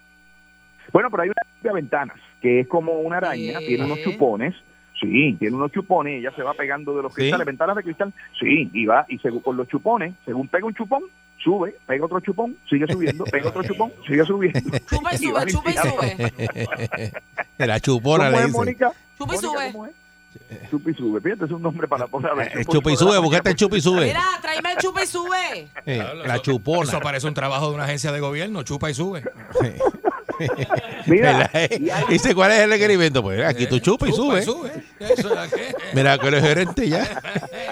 [0.93, 4.55] Bueno, pero hay una de ventanas que es como una araña, tiene unos chupones.
[5.01, 7.23] Sí, tiene unos chupones y ella se va pegando de los ¿Sí?
[7.23, 8.13] cristales, ventanas de cristal.
[8.39, 11.03] Sí, y va, y según, con los chupones, según pega un chupón,
[11.43, 14.61] sube, pega otro chupón, sigue subiendo, pega otro chupón, sigue subiendo.
[14.89, 17.13] Chupa y sube, chupa y sube.
[17.67, 18.59] la chupona ¿Cómo le es, dice.
[18.59, 18.93] Mónica?
[19.19, 19.73] Chupa y Mónica,
[20.71, 20.91] sube.
[20.91, 21.21] y sube.
[21.21, 22.59] Fíjate, es un nombre para poner ver.
[22.59, 24.07] Eh, chupa y sube, buscate el chupa y sube.
[24.07, 25.69] Mira, tráeme el chupa y sube.
[25.87, 26.83] Eh, la chupona.
[26.89, 29.25] Eso parece un trabajo de una agencia de gobierno, chupa y sube.
[31.07, 32.07] Mira, ¿Verdad?
[32.09, 33.23] Dice, ¿cuál es el requerimiento?
[33.23, 34.41] Pues aquí tú chupa y sube.
[34.41, 35.75] Eso es qué.
[35.93, 37.07] Mira, que eres gerente ya.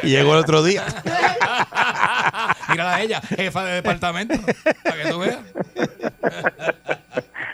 [0.03, 0.85] Y llegó el otro día.
[2.69, 4.35] Mírala a ella, jefa de departamento,
[4.83, 5.39] para que tú veas.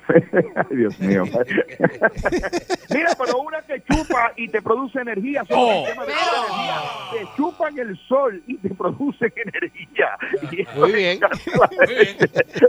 [0.71, 1.25] Ay, Dios mío.
[2.91, 5.45] Mira, pero una que chupa y te produce energía.
[5.49, 5.85] son Oh.
[5.87, 6.81] el tema de la energía.
[7.13, 10.09] Te chupan el sol y te producen energía.
[10.51, 11.21] Y Muy bien.
[11.21, 12.17] Muy bien.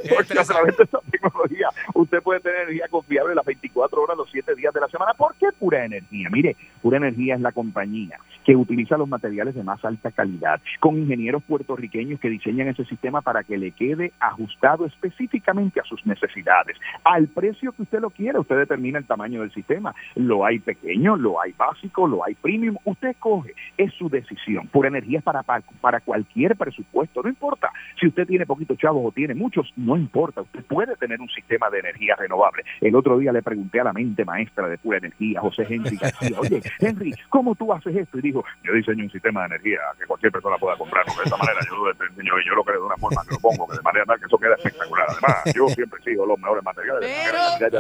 [0.10, 4.30] Porque a través de esta tecnología usted puede tener energía confiable las 24 horas, los
[4.32, 5.14] 7 días de la semana.
[5.14, 6.30] ¿Por qué pura energía?
[6.32, 10.98] Mire, Pura Energía es la compañía que utiliza los materiales de más alta calidad, con
[10.98, 16.78] ingenieros puertorriqueños que diseñan ese sistema para que le quede ajustado específicamente a sus necesidades,
[17.04, 18.40] al precio que usted lo quiera.
[18.40, 19.94] Usted determina el tamaño del sistema.
[20.16, 22.78] Lo hay pequeño, lo hay básico, lo hay premium.
[22.86, 24.68] Usted coge, es su decisión.
[24.68, 29.12] Pura Energía es para, para, cualquier presupuesto, no importa si usted tiene poquitos chavos o
[29.12, 30.42] tiene muchos, no importa.
[30.42, 32.64] Usted puede tener un sistema de energía renovable.
[32.82, 36.40] El otro día le pregunté a la mente maestra de Pura Energía, José Henry García,
[36.40, 38.18] oye, Henry, ¿cómo tú haces esto?
[38.20, 41.38] Y dijo, yo diseño un sistema de energía que cualquier persona pueda comprar de esta
[41.38, 41.60] manera.
[41.70, 44.26] Yo y lo creo de una forma que lo pongo, que de manera tal que
[44.26, 45.08] eso queda espectacular.
[45.10, 47.10] Además, yo siempre sigo los mejores materiales.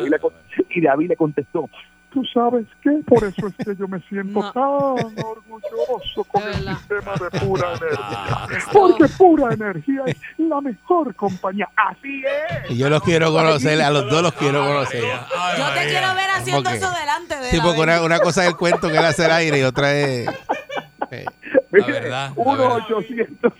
[0.09, 0.33] Le con-
[0.69, 1.69] Y David le contestó,
[2.11, 2.91] ¿tú sabes qué?
[3.07, 8.47] Por eso es que yo me siento tan orgulloso con el sistema de pura energía.
[8.73, 11.67] Porque pura energía es la mejor compañía.
[11.75, 12.71] Así es.
[12.71, 15.03] Y yo los quiero conocer, a los dos los quiero conocer.
[15.03, 18.43] Yo te quiero ver haciendo Porque- eso delante de Sí, la porque una, una cosa
[18.43, 20.27] es el cuento que él hace al aire y otra es...
[21.11, 21.25] eh,
[21.71, 22.31] la 1 verdad.
[22.35, 23.53] 800 981 8071 1 800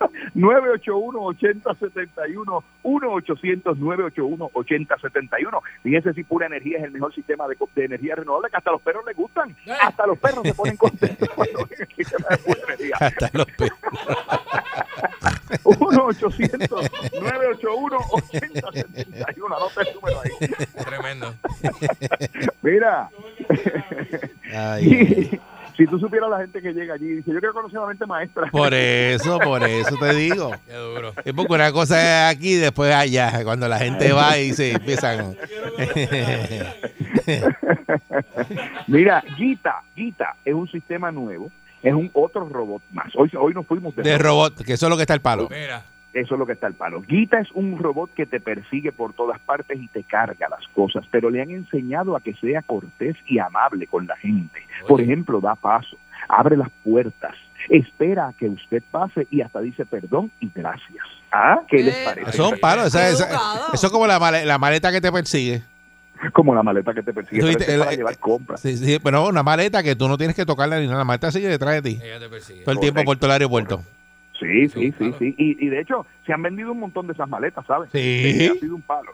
[0.34, 1.18] 981
[4.52, 8.70] 8071 Fíjense si pura energía es el mejor sistema de, de energía renovable que hasta
[8.72, 9.54] los perros les gustan.
[9.80, 12.96] Hasta los perros se ponen contentos cuando ven el sistema de pura energía.
[13.00, 13.70] hasta los pe-
[15.64, 16.68] 1 800
[17.20, 20.30] 981 8071 Anota el número ahí.
[20.84, 21.34] Tremendo.
[22.62, 23.10] Mira.
[24.54, 25.40] Ay.
[25.80, 27.88] si tú supieras la gente que llega allí y dice, yo quiero conocer a la
[27.88, 28.50] mente maestra.
[28.50, 30.50] Por eso, por eso te digo.
[30.66, 31.14] Qué duro.
[31.24, 33.42] Es porque una cosa es aquí y después allá.
[33.44, 35.38] Cuando la gente va y se empiezan.
[38.88, 41.50] Mira, Gita, Gita es un sistema nuevo,
[41.82, 43.06] es un otro robot más.
[43.16, 45.48] Hoy, hoy nos fuimos de, de robot, que eso es lo que está el palo.
[45.50, 45.82] Mira.
[46.12, 47.02] Eso es lo que está el palo.
[47.02, 51.04] Gita es un robot que te persigue por todas partes y te carga las cosas,
[51.10, 54.60] pero le han enseñado a que sea cortés y amable con la gente.
[54.88, 55.96] Por ejemplo, da paso,
[56.28, 57.36] abre las puertas,
[57.68, 61.04] espera a que usted pase y hasta dice perdón y gracias.
[61.30, 61.60] ¿Ah?
[61.68, 62.30] ¿Qué les Eh, parece?
[62.30, 62.84] Eso es un palo.
[62.86, 63.66] esa- esa- Educado.
[63.74, 65.62] eso es como la, male- la maleta que te persigue.
[66.32, 68.60] Como la maleta que te persigue es para el- llevar compras.
[68.60, 70.98] Sí, sí, pero una maleta que tú no tienes que tocarla ni nada.
[70.98, 71.98] La maleta sigue detrás de ti.
[72.02, 72.62] Ella te persigue.
[72.64, 73.82] Todo el tiempo por todo el aeropuerto.
[74.40, 75.34] Sí, Es sí, sí, sí.
[75.36, 77.90] Y, y de hecho, se han vendido un montón de esas maletas, ¿sabes?
[77.92, 78.48] Sí.
[78.50, 79.12] Ha sido un palo.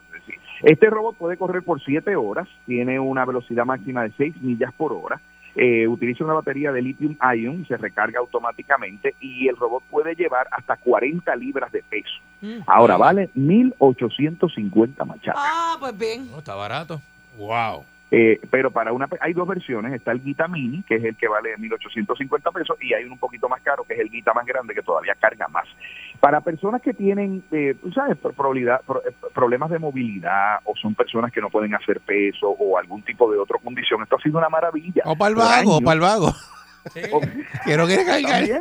[0.63, 4.93] Este robot puede correr por 7 horas, tiene una velocidad máxima de 6 millas por
[4.93, 5.21] hora,
[5.55, 10.15] eh, utiliza una batería de lithium ion y se recarga automáticamente y el robot puede
[10.15, 12.21] llevar hasta 40 libras de peso.
[12.43, 12.59] Mm.
[12.67, 15.43] Ahora vale 1.850 machacas.
[15.43, 16.31] Ah, pues bien.
[16.31, 17.01] No, está barato.
[17.39, 17.85] Wow.
[18.13, 21.27] Eh, pero para una hay dos versiones, está el Guita Mini, que es el que
[21.27, 24.47] vale 1.850 pesos, y hay uno un poquito más caro, que es el Guita más
[24.47, 25.65] grande, que todavía carga más.
[26.21, 30.75] Para personas que tienen, eh, tú ¿sabes?, pro- probabilidad- pro- eh, problemas de movilidad, o
[30.77, 34.23] son personas que no pueden hacer peso, o algún tipo de otra condición, esto ha
[34.23, 35.03] sido una maravilla.
[35.05, 36.33] O para el vago, o para el vago.
[37.65, 38.39] Que no quiere cargar.
[38.47, 38.61] También,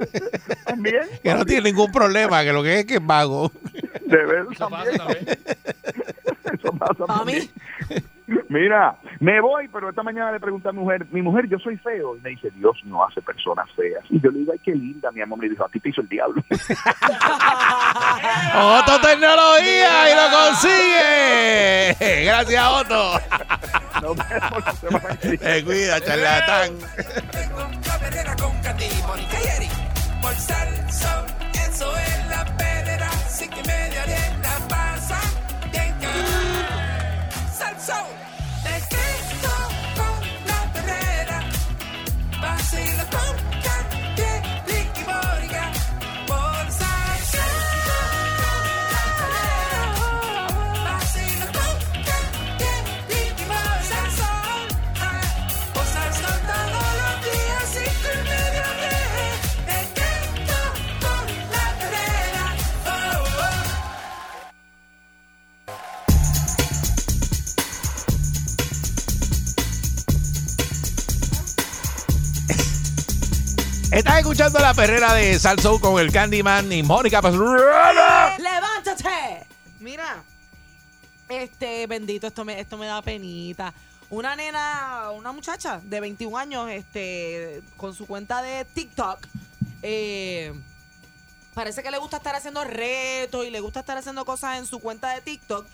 [0.65, 3.51] también, Que no tiene ningún problema, que lo que es que es vago.
[4.07, 5.25] de ver, Eso pasa también.
[6.51, 7.43] Eso pasa A también.
[8.49, 11.78] Mira, me voy, pero esta mañana le pregunté a mi mujer, mi mujer, yo soy
[11.78, 12.15] feo.
[12.17, 14.03] Y me dice, Dios no hace personas feas.
[14.09, 15.39] Y yo le digo, ay, qué linda, mi amor.
[15.39, 16.41] Me dijo, a ti te hizo el diablo.
[18.55, 21.95] Otto Tecnología y lo consigue.
[22.26, 23.19] Gracias, Otto.
[24.01, 25.38] Nos vemos la semana que viene.
[25.38, 26.71] Te cuida, charlatán.
[30.21, 34.05] Por Salsón, eso es la media
[34.41, 35.19] la pasa.
[35.71, 36.65] Bien cabrón.
[37.53, 38.07] Salsón,
[73.95, 78.37] Estás escuchando la perrera de Salsoul con el Candyman y Mónica Pastrana.
[78.37, 79.47] ¡Levántate!
[79.79, 80.21] Mira,
[81.29, 83.73] este, bendito, esto me, esto me da penita.
[84.09, 89.27] Una nena, una muchacha de 21 años, este, con su cuenta de TikTok,
[89.81, 90.53] eh,
[91.53, 94.81] parece que le gusta estar haciendo retos y le gusta estar haciendo cosas en su
[94.81, 95.65] cuenta de TikTok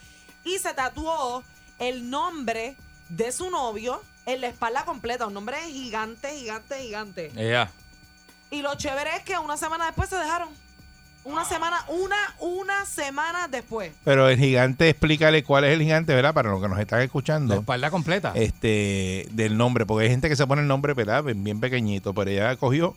[0.43, 1.43] y se tatuó
[1.79, 2.77] el nombre
[3.09, 7.31] de su novio en la espalda completa, un nombre gigante, gigante, gigante.
[7.35, 7.71] Ella.
[8.51, 10.49] Y lo chévere es que una semana después se dejaron.
[11.23, 13.91] Una semana, una, una semana después.
[14.03, 16.33] Pero el gigante, explícale cuál es el gigante, ¿verdad?
[16.33, 17.53] Para los que nos están La escuchando.
[17.55, 18.31] espalda completa.
[18.35, 21.23] Este, del nombre, porque hay gente que se pone el nombre, ¿verdad?
[21.23, 22.95] Bien, bien pequeñito, pero ella cogió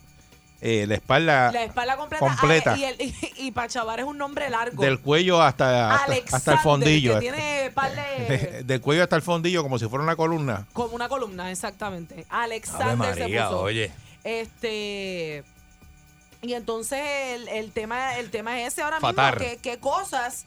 [0.62, 2.26] eh, la espalda La espalda completa.
[2.26, 2.72] completa.
[2.72, 4.82] Ah, y, el, y, y Pachavar es un nombre largo.
[4.82, 7.14] del cuello hasta, hasta, Alexander, hasta el fondillo.
[7.16, 10.66] Que tiene par de- del cuello hasta el fondillo, como si fuera una columna.
[10.72, 12.24] como una columna, exactamente.
[12.30, 13.60] Ave Alexander María, se puso.
[13.60, 13.92] oye.
[14.24, 15.44] Este.
[16.44, 17.00] Y entonces
[17.34, 19.38] el, el tema, el tema es ese ahora Fatar.
[19.40, 19.54] mismo.
[19.62, 20.44] ¿qué, ¿Qué cosas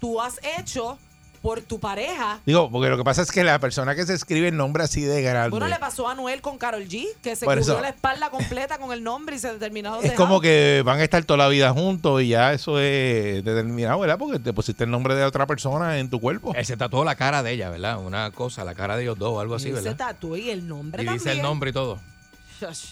[0.00, 0.98] tú has hecho
[1.42, 2.40] por tu pareja?
[2.44, 5.02] Digo, porque lo que pasa es que la persona que se escribe el nombre así
[5.02, 5.50] de grande.
[5.50, 7.80] Bueno, le pasó a Noel con Carol G, que se Por cubrió eso.
[7.82, 11.22] la espalda completa con el nombre y se determinó Es como que van a estar
[11.24, 14.18] toda la vida juntos y ya eso es determinado, ¿verdad?
[14.18, 16.52] Porque te pusiste el nombre de otra persona en tu cuerpo.
[16.56, 17.98] Él se tatuó la cara de ella, ¿verdad?
[18.00, 19.94] Una cosa, la cara de ellos dos o algo así, se ¿verdad?
[19.96, 22.00] tatuó y el nombre Y dice el nombre y todo.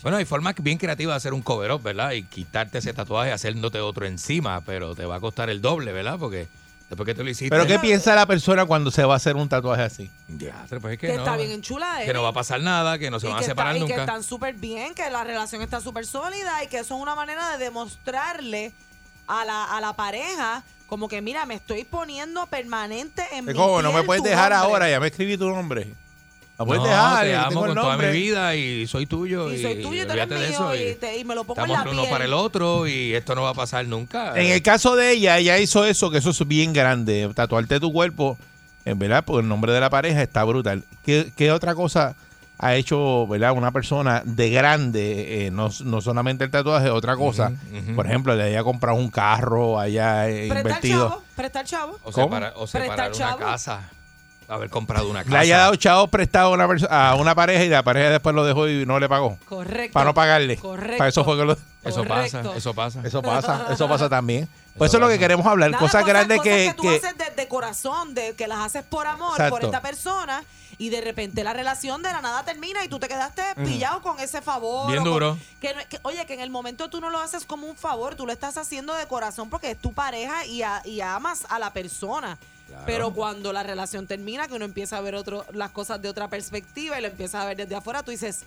[0.03, 2.13] Bueno, hay formas bien creativas de hacer un cover-up, ¿verdad?
[2.13, 6.19] Y quitarte ese tatuaje, haciéndote otro encima, pero te va a costar el doble, ¿verdad?
[6.19, 6.49] Porque
[6.89, 7.51] después que tú lo hiciste...
[7.51, 10.11] Pero ¿qué piensa la persona cuando se va a hacer un tatuaje así?
[10.29, 12.05] Ya, pues es que, Que no, está bien enchulada.
[12.05, 13.85] que no va a pasar nada, que no se y van a que, separar está-
[13.85, 14.03] y que nunca.
[14.05, 17.57] están súper bien, que la relación está súper sólida y que eso es una manera
[17.57, 18.73] de demostrarle
[19.27, 23.81] a la, a la pareja como que mira, me estoy poniendo permanente en mi como,
[23.81, 24.71] no me piel puedes tu dejar nombre".
[24.71, 25.93] ahora, ya me escribí tu nombre.
[26.57, 29.51] La puedes No, dejar, te amo tengo el con toda mi vida y soy tuyo.
[29.53, 31.43] Y soy tuyo y tú eres olvídate de mío eso, y, te- y me lo
[31.45, 32.13] pongo en Estamos la uno piel.
[32.13, 34.41] para el otro y esto no va a pasar nunca.
[34.41, 37.29] En el caso de ella, ella hizo eso, que eso es bien grande.
[37.35, 38.39] Tatuarte tu cuerpo,
[38.85, 40.85] en verdad, por el nombre de la pareja está brutal.
[41.05, 42.15] ¿Qué, qué otra cosa
[42.59, 45.47] ha hecho, verdad, una persona de grande?
[45.47, 47.51] eh, no, no solamente el tatuaje, otra cosa.
[47.73, 47.97] Ujú, ujú.
[47.97, 51.09] Por ejemplo, le haya comprado un carro, haya eh, Prestar invertido.
[51.09, 51.99] chavo, prestar chavo.
[52.05, 52.27] O ¿Cómo?
[52.27, 53.39] separar, o Prestar separar una chavo.
[53.39, 53.91] casa.
[54.49, 55.33] Haber comprado una casa.
[55.33, 58.45] Le haya dado chavos prestado a una, a una pareja y la pareja después lo
[58.45, 59.39] dejó y no le pagó.
[59.49, 59.93] Correcto.
[59.95, 60.57] Para no pagarle.
[60.57, 60.99] Correcto.
[60.99, 63.01] Para eso fue que lo- Eso pasa, eso pasa.
[63.05, 64.49] Eso pasa, eso pasa también.
[64.77, 65.71] Pues Eso eso es lo que queremos hablar.
[65.71, 68.83] Nada, cosas grandes cosas que, tú que- haces de, de corazón, de que las haces
[68.83, 69.51] por amor, Exacto.
[69.55, 70.43] por esta persona,
[70.79, 74.19] y de repente la relación de la nada termina y tú te quedaste pillado con
[74.19, 74.91] ese favor.
[74.91, 75.39] Bien con- duro.
[75.61, 75.73] que,
[76.03, 78.57] oye, que en el momento tú no lo haces como un favor, tú lo estás
[78.59, 82.37] haciendo de corazón porque es tu pareja y, a- y amas a la persona.
[82.87, 86.29] Pero cuando la relación termina, que uno empieza a ver otro, las cosas de otra
[86.29, 88.43] perspectiva y lo empiezas a ver desde afuera, tú dices,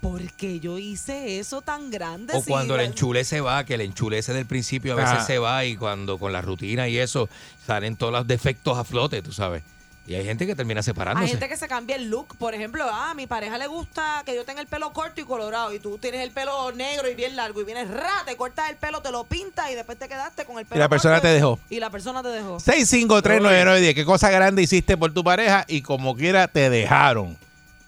[0.00, 2.34] ¿por qué yo hice eso tan grande?
[2.36, 4.96] O Si cuando el la- enchule se va, que el enchule ese del principio a
[4.96, 5.24] veces Ah.
[5.26, 7.28] se va y cuando con la rutina y eso
[7.66, 9.62] salen todos los defectos a flote, tú sabes.
[10.06, 11.24] Y hay gente que termina separándose.
[11.24, 12.36] Hay gente que se cambia el look.
[12.36, 15.24] Por ejemplo, ah, a mi pareja le gusta que yo tenga el pelo corto y
[15.24, 15.72] colorado.
[15.72, 17.60] Y tú tienes el pelo negro y bien largo.
[17.62, 20.58] Y vienes, ra, te cortas el pelo, te lo pintas y después te quedaste con
[20.58, 21.58] el pelo la persona corto te dejó.
[21.70, 22.58] Y la persona te dejó.
[22.58, 23.94] 6539910.
[23.94, 27.38] ¿Qué cosa grande hiciste por tu pareja y como quiera te dejaron?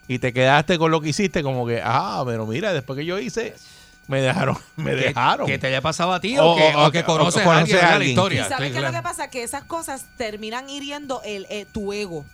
[0.08, 3.18] Y te quedaste con lo que hiciste como que, ah, pero mira, después que yo
[3.18, 3.54] hice,
[4.08, 5.46] me dejaron, me que, dejaron.
[5.46, 7.50] que te haya pasado a ti O- o, que, o- o que o- conoces o
[7.50, 7.88] a conoces alguien, a ¿verdad?
[7.90, 8.08] la alguien.
[8.08, 8.48] ¿Y historia.
[8.48, 8.96] sabes Sí, qué es lo claro.
[8.96, 9.30] que pasa?
[9.30, 12.24] Que esas cosas terminan hiriendo el, eh, tu ego.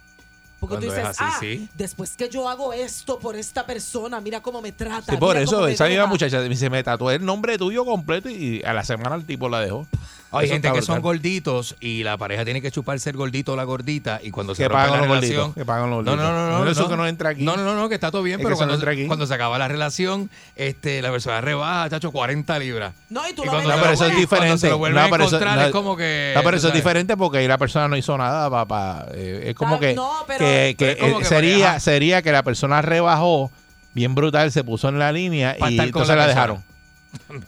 [0.60, 1.68] Porque Cuando tú es dices, así, ah, sí.
[1.74, 5.10] después que yo hago esto por esta persona, mira cómo me trata.
[5.12, 6.06] Sí, por eso, esa misma deja".
[6.06, 9.58] muchacha se me tatuó el nombre tuyo completo y a la semana el tipo la
[9.60, 9.88] dejó.
[10.34, 13.56] Hay Eso gente que son gorditos y la pareja tiene que chuparse el gordito o
[13.56, 15.36] la gordita y cuando se Que rompe pagan la los relación...
[15.40, 16.32] gorditos, que pagan los No, no, gorditos.
[16.32, 16.52] no, no.
[16.58, 17.42] Mira, no, eso que no entra aquí.
[17.42, 19.06] No, no, no, no, que está todo bien, Es pero no cuando, entra aquí.
[19.06, 22.94] cuando se acaba la relación, este, la persona rebaja, chacho, 40 libras.
[23.10, 24.58] No, y tú Y lo cuando ves No, pero eso es diferente.
[24.58, 26.32] se lo vuelven No, a pero eso- no, es como que...
[26.34, 29.06] No, pero eso es diferente porque ahí la persona no hizo nada, papá.
[29.12, 32.32] Eh, es como que, no, pero- que, que, Pero es como que sería, sería que
[32.32, 33.50] la persona rebajó
[33.94, 36.64] bien brutal, se puso en la línea y entonces la dejaron.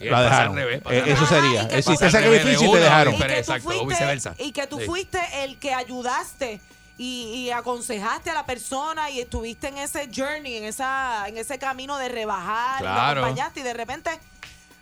[0.00, 0.50] La dejaron.
[0.58, 1.60] al revés, pasa Eh, eso sería.
[1.62, 3.14] Al revés sacrificio y te dejaron.
[3.14, 4.34] Y Pero que, exacto, fuiste, viceversa.
[4.38, 4.84] y que tú Sí.
[4.86, 6.60] fuiste el que ayudaste
[6.98, 11.58] y, y aconsejaste a la persona y estuviste en ese journey, en esa en ese
[11.58, 13.20] camino de rebajar, y Claro.
[13.22, 14.10] acompañaste y de repente,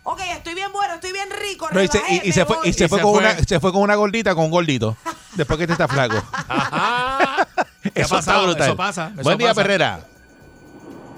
[0.03, 2.45] ok, estoy bien bueno, estoy bien rico, No, y se, rebajé, y- y me se
[2.45, 2.69] fue, voy.
[2.69, 3.19] y se Y fue se con fue.
[3.21, 4.95] una, se fue con una gordita con un gordito.
[5.35, 6.21] Después que te está flaco.
[6.47, 7.47] Ajá.
[7.81, 8.43] ¿Qué ha Eso está pasado?
[8.45, 8.67] brutal.
[8.67, 9.11] Eso pasa.
[9.13, 9.61] eso Buen día, pasa.
[9.61, 9.99] Perrera.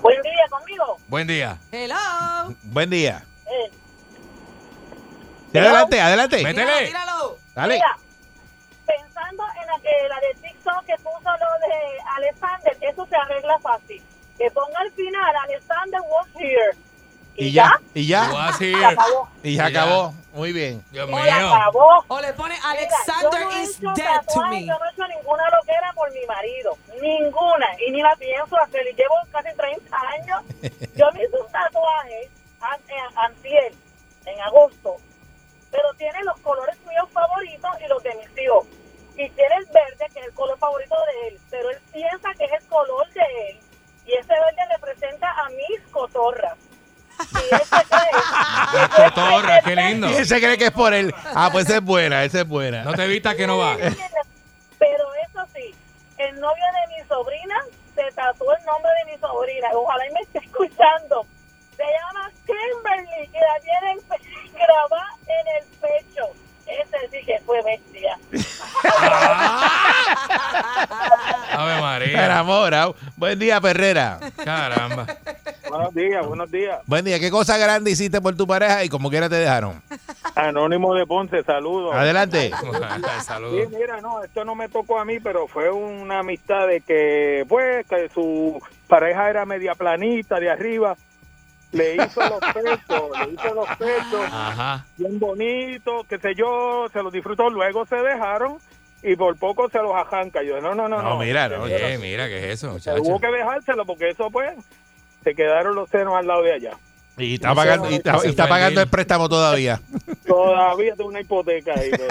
[0.02, 0.98] Buen día conmigo.
[1.08, 1.58] Buen día.
[1.72, 2.56] Hello.
[2.64, 3.26] Buen día.
[5.58, 6.44] Eh, Sí, adelante, adelante.
[6.44, 6.88] Métele.
[6.88, 7.38] tíralo.
[7.56, 7.74] Dale.
[7.76, 7.98] Mira,
[8.86, 13.60] pensando en la, que, la de TikTok que puso lo de Alexander, eso se arregla
[13.60, 14.04] fácil.
[14.38, 16.78] Que ponga al final, Alexander was here.
[17.38, 18.30] Y ya, y ya.
[18.58, 19.30] Se acabó.
[19.44, 19.66] y Ya.
[19.66, 20.14] acabó.
[20.34, 20.84] Muy bien.
[20.92, 21.54] Dios Se mío.
[21.54, 22.04] acabó.
[22.08, 24.66] O le pone Mira, Alexander no he is hecho dead to me.
[24.66, 26.78] Yo no he hecho ninguna loquera por mi marido.
[27.02, 27.66] Ninguna.
[27.86, 28.84] Y ni la pienso hacer.
[28.96, 30.44] Llevo casi 30 años.
[30.96, 32.30] Yo me hice un tatuaje
[32.62, 33.74] an- en- antier,
[34.26, 34.96] en agosto.
[35.76, 38.66] Pero tiene los colores míos favoritos y los de mis hijos.
[39.18, 41.40] Y tiene el verde, que es el color favorito de él.
[41.50, 43.60] Pero él piensa que es el color de él.
[44.06, 46.58] Y ese verde representa a mis cotorras.
[47.32, 50.10] Y él se cree La cotorra, qué lindo.
[50.10, 51.14] Y él se cree que es por él.
[51.34, 52.84] Ah, pues esa es buena, esa es buena.
[52.84, 53.76] No te vistas que no va.
[53.76, 55.76] Pero eso sí,
[56.18, 57.56] el novio de mi sobrina
[57.96, 59.70] se tatuó el nombre de mi sobrina.
[59.74, 61.26] Ojalá y me esté escuchando.
[61.76, 64.00] Se llama Kimberly y la tiene en
[64.66, 66.24] grabada en el pecho.
[66.66, 68.18] Ese sí que fue bestia.
[71.52, 72.26] Ave María.
[72.26, 72.96] Enamorado.
[73.18, 74.20] Buen día, Perrera.
[74.44, 75.06] Caramba.
[75.70, 76.80] Buenos días, buenos días.
[76.86, 77.20] Buen día.
[77.20, 79.82] ¿Qué cosa grande hiciste por tu pareja y como quiera te dejaron?
[80.36, 81.94] Anónimo de Ponce, saludos.
[81.96, 82.52] Adelante.
[82.66, 83.70] Sí, Saludos.
[83.72, 87.86] mira, no, esto no me tocó a mí, pero fue una amistad de que, pues,
[87.88, 90.96] que su pareja era media planita de arriba.
[91.76, 94.86] Le hizo los pechos, le hizo los pechos, Ajá.
[94.98, 97.50] bien bonito, qué sé yo, se los disfrutó.
[97.50, 98.58] Luego se dejaron
[99.04, 100.42] y por poco se los arranca.
[100.44, 101.02] Yo, no, no, no.
[101.02, 103.02] No, mira, no, Oye, mira, ¿qué es eso, muchacho?
[103.02, 104.54] Hubo que dejárselo porque eso, pues,
[105.24, 106.72] se quedaron los senos al lado de allá.
[107.18, 109.80] Y está pagando, y está, y está pagando el préstamo todavía.
[110.26, 111.90] Todavía tengo una hipoteca ahí.
[111.92, 112.08] pero-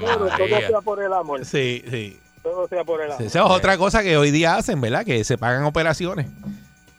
[0.00, 1.44] Pero todo sea por el amor.
[1.44, 2.20] Sí, sí.
[2.42, 3.22] Todo sea por el amor.
[3.26, 5.04] Esa es otra cosa que hoy día hacen, ¿verdad?
[5.04, 6.26] Que se pagan operaciones.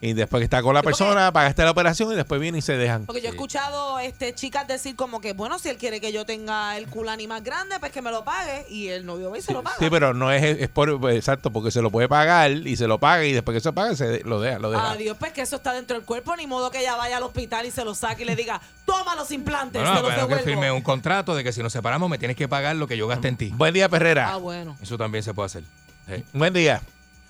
[0.03, 2.75] Y después que está con la persona, pagaste la operación y después viene y se
[2.75, 3.05] dejan.
[3.05, 6.25] Porque yo he escuchado este chicas decir como que, bueno, si él quiere que yo
[6.25, 8.65] tenga el culani más grande, pues que me lo pague.
[8.67, 9.75] Y el novio va y se lo paga.
[9.77, 12.87] Sí, pero no es, es por pues, exacto, porque se lo puede pagar y se
[12.87, 14.89] lo paga y después que se paga se lo deja, lo deja.
[14.89, 16.35] Adiós, pues que eso está dentro del cuerpo.
[16.35, 19.15] Ni modo que ella vaya al hospital y se lo saque y le diga, toma
[19.15, 22.09] los implantes, Bueno, se los pero que firme un contrato de que si nos separamos
[22.09, 23.51] me tienes que pagar lo que yo gasté en ti.
[23.53, 24.33] Buen día, Perrera.
[24.33, 24.75] Ah, bueno.
[24.81, 25.63] Eso también se puede hacer.
[26.07, 26.81] Sí, Buen día.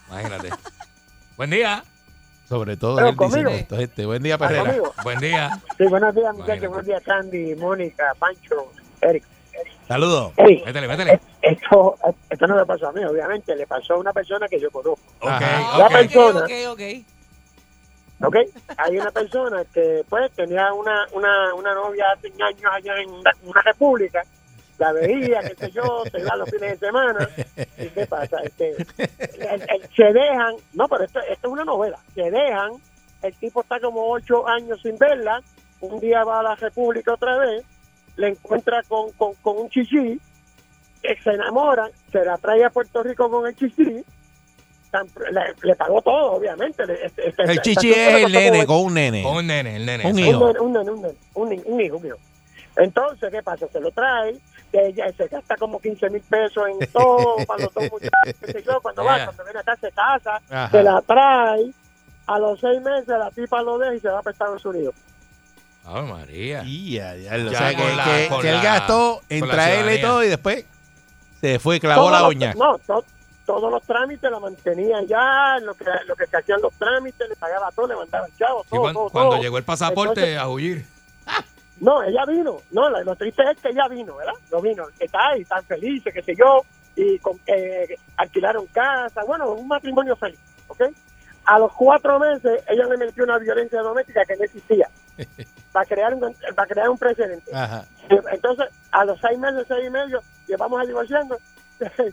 [0.08, 0.52] imagínate.
[1.36, 1.84] Buen día.
[2.52, 3.62] Sobre todo Pero él diciendo conmigo.
[3.62, 4.06] esto, este.
[4.06, 4.76] Buen día, Perrera.
[5.04, 5.58] Buen día.
[5.78, 6.68] Sí, buenos días, muchachos.
[6.68, 9.24] Buenos días, Candy, Mónica, Pancho, Eric.
[9.88, 10.34] Saludos.
[10.36, 11.20] Eric, Métele, métele.
[11.42, 11.96] esto,
[12.30, 13.56] esto no me pasó a mí, obviamente.
[13.56, 15.00] Le pasó a una persona que yo conozco.
[15.22, 15.78] Ok, Ajá.
[15.78, 15.92] La ok.
[15.94, 16.82] persona, Ok, ok.
[18.26, 18.36] ¿ok?
[18.80, 23.12] Hay una persona que, pues, tenía una, una, una novia hace años allá en
[23.48, 24.24] una república.
[24.82, 27.30] La veía, qué sé yo, se iba los fines de semana.
[27.78, 28.38] ¿Y qué pasa?
[28.44, 32.00] Este, el- el- se dejan, no, pero esto, esto es una novela.
[32.16, 32.72] Se dejan,
[33.22, 35.40] el tipo está como ocho años sin verla.
[35.82, 37.64] Un día va a la república otra vez,
[38.16, 40.20] le encuentra con, con, con un chichi,
[41.04, 44.04] eh, se enamora, se la trae a Puerto Rico con el chichi.
[44.90, 46.86] tan- Le, le pagó todo, obviamente.
[46.88, 49.22] Le- este- este- El chichi es el nene con un nene.
[49.22, 50.06] Con un nene, el nene.
[50.10, 50.40] Un hijo.
[50.40, 52.16] un nene, un nene, un nene, un hijo mío.
[52.78, 53.68] Entonces, ¿qué pasa?
[53.68, 54.36] Se lo trae,
[54.72, 58.82] que ella se gasta como 15 mil pesos en todo, para los dos muchachos, yo,
[58.82, 59.26] cuando va, Yeah.
[59.26, 60.70] cuando viene acá se casa, Ajá.
[60.72, 61.72] se la trae,
[62.28, 64.96] a los seis meses la tipa lo deja y se va para Estados Unidos.
[65.84, 66.64] Ave María.
[66.66, 69.96] Y ya, ya, o Ya sea, que, la- que- que él la- gastó en traerle
[69.96, 70.66] y todo y después
[71.42, 72.54] se fue, clavó Todos la los- uña.
[72.54, 73.04] No, to-
[73.48, 77.36] todos los trámites la mantenía ya, lo que, lo que se hacían los trámites, le
[77.36, 79.42] pagaba todo, le mandaba el chavo, Y todo, cuan- todo, cuando todo.
[79.42, 80.86] llegó el pasaporte, Entonces- a huir.
[81.82, 82.62] No, ella vino.
[82.72, 84.34] No, lo, lo triste es que ella vino, ¿verdad?
[84.52, 84.86] No vino.
[84.98, 86.62] Que está ahí, están felices, qué sé yo.
[86.96, 89.24] Y con, eh, alquilaron casa.
[89.26, 90.84] Bueno, un matrimonio feliz, ¿ok?
[91.46, 94.88] A los cuatro meses, ella le metió una violencia doméstica que no existía.
[95.72, 97.50] Para crear un, para crear un precedente.
[97.56, 97.86] Ajá.
[98.34, 101.38] Entonces, a los seis meses, seis y medio, llevamos a divorciando.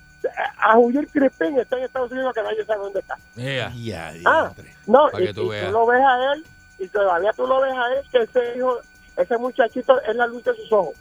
[0.61, 3.17] A huir Crispín está en Estados Unidos que nadie sabe dónde está.
[3.35, 3.73] Yeah.
[3.75, 4.53] Ya, ya, Ah,
[4.87, 6.45] no, y, tú lo ves a él
[6.79, 8.79] y todavía tú lo ves a él que ese hijo,
[9.19, 10.95] ese muchachito es la luz de sus ojos.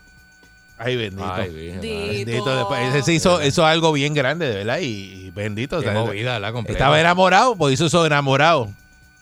[0.80, 1.24] Ay, bendito.
[1.24, 1.80] Ay, madre.
[1.80, 4.86] Bendito, después, ese se hizo, eso es algo bien grande, de verdad, y,
[5.26, 5.78] y bendito.
[5.78, 6.78] o Qué sea, movida, la completa.
[6.78, 8.70] estaba enamorado, pues hizo eso enamorado.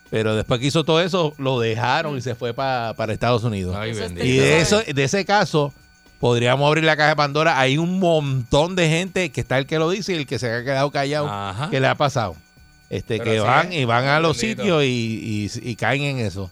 [0.10, 3.76] Pero después que hizo todo eso, lo dejaron y se fue pa- para Estados Unidos.
[3.78, 4.26] Ay, bendito.
[4.26, 5.74] Y de eso, de ese caso,
[6.20, 7.60] podríamos abrir la caja de Pandora.
[7.60, 10.52] Hay un montón de gente que está el que lo dice y el que se
[10.54, 11.70] ha quedado callado Ajá.
[11.70, 12.36] que le ha pasado.
[12.90, 13.80] Este, Pero que van ¿eh?
[13.82, 14.62] y van a los Bendito.
[14.64, 16.52] sitios y, y- y caen en eso.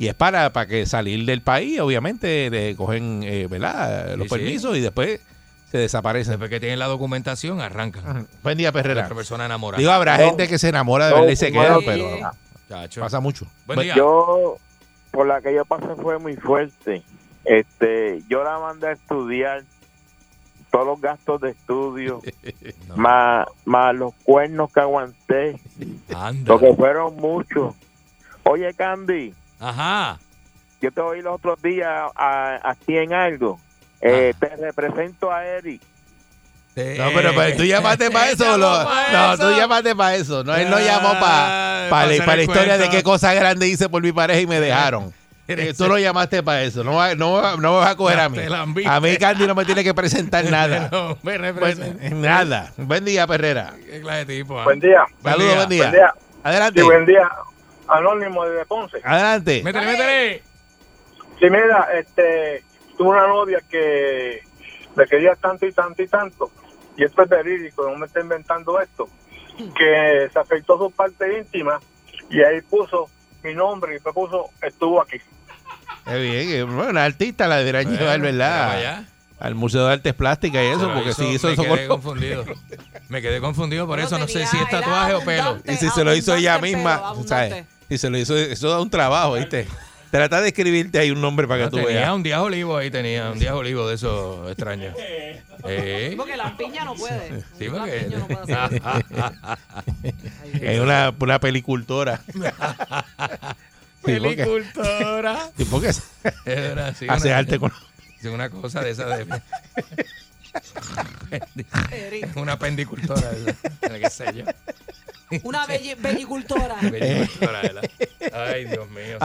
[0.00, 4.16] Y es para, para que salir del país, obviamente, le cogen eh, ¿verdad?
[4.16, 4.40] los Sí, sí.
[4.40, 5.20] permisos y después
[5.70, 6.32] se desaparecen.
[6.32, 8.06] Después que tienen la documentación, arrancan.
[8.08, 8.24] Ajá.
[8.42, 9.02] Buen día, Perrera.
[9.04, 9.78] Otra persona enamorada.
[9.78, 10.24] Digo, habrá No.
[10.24, 12.06] gente que se enamora de No, verdad y se queda, pero.
[12.68, 13.00] Chacho.
[13.02, 13.44] pasa mucho.
[13.66, 13.94] Buen Buen- día.
[13.94, 14.56] Yo,
[15.10, 17.02] por la que yo pasé fue muy fuerte.
[17.44, 19.64] Este, yo la mandé a estudiar
[20.70, 22.22] todos los gastos de estudio,
[22.88, 22.96] No.
[22.96, 25.60] más, más los cuernos que aguanté,
[26.16, 26.54] Anda.
[26.54, 27.74] lo que fueron muchos.
[28.44, 30.18] Oye, Candy, Ajá.
[30.80, 33.60] yo te oí los otros días a, a ti en algo.
[34.00, 35.82] Eh, Te represento a Eric.
[36.76, 38.56] No, pero, pero tú llamaste para eso.
[38.56, 40.42] no, tú llamaste para eso.
[40.44, 43.88] No, él no llamó para Ah, para hacer la historia de qué cosa grande hice
[43.90, 45.12] por mi pareja y me dejaron.
[45.48, 46.84] Eh, tú lo llamaste para eso.
[46.84, 48.38] No, va- no, va- no me vas a coger a mí.
[48.86, 50.88] A mí, Candy, no me tiene que presentar nada.
[50.92, 52.08] No, me Buen- representa.
[52.14, 52.72] nada.
[52.78, 53.74] Buen día, Perrera.
[53.84, 54.58] Qué clase de tipo.
[54.58, 54.64] ah.
[54.64, 55.04] Buen día.
[55.22, 55.82] Saludos, buen día.
[55.82, 56.14] Buen día.
[56.44, 56.80] Adelante.
[56.80, 57.28] Sí, buen día.
[57.90, 58.98] Anónimo de Ponce.
[59.04, 59.62] Adelante.
[59.64, 60.42] Métele, métele.
[61.38, 62.62] Sí, mira, este,
[62.96, 64.42] tuve una novia que
[64.96, 66.50] le quería tanto y tanto y tanto,
[66.96, 69.08] y esto es verídico, no me está inventando esto,
[69.76, 71.80] que se afectó su parte íntima
[72.28, 73.08] y ahí puso
[73.42, 75.16] mi nombre y después puso estuvo aquí.
[76.04, 79.04] Qué bien, bueno, una artista la deberían Bueno, llevar, ¿verdad?
[79.38, 81.86] Al Museo de Artes Plásticas y eso, Pero porque hizo- si hizo me eso quedé
[81.88, 82.44] con- confundido.
[83.08, 84.18] Me quedé confundido por eso.
[84.18, 85.58] No sé si es tatuaje o pelo.
[85.64, 87.64] Y si se lo hizo ella misma, pelo, ¿sabes?
[87.90, 89.66] Y se lo hizo, eso da un trabajo, ¿viste?
[90.10, 92.14] Trata de escribirte ahí un nombre para No, que tú tenía veas.
[92.14, 94.94] un día olivo ahí, tenía un día olivo de esos extraños.
[95.62, 97.42] Eh, Porque la piña no puede.
[97.58, 97.98] Sí, La porque.
[98.08, 98.82] piña no puede hacer.
[100.62, 102.22] Es una, una pelicultora.
[104.02, 105.50] Sí, porque- Pelicultora.
[106.86, 107.70] Hace una- arte con...
[108.22, 109.26] sí, una cosa de esa de.
[112.36, 114.44] una pendicultora, esa, qué sé yo.
[115.42, 116.76] Una belli- bellicultora.
[118.32, 119.18] Ay, Dios mío.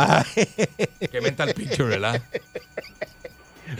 [1.11, 2.21] Qué mental picture, ¿verdad?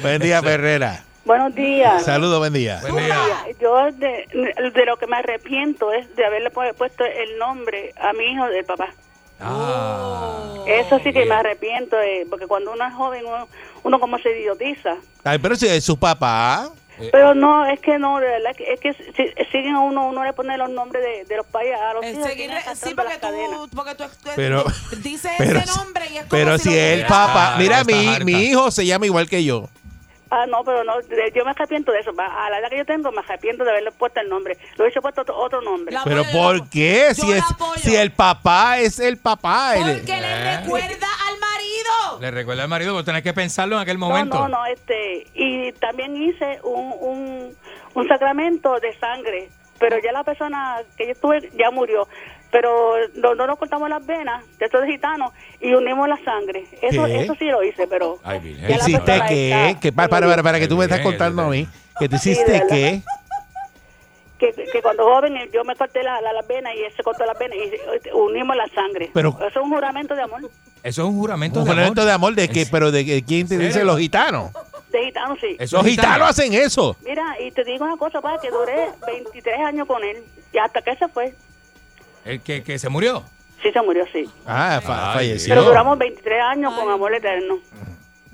[0.01, 1.03] Buen día, Ferrera.
[1.25, 2.03] Buenos días.
[2.03, 2.79] Saludos, buen día.
[2.81, 3.17] Buen día.
[3.59, 4.27] Yo de,
[4.73, 8.45] de lo que me arrepiento es de haberle pu- puesto el nombre a mi hijo
[8.47, 8.93] del papá.
[9.39, 10.53] Ah.
[10.67, 11.29] Eso sí que bien.
[11.29, 13.47] me arrepiento, de, porque cuando uno es joven, uno,
[13.83, 14.95] uno como se idiotiza.
[15.23, 16.69] Ay, pero si es su papá.
[16.99, 20.07] Eh, Pero no, es que no, de verdad, que- es que si- siguen a uno,
[20.07, 22.25] uno le pone los nombres de, de los países a los El hijos.
[22.27, 24.03] seguir- sí, porque tú, porque tú,
[24.35, 24.63] Pero-
[25.03, 27.55] dices pero ese nombre y es como Pero si, si lo es el papá.
[27.55, 28.23] Ah, Mira, está mi, harta.
[28.25, 29.67] mi hijo se llama igual que yo.
[30.31, 32.11] Ah, no, pero no, de- yo me arrepiento de eso.
[32.17, 34.57] A la edad que yo tengo, me arrepiento de haberle puesto el nombre.
[34.75, 35.93] Lo hubiese puesto otro, otro nombre.
[35.93, 37.13] La Pero ¿por qué?
[37.13, 37.43] Si es
[37.77, 39.73] si el papá es el papá.
[39.77, 40.57] Porque le Eh.
[40.61, 41.39] recuerda al
[41.83, 42.21] marido.
[42.21, 44.37] Le recuerda al marido, porque tenés que pensarlo en aquel No, momento.
[44.39, 47.55] no, no, este, y también hice un, un,
[47.93, 49.49] un sacramento de sangre,
[49.79, 52.07] pero ya la persona que yo estuve ya murió,
[52.51, 56.65] pero no, no nos cortamos las venas, de estos gitanos, y unimos la sangre.
[56.81, 57.21] Eso, ¿Qué?
[57.23, 58.17] eso sí lo hice, pero...
[58.23, 59.51] Ay, la ¿Hiciste persona qué?
[59.69, 59.91] está- ¿Qué?
[59.91, 61.67] Para, para, para, para que tú me estás contando a mí.
[61.99, 62.67] ¿Que tú Sí, hiciste verdad.
[62.69, 63.01] qué?
[64.37, 67.25] Que, que cuando joven yo me corté la- la- las venas y él se cortó
[67.25, 69.09] las venas y unimos la sangre.
[69.13, 70.41] Pero- eso es un juramento de amor.
[70.85, 71.75] Eso es un juramento Un de amor.
[71.81, 74.51] juramento de amor de que, ¿En pero de que- quién te dice los gitanos.
[74.91, 75.55] De gitano, sí.
[75.59, 76.95] Eso Los gitanos hacen eso.
[77.03, 80.81] Mira, y te digo una cosa, para que duré 23 años con él, y hasta
[80.83, 81.33] que se fue,
[82.23, 83.23] El que, que se murió.
[83.63, 84.29] sí se murió, sí.
[84.45, 85.55] Ah, fa- Ay, falleció.
[85.55, 87.57] Pero duramos 23 años con amor eterno.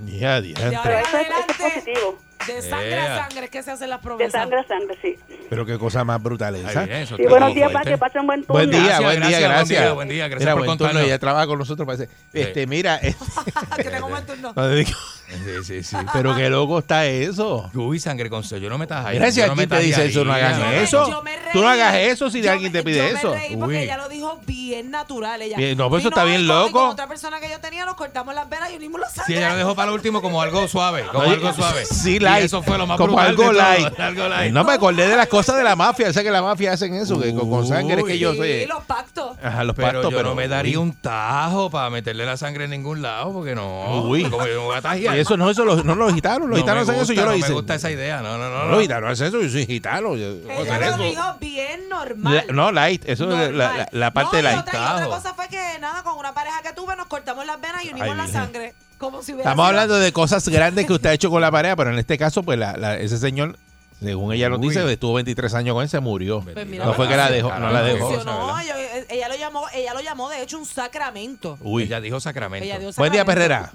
[0.05, 0.77] Ya, diantre.
[0.83, 2.17] Pero eso es, eso es adelante, positivo.
[2.47, 5.17] De sangre a sangre que se hacen las De sangre a sangre, sí.
[5.49, 6.83] Pero qué cosa más brutal esa.
[6.85, 7.91] Eso Y está buenos días, para fuerte.
[7.91, 8.53] que pasen buen turno.
[8.53, 9.83] Buen día, Gracias, buen día, gracias, buen gracias.
[9.83, 11.07] día, buen día, gracias Mira, por buen turno, contarnos.
[11.07, 12.09] ella trabaja con nosotros, parece.
[12.33, 13.15] Este, mira, eh,
[13.77, 14.53] que tengo un buen turno.
[14.55, 14.91] no, digo,
[15.31, 15.95] Sí, sí, sí.
[16.13, 17.69] pero qué loco está eso.
[17.73, 19.15] Uy, sangre con sello, no metas ahí.
[19.33, 21.09] Yo no te dice ahí, eso, no hagas Yo me- eso.
[21.09, 21.51] yo me reí.
[21.53, 23.31] Tú no hagas eso si Yo alguien me- te pide yo eso.
[23.31, 23.83] Me reí porque Uy.
[23.83, 25.41] ella lo dijo bien natural.
[25.41, 25.57] Ella.
[25.57, 26.71] Bien, no, pues Sí, eso está bien y y loco.
[26.71, 29.33] Con otra persona que yo tenía, nos cortamos las venas y unimos la sangre.
[29.33, 31.85] Sí, ella lo dejó para lo último como algo suave, como Oye, algo suave.
[31.91, 32.45] Sí, Y light.
[32.45, 33.99] eso fue lo más Como algo light.
[33.99, 34.51] algo light.
[34.53, 36.11] No me acordé de las cosas de la mafia.
[36.13, 38.67] Sé que la mafia hacen eso, que con, con sangre es que yo Sí, sé.
[38.67, 39.37] los pactos.
[39.43, 42.65] Ajá, los Pero pactos, yo pero no me daría un tajo para meterle la sangre
[42.65, 44.03] en ningún lado, porque no.
[44.03, 44.23] Uy.
[44.23, 45.20] Como yo me voy a Y.
[45.21, 47.37] eso no, eso los, no los gitanos, los No gitanos hacen eso, yo lo no
[47.37, 47.47] hice.
[47.49, 48.57] me gusta esa idea, no, no, no.
[48.59, 48.71] No, no.
[48.71, 50.15] los gitanos hacen eso, yo soy gitano.
[50.15, 50.97] yo Ella lo eso.
[51.03, 52.43] dijo bien normal.
[52.47, 53.89] La- no, light, eso es la, la- Normal.
[53.91, 54.59] la parte no, y light.
[54.59, 57.59] otra, y otra cosa fue que nada, con una pareja que tuve nos cortamos las
[57.61, 58.73] venas y unimos Ay, la sangre.
[58.97, 61.75] Como si Estamos sido- hablando de cosas grandes que usted ha hecho con la pareja,
[61.75, 63.57] pero en este caso, pues la- la- ese señor,
[63.99, 66.41] según ella nos dice, estuvo 23 años con él, se murió.
[66.41, 68.11] Pues mira, no fue que la dejó, no la dejó.
[68.59, 68.75] ella,
[69.09, 71.57] ella lo llamó, ella lo llamó de hecho un sacramento.
[71.61, 71.83] Uy.
[71.83, 72.65] Ella dijo sacramento.
[72.65, 73.25] Ella dio Buen día, sacramento.
[73.25, 73.71] Perrera.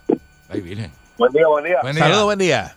[0.49, 0.93] Ay, virgen.
[1.19, 1.79] Buen día, buen día.
[1.83, 2.05] Buen día.
[2.05, 2.77] Saludos, buen día.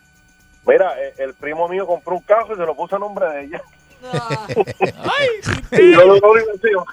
[0.66, 3.44] Mira, eh, el primo mío compró un carro y se lo puso a nombre de
[3.46, 3.62] ella.
[4.14, 4.48] Ah,
[5.72, 6.34] Y yo lo lo
[6.64, 6.86] digo,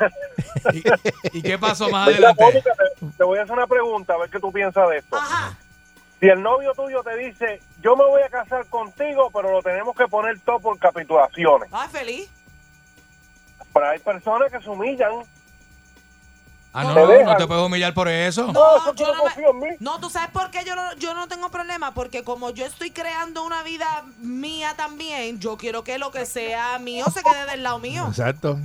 [0.72, 2.42] ¿Y, y qué pasó más Mira, adelante?
[2.42, 5.16] Mónica, te, te voy a hacer una pregunta, a ver qué tú piensas de esto.
[5.16, 5.56] Ajá.
[6.18, 9.94] Si el novio tuyo te dice, yo me voy a casar contigo, pero lo tenemos
[9.94, 11.68] que poner todo por capitulaciones.
[11.72, 12.28] Ah, feliz.
[13.72, 15.12] Pero hay personas que se humillan.
[16.78, 17.38] Ah, Te no, no dejan.
[17.38, 18.52] te puedes humillar por eso.
[18.52, 19.76] No, eso yo yo no no me- confío en mí.
[19.80, 22.90] No, tú sabes por qué yo no, yo no tengo problema, porque como yo estoy
[22.90, 27.62] creando una vida mía también, yo quiero que lo que sea mío se quede del
[27.62, 28.04] lado mío.
[28.08, 28.58] Exacto.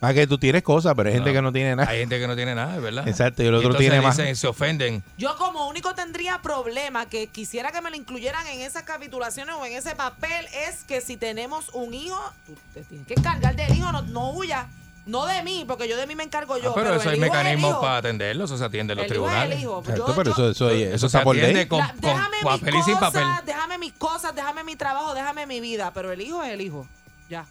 [0.00, 1.34] Ah, que tú tienes cosas, pero hay gente No.
[1.34, 1.90] que no tiene nada.
[1.90, 3.08] Hay gente que no tiene nada, ¿verdad?
[3.08, 4.16] Exacto, y el otro entonces tiene más.
[4.16, 5.02] dicen, se ofenden.
[5.16, 9.64] Yo como único tendría problema que quisiera que me lo incluyeran en esas capitulaciones o
[9.64, 13.74] en ese papel es que si tenemos un hijo, tú te tienes que encargar del
[13.76, 14.66] hijo, no, no huyas.
[15.06, 16.70] No de mí, porque yo de mí me encargo yo.
[16.70, 19.32] Ah, pero, eso hay mecanismos para atenderlo, eso se atiende en los El hijo es
[19.34, 19.62] el tribunales.
[19.62, 21.66] Exacto, Yo- pero yo- eso, eso, eso, Eso está por ley.
[21.66, 23.26] con, La- con déjame papel y mis sin cosas, papel.
[23.46, 26.88] déjame mis cosas, déjame mi trabajo, déjame mi vida, pero el hijo es el hijo.
[27.30, 27.46] Ya.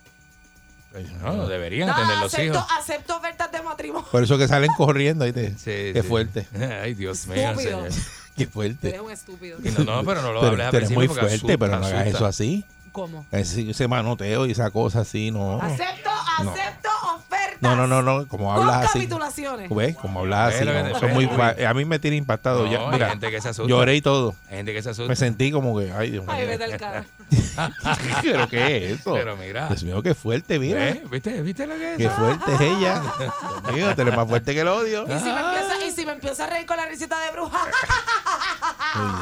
[1.21, 2.67] No, deberían No, atender los acepto, hijos.
[2.79, 4.07] acepto ofertas de matrimonio.
[4.09, 5.49] Por eso que salen corriendo, ¿viste?
[5.57, 6.07] Sí, Qué sí.
[6.07, 6.47] fuerte.
[6.81, 7.89] Ay, Dios mío, señor.
[8.37, 8.89] Qué fuerte.
[8.89, 9.57] Eres un estúpido.
[9.63, 11.91] Y no, no, pero no lo Pero hables eres muy fuerte, asusta, pero no hagas
[12.01, 12.17] asusta.
[12.17, 12.65] eso así.
[12.95, 13.25] ¿Cómo?
[13.31, 15.61] Ese, ese manoteo y esa cosa así, no.
[15.61, 16.09] Acepto,
[16.43, 16.51] No.
[16.51, 17.61] acepto ofertas.
[17.61, 18.25] No, no, no, no.
[18.27, 18.99] Como hablas así.
[18.99, 19.69] capitulaciones.
[19.69, 19.95] ¿Ves?
[19.97, 20.65] Como hablas así.
[20.65, 21.25] que no, son muy
[21.65, 22.79] a mí me tiene impactado No, ya.
[22.79, 23.69] hay Mira, gente que se asusta.
[23.69, 24.33] lloré y todo.
[24.49, 25.09] Hay gente que se asusta.
[25.09, 26.33] Me sentí como que, ay, Dios mío.
[26.35, 27.05] Ay, vete al cara.
[28.21, 29.13] ¿Pero qué es eso?
[29.13, 29.67] Pero mira.
[29.67, 30.95] Dios mío, qué fuerte, mira.
[31.09, 31.41] ¿Viste?
[31.41, 31.97] ¿Viste lo que es?
[31.97, 33.01] Qué fuerte es ella.
[33.63, 35.03] Dios mío, eres más fuerte que el odio.
[35.03, 37.59] Y si, me empieza, y si me empieza a reír con la risita de bruja.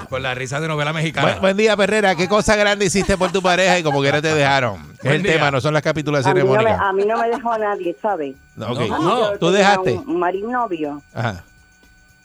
[0.09, 1.27] Con la risa de novela mexicana.
[1.27, 2.15] Buen, buen día, Perrera.
[2.15, 4.93] ¿Qué cosa grande hiciste por tu pareja y como quiera te dejaron?
[5.01, 5.33] Es el día.
[5.33, 6.89] tema, no son las A mí, capitulaciones, no me, Mónica.
[6.89, 8.35] a mí no me dejó nadie, ¿sabes?
[8.55, 9.93] No, ¿Tú dejaste?
[9.93, 11.43] Un marinovio, Ajá.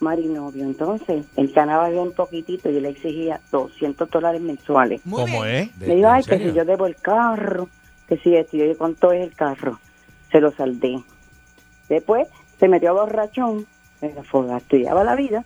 [0.00, 0.64] Marinovio.
[0.64, 5.00] Entonces, él ganaba bien poquitito y yo le exigía 200 dólares mensuales.
[5.08, 5.76] ¿Cómo es?
[5.78, 7.68] Me dijo, ay, que si yo debo el carro,
[8.08, 9.78] que si esto, y yo, "¿Y ¿cuánto es el carro?
[10.32, 11.02] Se lo saldé.
[11.88, 13.66] Después se metió borrachón,
[14.00, 15.44] en la foga, estudiaba la vida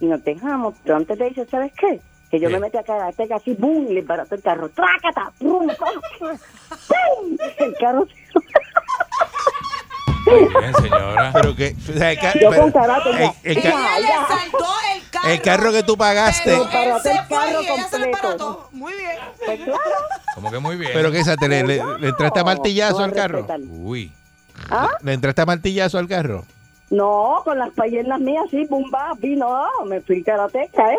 [0.00, 0.74] y nos dejamos.
[0.82, 2.00] Pero antes le dice, ¿sabes qué?
[2.30, 3.86] Que yo me metí a carácter así, ¡bum!
[3.88, 5.32] Y le barato el carro, ¡trácata!
[5.40, 5.66] ¡Bum!
[6.18, 7.36] ¡Pum!
[7.58, 8.06] El carro
[10.60, 11.30] Bien, señora.
[11.32, 11.74] Pero que.
[11.88, 15.10] o sea, el, ca- Yo pero- con carácter, el- el ca- Ella le saldó el
[15.10, 15.28] carro.
[15.28, 16.50] el carro que tú pagaste.
[16.70, 18.20] Pero se hacer fue carro y ella se le completo.
[18.22, 18.68] parató.
[18.72, 19.10] Muy bien.
[19.44, 19.80] Pues claro.
[20.34, 20.90] Como que muy bien.
[20.94, 23.46] Pero que esa te le, le- le entraste a martillazo al carro.
[23.70, 24.12] Uy.
[24.70, 24.90] ¿Ah?
[25.02, 26.44] ¿Le entraste a martillazo al carro?
[26.90, 30.98] No, con las piernas mías así, bumba, vino, me fui karateca, ¿eh?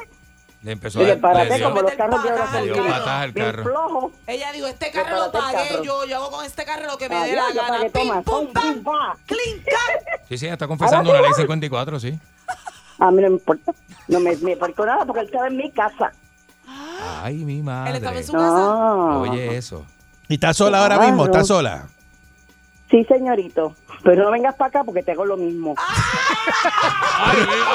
[0.62, 3.08] Le empezó le a parate le dio, como los carros de ahora dio bien- patas
[3.08, 3.64] al bien carro.
[3.64, 4.12] flojos.
[4.28, 5.84] Ella dijo, este carro lo pagué carro.
[5.84, 7.80] yo, yo hago con este carro lo que me Ah, dé la yo gana.
[7.90, 9.18] Pim, pum, pum, pam.
[10.28, 11.34] Sí, sí, está confesando sí, ley ahora.
[11.38, 12.20] 54, sí.
[13.00, 13.72] A mí no me importa.
[14.10, 16.12] No me, me importa nada porque él estaba en mi casa.
[17.24, 17.92] Ay, mi madre.
[17.92, 19.22] Él estaba en su No.
[19.22, 19.86] Oye, eso.
[20.28, 21.24] ¿Y estás sola ahora mismo?
[21.26, 21.88] ¿Estás sola?
[22.92, 23.76] Sí, señorito.
[24.04, 25.76] Pero no vengas para acá porque te hago lo mismo.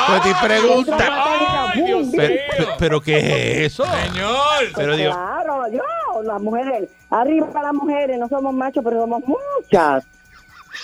[0.07, 1.71] Pues te pregunta.
[1.73, 3.19] Ay, Dios Pero, pero- pero ¿qué
[3.67, 3.85] es eso?
[3.85, 4.39] Señor.
[4.75, 5.15] Pero Dios.
[5.15, 10.05] Claro, yo, las mujeres, arriba las mujeres, no somos machos, pero somos muchas.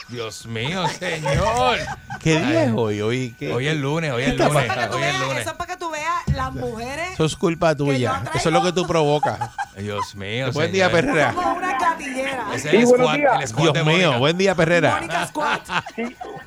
[0.08, 1.78] Dios mío, señor.
[2.20, 3.00] ¿Qué día es hoy?
[3.00, 3.52] Hoy, ¿qué?
[3.52, 4.70] Hoy es lunes, hoy ¿Qué es lunes.
[4.92, 5.38] Hoy es lunes.
[5.40, 8.22] Eso es para que tú veas las mujeres Eso es culpa tuya.
[8.34, 9.50] Eso es lo que tú provocas.
[9.76, 10.52] Dios mío.
[10.52, 10.90] Buen día.
[10.90, 11.34] Perrera.
[12.04, 12.86] El
[13.48, 14.94] squad Dios de mío, buen día, Perrera.
[14.96, 15.60] Mónica Squad.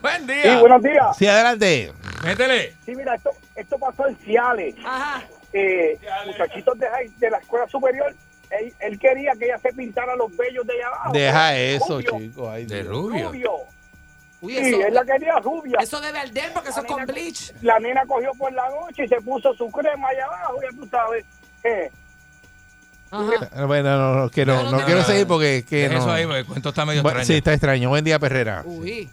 [0.02, 0.44] Buen día.
[0.44, 1.18] Sí, buenos días.
[1.18, 1.94] Sí, adelante.
[2.24, 2.76] Métele.
[2.86, 4.76] Sí, mira, esto, esto pasó en Ciales.
[4.86, 5.22] Ajá.
[5.52, 8.14] Eh, muchachitos de, de la escuela superior,
[8.50, 11.12] él, él quería que ella se pintara los vellos de allá abajo.
[11.14, 12.50] Deja eso, Rubio, chico.
[12.50, 12.88] Ay, De Dios.
[12.88, 13.28] rubio.
[13.28, 13.52] Rubio.
[14.42, 15.78] Uy, Sí, eso, él la quería rubia.
[15.82, 17.54] eso debe arder porque eso es con bleach.
[17.62, 20.88] La nena cogió por la noche y se puso su crema allá abajo, ya tú
[20.88, 21.24] sabes.
[21.64, 21.90] Eh,
[23.14, 23.66] Ajá.
[23.68, 25.06] Bueno, no, no, que no, No, no, no, no, quiero no.
[25.06, 25.86] seguir porque que.
[25.86, 27.36] Eso ahí, porque el cuento está medio Bueno, extraño.
[27.36, 27.90] sí, está extraño.
[27.90, 28.64] Buen día, Perrera.
[28.66, 29.10] Uy.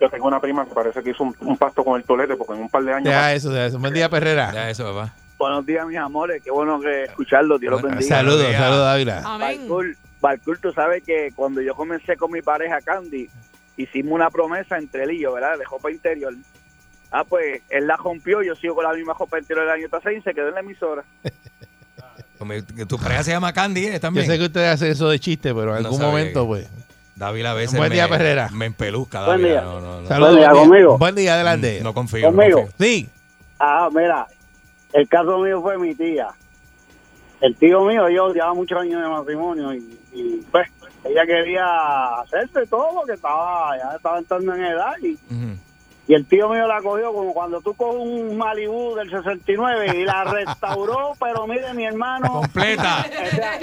[0.00, 2.52] yo tengo una prima que parece que hizo un, un pacto con el tolete porque
[2.54, 3.04] en un par de años...
[3.04, 3.78] Deja eso, deja eso.
[3.78, 4.52] Buen día, Perrera.
[4.52, 5.14] Ya eso, papá.
[5.38, 6.42] Buenos días, mis amores.
[6.42, 7.58] Qué bueno que escucharlo.
[7.58, 8.16] Dios los bendiga.
[8.16, 9.22] Saludos, saludos, Ávila.
[9.24, 9.66] Amén.
[10.20, 13.28] Balcour, tú sabes que cuando yo comencé con mi pareja Candy,
[13.76, 15.58] hicimos una promesa entre él y yo, ¿verdad?
[15.58, 16.32] De ropa interior.
[17.10, 20.14] Ah, pues él la rompió, yo sigo con la misma ropa interior del año pasado
[20.14, 21.04] y se quedó en la emisora.
[22.76, 23.92] Que Tu pareja se llama Candy, ¿eh?
[23.94, 24.26] Yo También.
[24.26, 26.68] sé que ustedes hacen eso de chiste, pero en No algún momento, que- pues.
[27.16, 28.48] David a veces Buen me, día, Perrera.
[28.52, 29.52] me empeluzca, Buen David.
[29.52, 29.60] día.
[29.62, 30.08] No, no, no.
[30.08, 30.36] Saludos.
[30.36, 30.68] día, buen, día.
[30.68, 30.98] conmigo.
[30.98, 31.80] buen día, adelante.
[31.82, 32.30] No confío.
[32.30, 32.58] no Conmigo.
[32.62, 32.74] confío.
[32.80, 33.08] Sí.
[33.60, 34.26] Ah, mira,
[34.92, 36.28] el caso mío fue mi tía.
[37.40, 40.68] El tío mío, yo llevaba muchos años de matrimonio y, y, pues
[41.04, 41.64] ella quería
[42.22, 45.16] hacerse todo porque estaba, ya estaba entrando en edad y.
[46.06, 50.04] y el tío mío la cogió como cuando tú coges un Malibu del 69 y
[50.04, 53.06] la restauró, pero mire mi hermano, Completa.
[53.06, 53.58] o sea,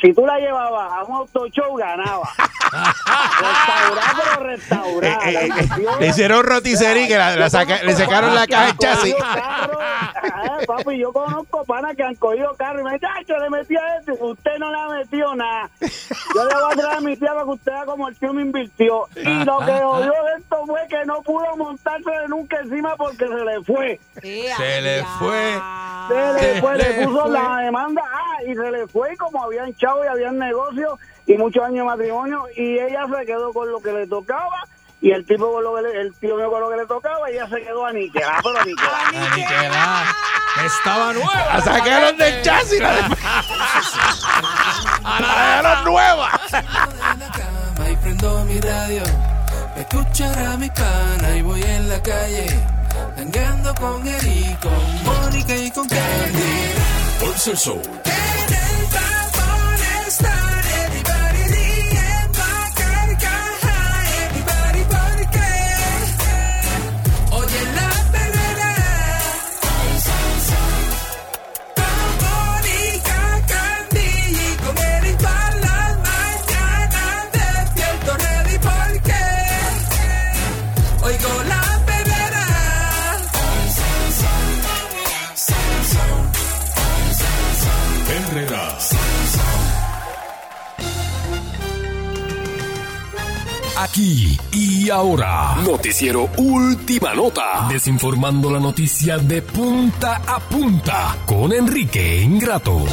[0.00, 2.28] si tú la llevabas a un auto show ganaba.
[2.72, 5.28] Restaurar, pero restaurar.
[5.28, 8.78] Eh, eh, eh, le hicieron roticería que la, la saca- le sacaron la caja de
[8.78, 9.14] chasis.
[9.14, 9.78] Carro.
[9.80, 13.50] Ah, papi, yo conozco panas que han cogido carro y me dicen, "Ay, yo le
[13.50, 15.70] metí a este, usted no le ha metido nada.
[15.80, 18.32] Yo le voy a traer a mi tía para que usted vea como el tío
[18.32, 19.08] me invirtió.
[19.16, 23.34] Y lo que jodió de esto fue que no pudo montarse nunca encima porque se
[23.44, 24.00] le fue.
[24.22, 25.60] Se le fue.
[26.08, 27.30] Se le Se fue, le le puso fue.
[27.30, 31.34] la demanda, ah, y se le fue y como habían chavo y habían negocio y
[31.34, 34.66] muchos años de matrimonio y ella se quedó con lo que le tocaba
[35.00, 37.30] y el tipo con lo que le, el tío mío con lo que le tocaba
[37.30, 39.08] y ella se quedó aniquilada, pero aniquilada.
[39.32, 40.14] Aniquilada.
[40.64, 41.54] Estaba nueva.
[41.54, 42.80] La sacaron del chasis.
[42.80, 42.98] La, de-
[45.62, 46.40] la nueva.
[46.52, 49.02] en la cama y prendo mi radio.
[49.74, 52.46] Me escuchará mi pana y voy en la calle.
[53.16, 56.74] Tangando con Eri, con Mónica y con Candy.
[57.20, 57.82] Pulse el show.
[93.82, 102.20] Aquí y ahora, noticiero Última Nota, desinformando la noticia de punta a punta con Enrique
[102.22, 102.84] Ingrato.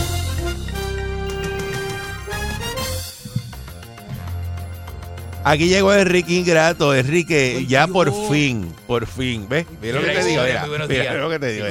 [5.44, 6.94] Aquí llegó Enrique Ingrato.
[6.94, 9.48] Enrique, ya por fin, por fin.
[9.48, 9.66] ¿Ves?
[9.82, 10.44] Mira lo que te digo.
[10.44, 11.66] Mira, Muy buenos mira lo que te digo.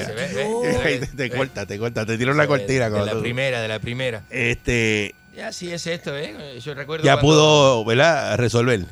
[0.73, 2.07] Te, te corta, te corta.
[2.07, 2.89] Te tiro una cortina.
[2.89, 4.23] De la tú- primera, de la primera.
[4.31, 6.59] Este, Ya sí es esto, ¿eh?
[6.65, 8.37] Yo recuerdo ya cuando- pudo, ¿verdad?
[8.39, 8.87] Resolver.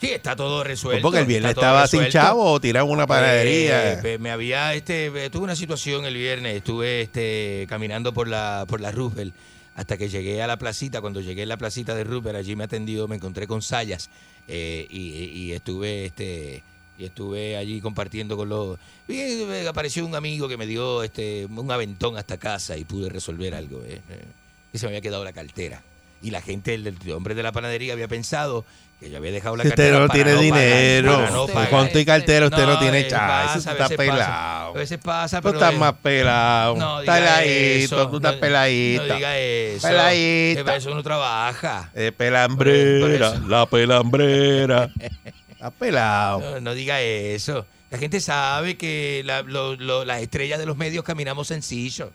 [0.00, 1.00] Sí, está todo resuelto.
[1.02, 2.18] Porque el viernes estaba sin resuelto.
[2.28, 3.94] chavo o tiraba una panadería.
[3.94, 8.28] Eh, pe- me había, este, eh, tuve una situación el viernes, estuve este, caminando por
[8.28, 9.34] la, por la Roosevelt
[9.74, 11.00] hasta que llegué a la placita.
[11.00, 14.10] Cuando llegué a la placita de Roosevelt, allí me atendió, me encontré con Sayas
[14.48, 16.62] eh, y, y estuve, este,
[16.98, 18.78] y estuve allí compartiendo con los.
[19.08, 23.08] Y eh, apareció un amigo que me dio este, un aventón hasta casa y pude
[23.08, 23.82] resolver algo.
[23.84, 24.24] eh, eh,
[24.72, 25.82] que se me había quedado la cartera.
[26.22, 28.64] Y la gente, el, el hombre de la panadería había pensado
[28.98, 29.98] que yo había dejado la Si usted cartera.
[30.00, 31.70] no para tiene pagar, dinero, para no con pagar.
[31.70, 33.96] cuánto y cartera usted no tiene pasa, Eso a está veces pasa.
[34.12, 34.68] pelado.
[34.68, 35.58] A veces pasa, Tú pero.
[35.58, 36.76] estás eh, más pelado.
[36.76, 39.06] no estás diga peladito, eso, tú estás no- peladito.
[39.06, 39.88] No diga eso.
[39.88, 40.64] Peladita.
[40.64, 41.90] Que Eso no trabaja.
[41.94, 43.00] Eh, pelambrera,
[43.30, 43.48] Por eso.
[43.48, 44.90] la pelambrera.
[45.50, 46.40] Está pelado.
[46.40, 47.66] No, no diga eso.
[47.90, 52.12] La gente sabe que la- lo- lo- las estrellas de los medios caminamos sencillo.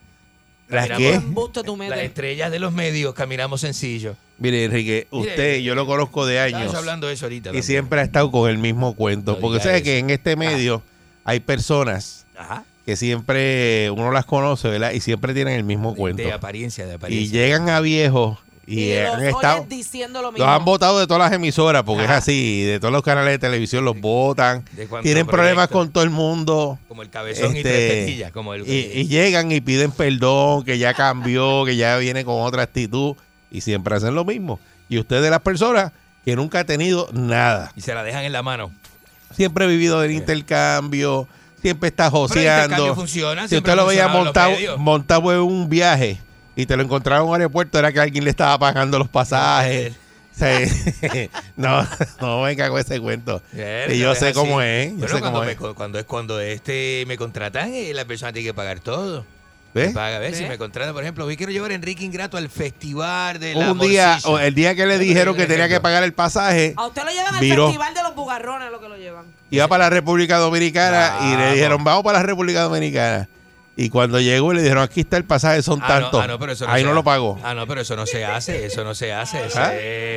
[0.67, 1.63] ¿Las Caminamos- qué?
[1.63, 4.15] Tú Las estrellas de los medios caminamos sencillo.
[4.41, 6.73] Mire, Enrique, Mire, usted, yo lo conozco de años.
[6.73, 7.41] Hablando de eso ahorita.
[7.41, 7.63] Y también.
[7.63, 9.33] siempre ha estado con el mismo cuento.
[9.33, 9.83] No porque sabe eso.
[9.83, 10.81] que en este medio
[11.23, 12.63] hay personas Ajá.
[12.85, 14.91] que siempre uno las conoce, ¿verdad?
[14.93, 16.23] Y siempre tienen el mismo cuento.
[16.23, 17.39] De apariencia, de Y apariencia.
[17.39, 19.65] llegan a viejos y, Y han los estado.
[19.69, 20.49] diciendo lo Los mismo.
[20.51, 22.13] han votado de todas las emisoras, porque Ajá.
[22.13, 24.63] es así, de todos los canales de televisión los votan.
[25.03, 26.79] Tienen problemas con todo el mundo.
[26.87, 28.31] Como el cabezón y Este, tres tetillas.
[28.31, 32.41] Como el, Y, y llegan y piden perdón, que ya cambió, que ya viene con
[32.41, 33.15] otra actitud.
[33.51, 34.59] Y siempre hacen lo mismo.
[34.89, 35.91] Y usted de las personas
[36.25, 37.71] que nunca ha tenido nada.
[37.75, 38.71] y se la dejan en la mano.
[39.35, 41.27] Siempre ha vivido del intercambio,
[41.61, 42.95] siempre está joseando.
[42.95, 43.47] funciona.
[43.47, 46.17] Si usted lo veía montado, montado en un viaje
[46.55, 49.93] y te lo encontraba en un aeropuerto, era que alguien le estaba pagando los pasajes.
[51.55, 51.87] No,
[52.19, 53.41] no venga con ese cuento.
[53.89, 54.33] Y yo sé así.
[54.33, 54.89] cómo es.
[54.91, 55.57] Yo Bueno, sé cuando, cómo me- es.
[55.75, 59.25] cuando es cuando este me contratan, eh, la persona tiene que pagar todo.
[59.73, 59.87] ¿Ves?
[59.89, 62.35] Me paga, a ver, si me contratan, por ejemplo, hoy quiero llevar a Enrique Ingrato
[62.35, 65.79] al festival de la Un día, o el día que le dijeron que tenía que
[65.79, 68.97] pagar el pasaje, A usted lo llevan al festival de los bugarrones, lo que lo
[68.97, 69.25] llevan.
[69.49, 73.29] iba para la República Dominicana y le dijeron, vamos para la República Dominicana.
[73.77, 76.21] Y cuando llegó le dijeron, aquí está el pasaje, son Ah, no, tantos.
[76.23, 77.39] ah, no, pero eso Ahí se no ha- lo pagó.
[77.41, 79.39] Ah, no, pero eso no se hace, eso no se hace.
[79.55, 79.71] ¿Ah?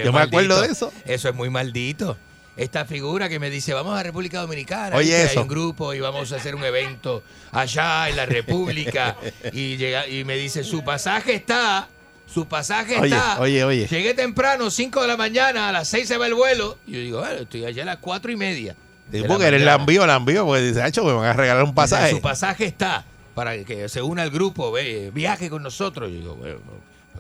[0.05, 0.93] Yo me acuerdo de eso.
[1.06, 2.16] Eso es muy maldito.
[2.56, 6.32] Esta figura que me dice, vamos a República Dominicana, Oye, hay un grupo y vamos
[6.32, 9.16] a hacer un evento allá en la República.
[9.52, 11.89] y, llega, y me dice, su pasaje está,
[12.32, 13.40] su pasaje Oye, está.
[13.40, 13.86] oye, oye.
[13.89, 16.78] Llegué temprano, 5 de la mañana, a las 6 se va el vuelo.
[16.86, 18.76] Y yo digo, bueno, estoy allá a las 4 y media.
[19.10, 19.78] Sí, la porque eres mañana.
[19.78, 22.10] lambío, lambío, porque dice, Hacho, me van a regalar un pasaje.
[22.10, 23.05] Su pasaje está
[23.35, 26.09] para que se una al grupo, ve, viaje con nosotros.
[26.10, 26.59] Yo digo, bueno,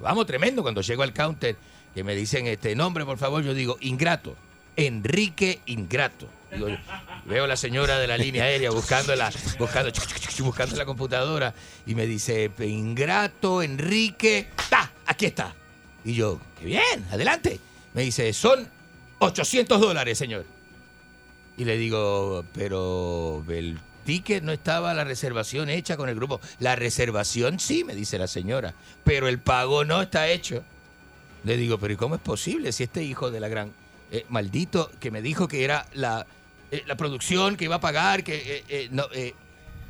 [0.00, 0.62] vamos, tremendo.
[0.62, 1.56] Cuando llego al counter,
[1.92, 4.36] que me dicen este nombre, por favor, yo digo, Ingrato,
[4.76, 6.28] Enrique Ingrato.
[7.24, 9.90] Veo a la señora de la línea aérea buscando la, buscando,
[10.40, 11.54] buscando la computadora
[11.86, 14.92] y me dice, Ingrato, Enrique, ¡ta!
[15.06, 15.54] Aquí está.
[16.04, 17.58] Y yo, qué bien, adelante.
[17.94, 18.68] Me dice, son
[19.18, 20.44] 800 dólares, señor.
[21.56, 26.40] Y le digo, pero el ticket no estaba la reservación hecha con el grupo.
[26.58, 30.62] La reservación sí, me dice la señora, pero el pago no está hecho.
[31.44, 33.72] Le digo, pero ¿y cómo es posible si este hijo de la gran
[34.18, 36.26] eh, maldito que me dijo que era la,
[36.70, 39.34] eh, la producción que iba a pagar, que eh, eh, no, eh,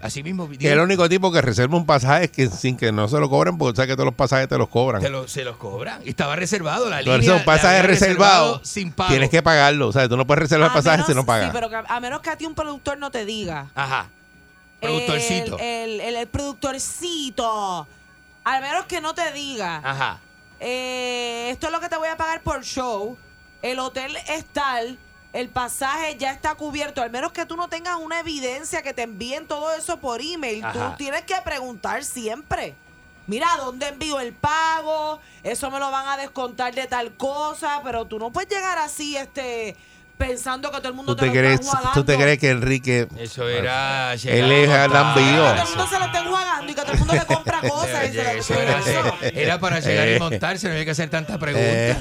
[0.03, 3.09] así mismo Que el único tipo que reserva un pasaje es que sin que no
[3.09, 5.01] se lo cobren, porque sabes que todos los pasajes te los cobran.
[5.01, 6.03] te lo- se los cobran.
[6.05, 7.37] Y estaba reservado la Entonces, línea.
[7.39, 9.11] un pasaje reservado, sin pago.
[9.11, 9.89] tienes que pagarlo.
[9.89, 11.47] O sea, tú no puedes reservar A pasajes menos- si no pagas.
[11.47, 13.71] Sí, pero que a, a menos que a ti un productor no te diga.
[13.75, 14.09] Ajá.
[14.81, 15.59] Productorcito.
[15.59, 17.87] El, el, el- el productorcito.
[18.45, 19.81] Al menos que no te diga.
[19.83, 20.21] Ajá.
[20.61, 23.17] eh, esto es lo que te voy a pagar por show.
[23.65, 24.99] El hotel es tal.
[25.33, 27.01] El pasaje ya está cubierto.
[27.01, 30.63] Al menos que tú no tengas una evidencia que te envíen todo eso por email.
[30.63, 30.91] Ajá.
[30.91, 32.75] Tú tienes que preguntar siempre.
[33.27, 35.19] Mira, ¿dónde envío el pago?
[35.43, 37.81] Eso me lo van a descontar de tal cosa.
[37.83, 39.77] Pero tú no puedes llegar así, este
[40.17, 42.01] pensando que todo el mundo ¿Tú te, te, lo crees, está enjuagando.
[42.01, 43.09] ¿Tú te crees que Enrique...
[43.19, 44.13] Eso era.
[44.15, 45.23] Él llegar es a Adán montar.
[45.25, 45.45] Bío.
[45.45, 47.61] Que todo el mundo se lo está enjuagando y que todo el mundo le compra
[47.69, 48.09] cosas.
[48.09, 48.81] y se lo- Eso era,
[49.35, 50.17] era para llegar Eh.
[50.17, 51.99] y montarse, no había que hacer tantas preguntas.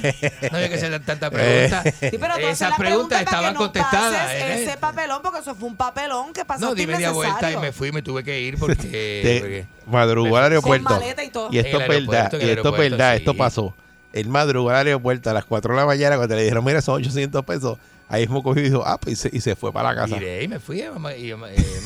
[0.51, 1.35] No había que hacer tantas Eh.
[1.69, 1.95] preguntas.
[2.11, 4.31] Sí, pero Esas preguntas pregunta estaban no contestadas.
[4.31, 4.63] ¿eh?
[4.63, 7.71] Ese papelón, porque eso fue un papelón que pasó No, di media vuelta y me
[7.71, 9.65] fui, me tuve que ir porque.
[9.87, 10.85] madrugó al aeropuerto.
[10.87, 11.49] Con maleta y todo.
[11.51, 13.17] Y esto es el verdad, y esto es verdad, sí.
[13.19, 13.75] esto pasó.
[14.13, 16.95] El madrugó al aeropuerto a las 4 de la mañana cuando le dijeron, mira, son
[17.01, 17.79] 800 pesos.
[18.13, 20.13] Ahí mismo cogió y dijo, ah, pues, y se, y se fue para la casa.
[20.19, 21.35] Tiré y me fui, mamá, y, eh,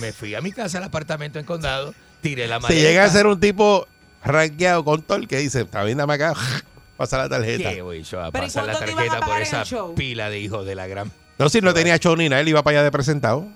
[0.02, 2.82] me fui a mi casa, al apartamento en Condado, tiré la Si maleta.
[2.82, 3.88] llega a ser un tipo
[4.26, 6.34] rankeado con todo el que dice, está bien, dame acá,
[6.98, 7.74] pasa la tarjeta.
[7.74, 9.64] ¿Qué voy yo a Pero ¿y pasar la tarjeta por esa
[9.96, 11.14] pila de hijos de la gran...
[11.40, 13.48] No, si no tenía show ni nada, él iba para allá de presentado.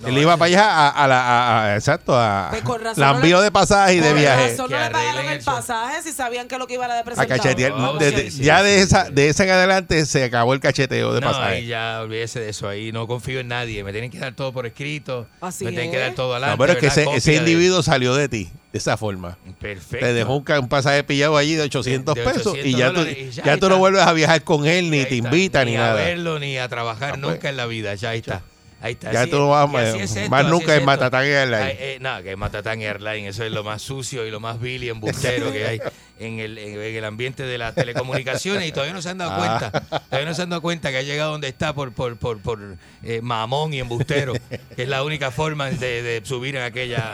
[0.00, 3.00] No, él iba para allá a, a la, a- a- exacto, a Pues con razón
[3.00, 4.48] la no envío le- de pasaje y de Por viaje.
[4.50, 6.88] razón no Que le pagaron arreglen el pasaje si sabían que lo que iba a
[6.88, 7.40] dar A presentado.
[7.42, 7.72] cachetear.
[7.72, 9.12] No, De- sí, de- sí, ya sí, de sí, esa sí.
[9.14, 11.54] de ese en adelante se acabó el cacheteo de No, pasaje.
[11.54, 14.52] ahí ya olvídese de eso, ahí no confío en nadie, me tienen que dar todo
[14.52, 16.02] por escrito, Así me tienen que es.
[16.02, 16.54] dar todo adelante.
[16.54, 16.98] No, pero es que ¿verdad?
[17.02, 19.38] ese, ese Copia de- individuo salió de ti, de esa forma.
[19.60, 20.04] Perfecto.
[20.04, 22.88] Te dejó un, ca- un pasaje pillado allí de 800 De pesos 800 y ya
[22.88, 23.68] tú, dólares y ya ya tú está.
[23.68, 25.28] no vuelves a viajar con él, ni Ahí te está.
[25.28, 25.94] invita, ni, a nada.
[25.94, 27.20] verlo, ni a trabajar Ah, pues.
[27.34, 28.42] nunca en la vida, ya ahí está.
[28.84, 29.12] Ahí está.
[29.12, 30.86] Ya Así tú vas es esto, más así nunca es en esto.
[30.86, 31.76] Matatán Airlines.
[31.78, 34.90] Eh, no, que Matatán Airlines, eso es lo más sucio y lo más vil y
[34.90, 35.80] embustero que hay
[36.18, 39.58] en el, en el ambiente de las telecomunicaciones y todavía no se han dado Ah.
[39.58, 42.38] cuenta, todavía no se han dado cuenta que ha llegado donde está por, por, por,
[42.40, 42.60] por
[43.02, 44.32] eh, mamón y embustero,
[44.76, 47.12] que es la única forma de, de subir en aquella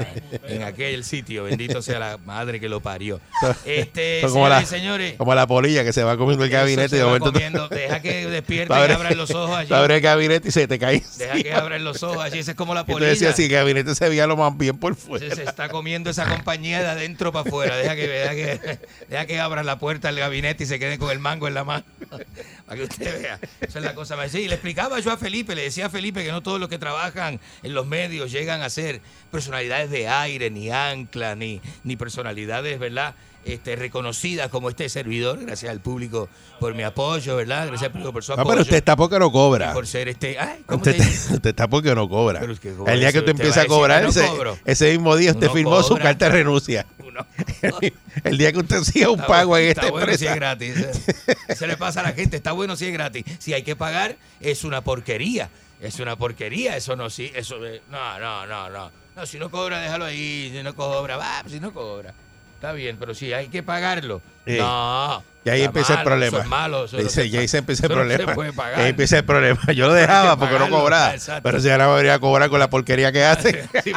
[0.49, 3.21] en aquel sitio, bendito sea la madre que lo parió.
[3.65, 6.97] Este, como, señoras la, señores, como la polilla que se va comiendo el gabinete se
[6.97, 9.69] de momento comiendo, deja que tú despierten y abran los ojos allí.
[9.69, 11.03] tú abres el gabinete y se te cae.
[11.19, 13.11] Deja que abran los ojos allí, esa es como la polilla.
[13.11, 15.35] decías, sí, el gabinete se veía lo más bien por Se, fuera.
[15.35, 17.77] se está comiendo esa compañía de adentro para afuera.
[17.77, 18.79] Deja que, deja que,
[19.09, 21.65] deja que abran la puerta del gabinete y se queden con el mango en la
[21.65, 21.85] mano.
[22.67, 23.39] Para que usted vea.
[23.61, 24.31] Esa es la cosa más.
[24.31, 26.79] Sí, le explicaba yo a Felipe, le decía a Felipe que no todos los que
[26.79, 29.01] trabajan en los medios llegan a ser
[29.31, 33.15] personalidades de aire, ni ancla, ni, ni personalidades, ¿verdad?
[33.43, 36.29] Este, reconocidas como este servidor, gracias al público
[36.61, 37.69] por mi apoyo, ¿verdad?
[37.69, 38.51] Gracias al público por su No, apoyo.
[38.51, 39.73] pero usted está porque no cobra.
[39.73, 40.39] por ser este.
[40.39, 42.41] Ay, ¿cómo Usted te está, usted está porque no cobra.
[42.41, 44.09] Pero es que el día que usted usted empieza a a decir que cobrar, no
[44.11, 44.29] ese,
[44.67, 46.85] ese mismo día usted firmó su carta de renuncia.
[46.99, 47.27] Uno-
[48.25, 50.35] el día que usted siga un Está pago bueno- en esta está bueno si es
[50.35, 50.77] gratis.
[50.77, 51.37] eh.
[51.57, 53.25] Se le pasa a la gente, está bueno si es gratis.
[53.39, 55.51] Si hay que pagar, es una porquería.
[55.81, 58.91] Es una porquería, eso no, sí, eso, eh, no, no, no, no.
[59.17, 62.13] No, si no cobra, déjalo ahí, si no cobra, va, si no cobra.
[62.55, 64.21] Está bien, pero si hay que pagarlo.
[64.47, 64.57] Sí.
[64.59, 65.23] No.
[65.43, 66.37] Y ahí empieza el problema.
[66.37, 66.85] Eso es malo.
[66.85, 68.35] eso no Dice, se y ahí se empieza el no problema.
[68.55, 68.81] pagar.
[68.81, 69.59] ahí empieza el problema.
[69.75, 71.15] Yo lo dejaba porque no cobraba.
[71.15, 71.43] exacto.
[71.43, 73.67] Pero si ahora a venir a cobrar con la porquería que hace.
[73.83, 73.93] Sí,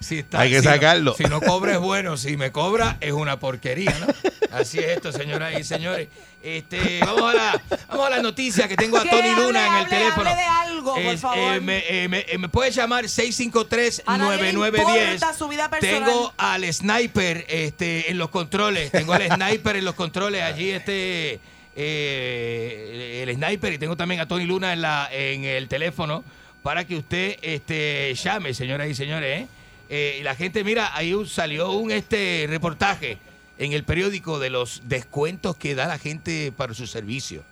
[0.00, 1.14] si está- Hay que si no- sacarlo.
[1.16, 4.06] si no cobra es bueno, si me cobra es una porquería, ¿no?
[4.52, 6.08] Así es esto, señoras y señores.
[6.40, 9.74] Este, vamos a la, vamos a la noticia que tengo a Tony hable, Luna en
[9.82, 10.30] el teléfono.
[10.30, 11.38] hable de algo, por Es- favor.
[11.38, 14.78] eh, me, eh, me- eh, me puede llamar A nadie le 653-9910.
[15.14, 16.04] importa su vida personal.
[16.04, 18.92] Tengo al sniper este, en los controles.
[18.92, 20.42] Tengo al sniper en los controles.
[20.42, 21.40] Allí este
[21.80, 26.24] eh, el sniper y tengo también a Tony Luna en, la, en el teléfono
[26.62, 29.42] para que usted este, llame, señoras y señores.
[29.42, 29.46] ¿eh?
[29.88, 33.18] Eh, la gente, mira, ahí salió un este reportaje
[33.58, 37.44] en el periódico de los descuentos que da la gente para su servicio.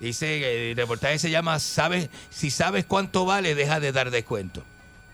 [0.00, 4.64] Dice, que el reportaje se llama sabes Si sabes cuánto vale, deja de dar descuento.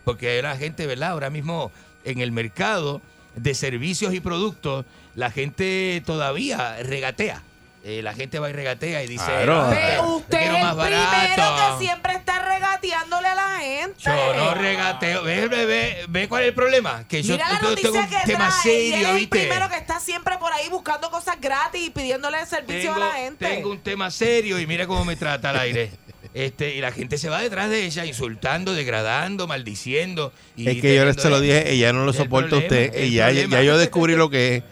[0.04, 1.10] Porque una gente, ¿verdad?
[1.10, 1.70] Ahora mismo
[2.04, 3.02] en el mercado
[3.36, 4.84] de servicios y productos,
[5.14, 7.42] la gente todavía regatea.
[7.84, 9.62] Eh, la gente va y regatea y dice, Claro.
[9.64, 11.78] "No, Ve, yo usted es el más primero barato".
[11.78, 13.94] que siempre está regateándole a la gente.
[14.04, 15.22] Yo no regateo.
[15.22, 17.04] Ve, ve, ve, ve cuál es el problema.
[17.08, 19.16] Que yo, Mira la yo noticia tengo un que tema trae, y serio, es el
[19.16, 19.38] ¿viste?
[19.38, 23.12] primero que está siempre por ahí buscando cosas gratis y pidiéndole servicio tengo, a la
[23.14, 23.46] gente.
[23.46, 25.92] tengo un tema serio y mira cómo me trata al aire.
[26.38, 30.32] Este, y la gente se va detrás de ella insultando, degradando, maldiciendo.
[30.56, 32.94] Y Es que yo se lo dije, ella no lo soporta a usted.
[33.04, 34.62] Y ya, yo descubrí lo que es.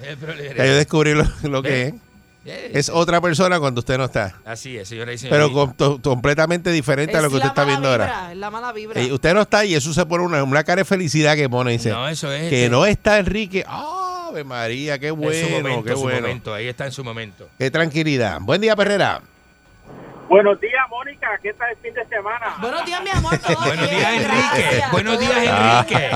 [0.56, 1.94] Ya yo descubrí lo, lo que es.
[2.48, 4.38] Eh, Es otra persona cuando usted no está.
[4.44, 5.18] Así es, señora y.
[5.18, 8.30] Pero con- to- completamente diferente a lo que usted está viendo vibra, ahora.
[8.30, 9.00] Es la mala vibra.
[9.02, 11.72] Eh, usted no está y eso se pone una, una cara de felicidad que pone.
[11.72, 12.48] Dice, No, eso es.
[12.48, 13.64] que este, no está Enrique.
[13.66, 14.96] ¡Ave María!
[15.00, 15.48] ¡Qué en su bueno!
[15.50, 16.20] momento, ¡Qué su bueno!
[16.20, 17.48] momento, ahí está en su momento.
[17.58, 18.38] ¡Qué tranquilidad!
[18.40, 19.22] Buen día, Perrera.
[20.28, 21.38] Buenos días, Mónica.
[21.42, 22.56] ¿Qué tal el fin de semana?
[22.60, 23.38] Buenos días, mi amor.
[23.64, 24.26] Buenos días, Enrique.
[24.26, 25.36] gracias, Buenos días.
[25.36, 26.10] Enrique.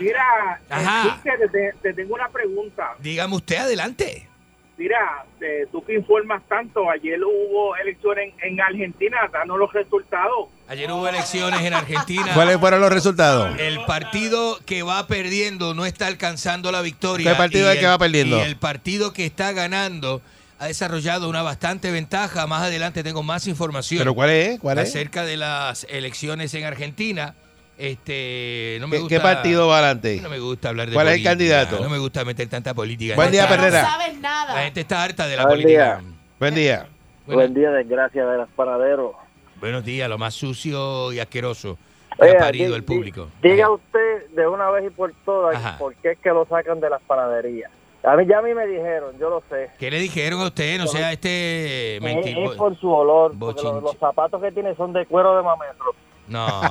[0.00, 1.02] Mira, Ajá.
[1.24, 2.94] Enrique, te, te tengo una pregunta.
[3.00, 4.28] Dígame usted, adelante.
[4.76, 10.50] Mira, eh, tú que informas tanto, ayer hubo elecciones en, en Argentina, danos los resultados.
[10.68, 12.28] Ayer hubo elecciones en Argentina.
[12.32, 13.58] ¿Cuáles fueron los resultados?
[13.58, 17.32] El partido que va perdiendo no está alcanzando la victoria.
[17.32, 18.38] ¿Qué partido es el que va perdiendo?
[18.38, 20.22] Y el partido que está ganando
[20.58, 22.46] ha desarrollado una bastante ventaja.
[22.46, 23.98] Más adelante tengo más información.
[23.98, 24.60] ¿Pero cuál es?
[24.60, 24.88] ¿Cuál es?
[24.88, 27.34] Acerca de las elecciones en Argentina.
[27.76, 30.18] Este, no me ¿Qué, gusta, qué partido va adelante?
[30.20, 31.78] No me gusta hablar de ¿Cuál es el candidato?
[31.78, 33.14] No me gusta meter tanta política.
[33.14, 33.82] Buen día, Perrera.
[33.82, 34.54] No sabes nada.
[34.54, 36.02] La gente está harta de la Buen política.
[36.40, 36.88] Buen día.
[37.26, 39.12] Buen día, desgracia de las panaderos.
[39.60, 41.78] Buenos días, lo más sucio y asqueroso
[42.16, 43.28] que Oiga, ha parido el público.
[43.42, 45.78] Diga usted de una vez y por todas Ajá.
[45.78, 47.70] por qué es que lo sacan de las panaderías.
[48.04, 49.70] A mí ya a mí me dijeron, yo lo sé.
[49.78, 50.78] ¿Qué le dijeron a usted?
[50.78, 52.52] No sea este Es, mentiroso.
[52.52, 55.94] es por su olor, porque los, los zapatos que tiene son de cuero de mametro.
[56.28, 56.46] No,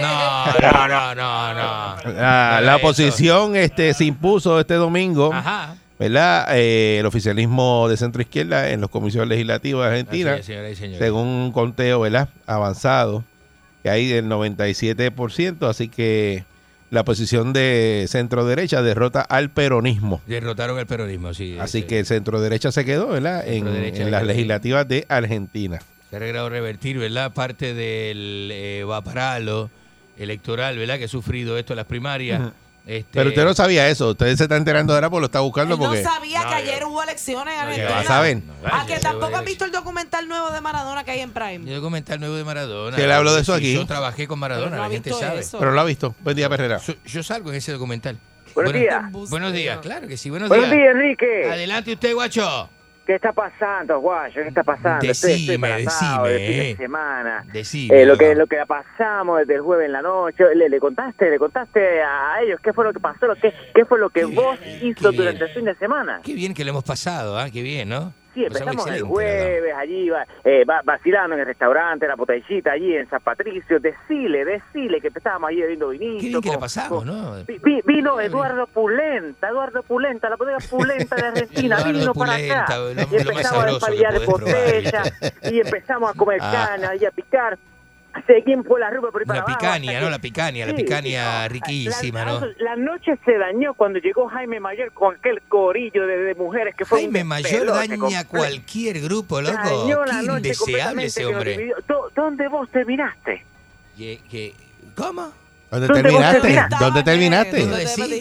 [0.00, 2.12] no, no, no, no, no.
[2.12, 5.76] La, la oposición este, se impuso este domingo, Ajá.
[5.98, 6.48] ¿verdad?
[6.56, 10.46] Eh, el oficialismo de centro izquierda en los comisiones legislativos de Argentina, es,
[10.98, 12.30] según un conteo, ¿verdad?
[12.46, 13.24] Avanzado,
[13.82, 16.44] que hay del 97%, así que
[16.90, 20.22] la posición de centro derecha derrota al peronismo.
[20.26, 21.56] Derrotaron el peronismo, sí.
[21.60, 21.86] Así sí.
[21.86, 23.46] que el centro derecha se quedó, ¿verdad?
[23.46, 25.80] En, en las legislativas de Argentina.
[26.10, 27.32] Se ha logrado revertir, ¿verdad?
[27.32, 29.70] Parte del eh, vaparalo
[30.16, 30.98] electoral, ¿verdad?
[30.98, 32.52] Que ha sufrido esto en las primarias.
[32.86, 35.74] Este, Pero usted no sabía eso, usted se está enterando ahora porque lo está buscando
[35.74, 36.04] Él no porque...
[36.04, 37.90] sabía No, que yo- ayer hubo elecciones en ¿Qué Argentina.
[37.90, 38.38] va a saber?
[38.64, 41.68] Ah, que tampoco has visto el documental nuevo de Maradona que hay en Prime.
[41.68, 42.96] Yo documental nuevo de Maradona.
[42.96, 43.74] Sí, él habló de eso aquí.
[43.74, 45.40] Yo trabajé con Maradona, Pero no la gente sabe.
[45.40, 45.58] eso.
[45.58, 46.14] Pero lo ha visto.
[46.20, 46.78] Buen día, Perrera.
[46.78, 48.18] Yo, yo salgo en ese documental.
[48.54, 49.02] Buenos días.
[49.30, 50.78] Buenos días, claro que sí, buenos, Buenos días.
[50.80, 51.50] días, Enrique.
[51.50, 52.70] Adelante usted, guacho.
[53.06, 54.42] ¿Qué está pasando, guayo?
[54.42, 55.06] ¿Qué está pasando?
[55.06, 56.76] Estoy- estoy Decime, decime, de fin de eh.
[56.76, 57.44] semana.
[57.52, 58.02] Decime.
[58.02, 61.30] Eh, lo que lo que pasamos desde el jueves en la noche, le, le contaste,
[61.30, 64.58] le contaste a ellos qué fue lo que pasó, que, qué fue lo que vos
[64.82, 65.48] hizo qué durante bien.
[65.48, 66.20] el fin de semana.
[66.24, 67.48] Qué bien que lo hemos pasado, ¿ah?
[67.52, 68.12] Qué bien, ¿no?
[68.36, 72.72] Sí, Pasamos empezamos el jueves allí, va- eh, va- vacilando en el restaurante, la botellita
[72.72, 76.20] allí en San Patricio, decile, decile que empezábamos allí bebiendo vinito.
[76.20, 77.44] Qué bien que la con- pasamos, con- ¿no?
[77.46, 82.76] Vi- vi- vino Eduardo Pulenta, Eduardo Pulenta, la bodega Pulenta de Argentina, vino para acá.
[82.76, 83.00] lo- y lo
[83.30, 85.02] empezamos a empalillar puedes probar, botella
[85.50, 86.68] y empezamos a comer Ah.
[86.76, 87.58] cana y a picar.
[88.26, 89.60] Seguimos por la ruta por ahí para La abajo,
[90.00, 90.10] ¿no?
[90.10, 92.46] La picaña, la Sí, picaña no, riquísima, la, ¿no?
[92.58, 96.84] La noche se dañó cuando llegó Jaime Mayor con aquel corillo de, de mujeres que
[96.84, 98.28] fue un Jaime Mayor despelote daña completo.
[98.30, 99.56] cualquier grupo, loco.
[99.56, 101.50] Dañó la Qué indeseable ese hombre.
[101.52, 101.76] dividió.
[101.86, 103.44] ¿Dó- ¿Dónde vos terminaste?
[103.96, 104.54] Que- que-
[104.96, 105.32] ¿Cómo?
[105.70, 106.66] ¿Dónde ¿Dónde terminaste?
[106.78, 107.56] ¿Dónde terminaste?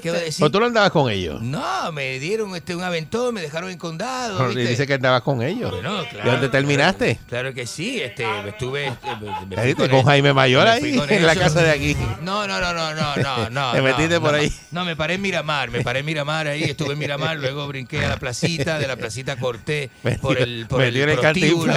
[0.02, 0.44] ¿Qué iba a decir?
[0.46, 1.42] ¿O tú no andabas con ellos?
[1.42, 4.40] No, me dieron este un aventón, me dejaron en condado.
[4.40, 4.68] No, ¿viste?
[4.68, 5.70] dice que andabas con ellos.
[5.72, 7.20] Bueno, ¿Y claro, dónde terminaste?
[7.30, 10.80] Claro que sí, este, me estuve este, me- me fui con el- Jaime Mayor me
[10.80, 11.96] fui ahí, con en la casa de aquí.
[12.22, 13.72] No, no, no, no, no, no, no.
[13.74, 14.38] Te no, metiste por no.
[14.38, 14.52] ahí.
[14.72, 18.04] No, me paré en Miramar, me paré en Miramar ahí, estuve en Miramar, luego brinqué
[18.04, 19.92] a la placita, de la placita corté
[20.22, 21.74] por el por metió en el el prostíbulo.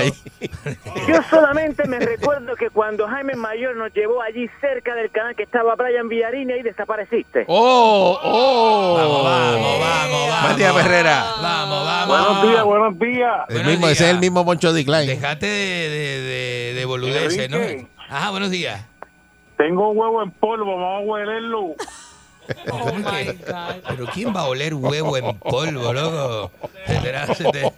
[1.09, 5.43] Yo solamente me recuerdo que cuando Jaime Mayor nos llevó allí cerca del canal que
[5.59, 7.45] estaba Brian Villarini, ahí desapareciste.
[7.49, 8.17] ¡Oh!
[8.23, 8.95] ¡Oh!
[8.97, 10.43] Vamos, vamos, vamos, vamos.
[10.45, 11.25] Buen día, Perrera.
[11.43, 12.09] Vamos, vamos.
[12.09, 13.37] Buenos días, buenos días.
[13.49, 15.07] El Buenos mismo, ese es el mismo Moncho Decline.
[15.09, 17.59] Dejate de, de, de, de boludeces, ¿no?
[18.09, 18.87] Ajá, buenos días.
[19.57, 21.75] Tengo un huevo en polvo, vamos a huelerlo.
[22.73, 23.83] Oh my God.
[23.89, 26.51] Pero ¿quién va a oler huevo en polvo, loco?
[26.87, 27.73] Se te tra- se te-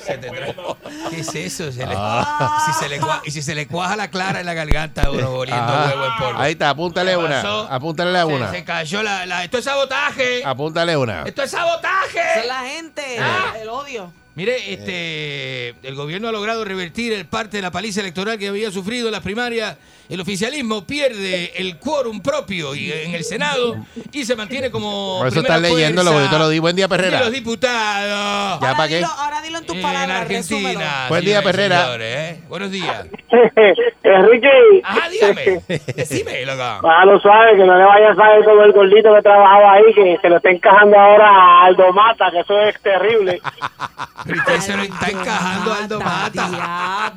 [0.00, 0.76] se te tra-
[1.10, 1.72] ¿Qué es eso?
[1.72, 2.62] Se le- Ah.
[2.66, 5.10] si se le cua- y si se le cuaja la clara en la garganta a
[5.10, 5.86] uno oliendo Ajá.
[5.88, 6.40] huevo en polvo.
[6.40, 7.40] Ahí está, apúntale ¿Qué una.
[7.68, 8.50] Apúntale a una.
[8.50, 10.44] Se, cayó la, la- Esto es sabotaje.
[10.44, 11.22] Apúntale una.
[11.22, 12.40] Esto es sabotaje.
[12.40, 13.54] Es la gente, Ah.
[13.60, 14.12] el odio.
[14.34, 18.70] Mire, este, el gobierno ha logrado revertir el parte de la paliza electoral que había
[18.70, 19.76] sufrido en las primarias.
[20.08, 23.76] El oficialismo pierde el quórum propio y en el Senado
[24.12, 25.18] y se mantiene como.
[25.18, 26.58] Por eso estás porque yo te lo di.
[26.58, 27.20] Buen día, de Perrera.
[27.20, 28.60] los diputados.
[28.60, 28.96] ¿Ya ahora, para qué?
[28.96, 30.68] dilo, ahora dilo en tus En palabras, resúmelo.
[30.68, 31.06] Argentina.
[31.08, 31.82] Buen día, Perrera.
[31.84, 32.40] señores, ¿eh?
[32.48, 33.06] Buenos días.
[34.02, 34.48] Enrique.
[34.84, 35.62] Ajá, dígame.
[35.96, 36.62] Decime, loco.
[36.88, 39.94] Ah, lo sabe, que no le vaya a saber como el gordito que trabajaba ahí,
[39.94, 43.40] que se lo está encajando ahora a Aldo Mata, que eso es terrible.
[44.24, 46.48] Pero usted se lo está encajando a Aldo Mata.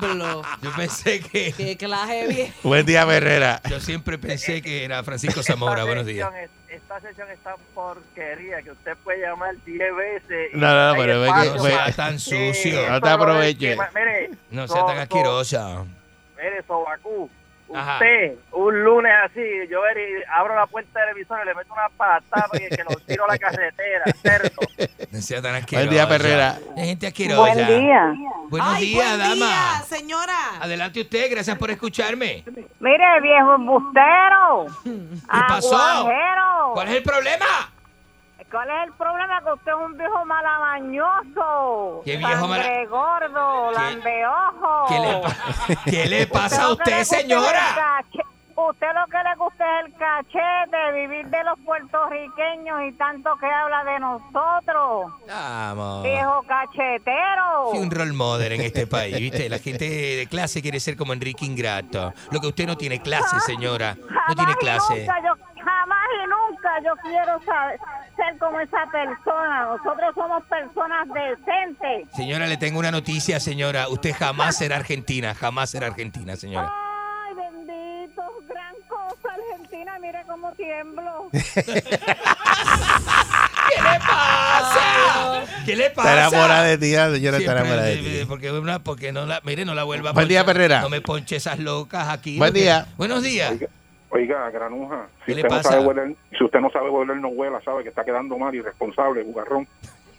[0.00, 0.42] Diablo.
[0.62, 1.52] Yo pensé que.
[1.56, 2.54] Qué clase bien.
[2.76, 3.62] Buen día, Perrera.
[3.70, 5.84] Yo siempre pensé que era Francisco Zamora.
[5.84, 6.28] Buenos días.
[6.68, 10.50] Esta sesión es tan porquería que usted puede llamar 10 veces.
[10.52, 12.90] y No, no, no, pero espacio que- No tan Sí, sucio.
[12.90, 13.76] No te es aproveche.
[13.76, 15.84] ma- Mire, No sea tan asquerosa.
[16.36, 17.30] Mire, Sobacú,
[17.74, 17.94] Ajá.
[17.94, 21.72] usted, un lunes así, yo ver y abro la puerta del televisor y le meto
[21.72, 24.60] una patada porque que lo tiro a la carretera, cerdo.
[25.10, 25.64] No sea tan.
[25.70, 26.58] Buen día, Perrera.
[26.76, 27.40] Hay gente asquerosa.
[27.40, 28.14] Buen día.
[28.48, 29.34] Buenos Ay, días, buen dama.
[29.34, 30.38] día, señora.
[30.60, 32.44] Adelante usted, gracias por escucharme.
[32.80, 34.66] Mire, viejo embustero.
[34.84, 35.76] ¿Qué pasó?
[35.76, 36.70] Aguajero.
[36.74, 37.46] ¿Cuál es el problema?
[38.50, 39.40] ¿Cuál es el problema?
[39.42, 42.02] Que usted es un viejo malamañoso.
[42.04, 44.84] ¿Qué viejo mala- Sangre gordo, ¿Qué- lambeojo.
[44.88, 47.50] ¿Qué le, ¿Qué le pasa a usted, señora?
[47.50, 48.20] venga, ¿Qué,
[48.54, 53.46] usted lo que le gusta es el cachete, vivir de los puertorriqueños y tanto que
[53.46, 55.12] habla de nosotros.
[55.28, 56.02] Vamos.
[56.04, 57.70] Viejo cachetero.
[57.72, 59.48] Sí, un role model en este país, ¿viste?
[59.48, 62.12] La gente de clase quiere ser como Enrique Ingrato.
[62.30, 63.96] Lo que usted no tiene clase, señora.
[64.28, 65.00] No tiene clase.
[65.00, 65.34] nunca, yo,
[65.66, 67.80] jamás y nunca yo quiero ser
[68.38, 69.64] como esa persona.
[69.66, 72.08] Nosotros somos personas decentes.
[72.14, 73.88] Señora, le tengo una noticia, señora.
[73.88, 76.72] Usted jamás será argentina, jamás será argentina, señora.
[76.72, 81.28] Ay, bendito, gran cosa Argentina, mire cómo tiemblo.
[81.32, 81.42] ¿Qué
[83.82, 85.44] le pasa?
[85.64, 86.08] ¿Qué le pasa?
[86.14, 88.24] Está enamorada de ti, señora está enamorada de ti.
[88.28, 90.44] Porque, una, porque no la, mire, no la vuelva a Buen día.
[90.44, 90.80] Perrera.
[90.80, 92.38] No me ponche esas locas aquí.
[92.38, 92.86] Buen porque- día.
[92.96, 93.52] Buenos días.
[93.52, 93.66] Oiga,
[94.10, 97.82] granuja, ¿Qué si usted, no sabe hueler, si usted no sabe hueler, no huela, sabe
[97.82, 99.66] que está quedando mal, irresponsable, jugarrón.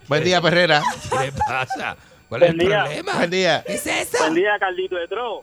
[0.07, 0.81] Buen día, Perrera.
[1.09, 1.95] ¿Qué le pasa?
[2.29, 2.83] ¿Cuál es el Buen día.
[2.83, 3.13] problema?
[3.15, 3.63] Buen día.
[3.65, 4.17] ¿Qué es eso?
[4.19, 5.41] Buen día, Carlito de Tro.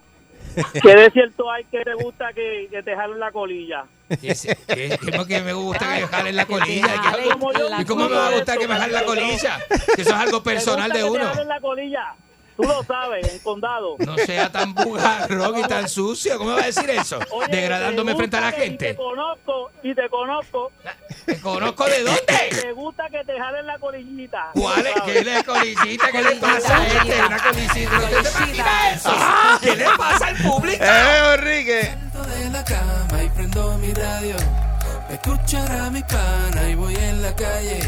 [0.83, 3.85] ¿Qué de cierto hay que te gusta que, que te jalen la colilla?
[4.21, 6.87] ¿Qué es- qué- qué que me gusta que me jalen la colilla?
[6.89, 9.59] jalen ¿Qué- la ¿Y cómo me va a gustar que me jalen la colilla?
[9.97, 11.25] Que eso es algo personal de ¿Te gusta uno.
[11.25, 12.15] que te jalen la colilla?
[12.57, 13.97] Tú lo sabes, en condado.
[13.99, 16.39] No sea tan bugarrón y tan sucio.
[16.39, 17.19] ¿Cómo me va a decir eso?
[17.33, 18.87] Oye, Degradándome te frente a la Y gente.
[18.91, 20.73] te conozco, y te conozco.
[21.27, 22.23] ¿Te conozco de dónde?
[22.61, 24.51] Te gusta que te jalen la colillita.
[24.55, 24.95] ¿Cuál es?
[24.95, 25.25] ¿Qué sabes.
[25.25, 26.13] le colillita?
[26.13, 27.27] ¿Qué le pasa a este?
[27.27, 27.97] Una colillita.
[27.99, 29.11] ¿Usted se imagina eso?
[29.61, 30.85] ¿Qué le pasa al público?
[30.85, 31.95] ¡Eh, Enrique!
[32.15, 34.37] de la cama y prendo mi radio.
[35.09, 37.81] Pa' escuchar a mi pana y voy en la calle.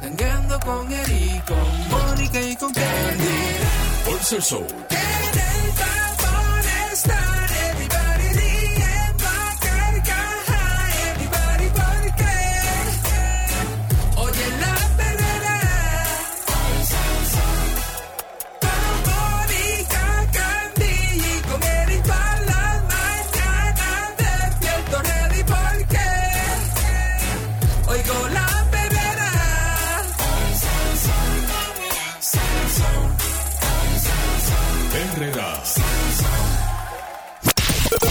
[0.00, 3.75] Tangando con Eric, con Mónica y con Candy.
[4.06, 4.66] Por ser Soul.
[4.88, 4.96] En
[7.10, 7.35] el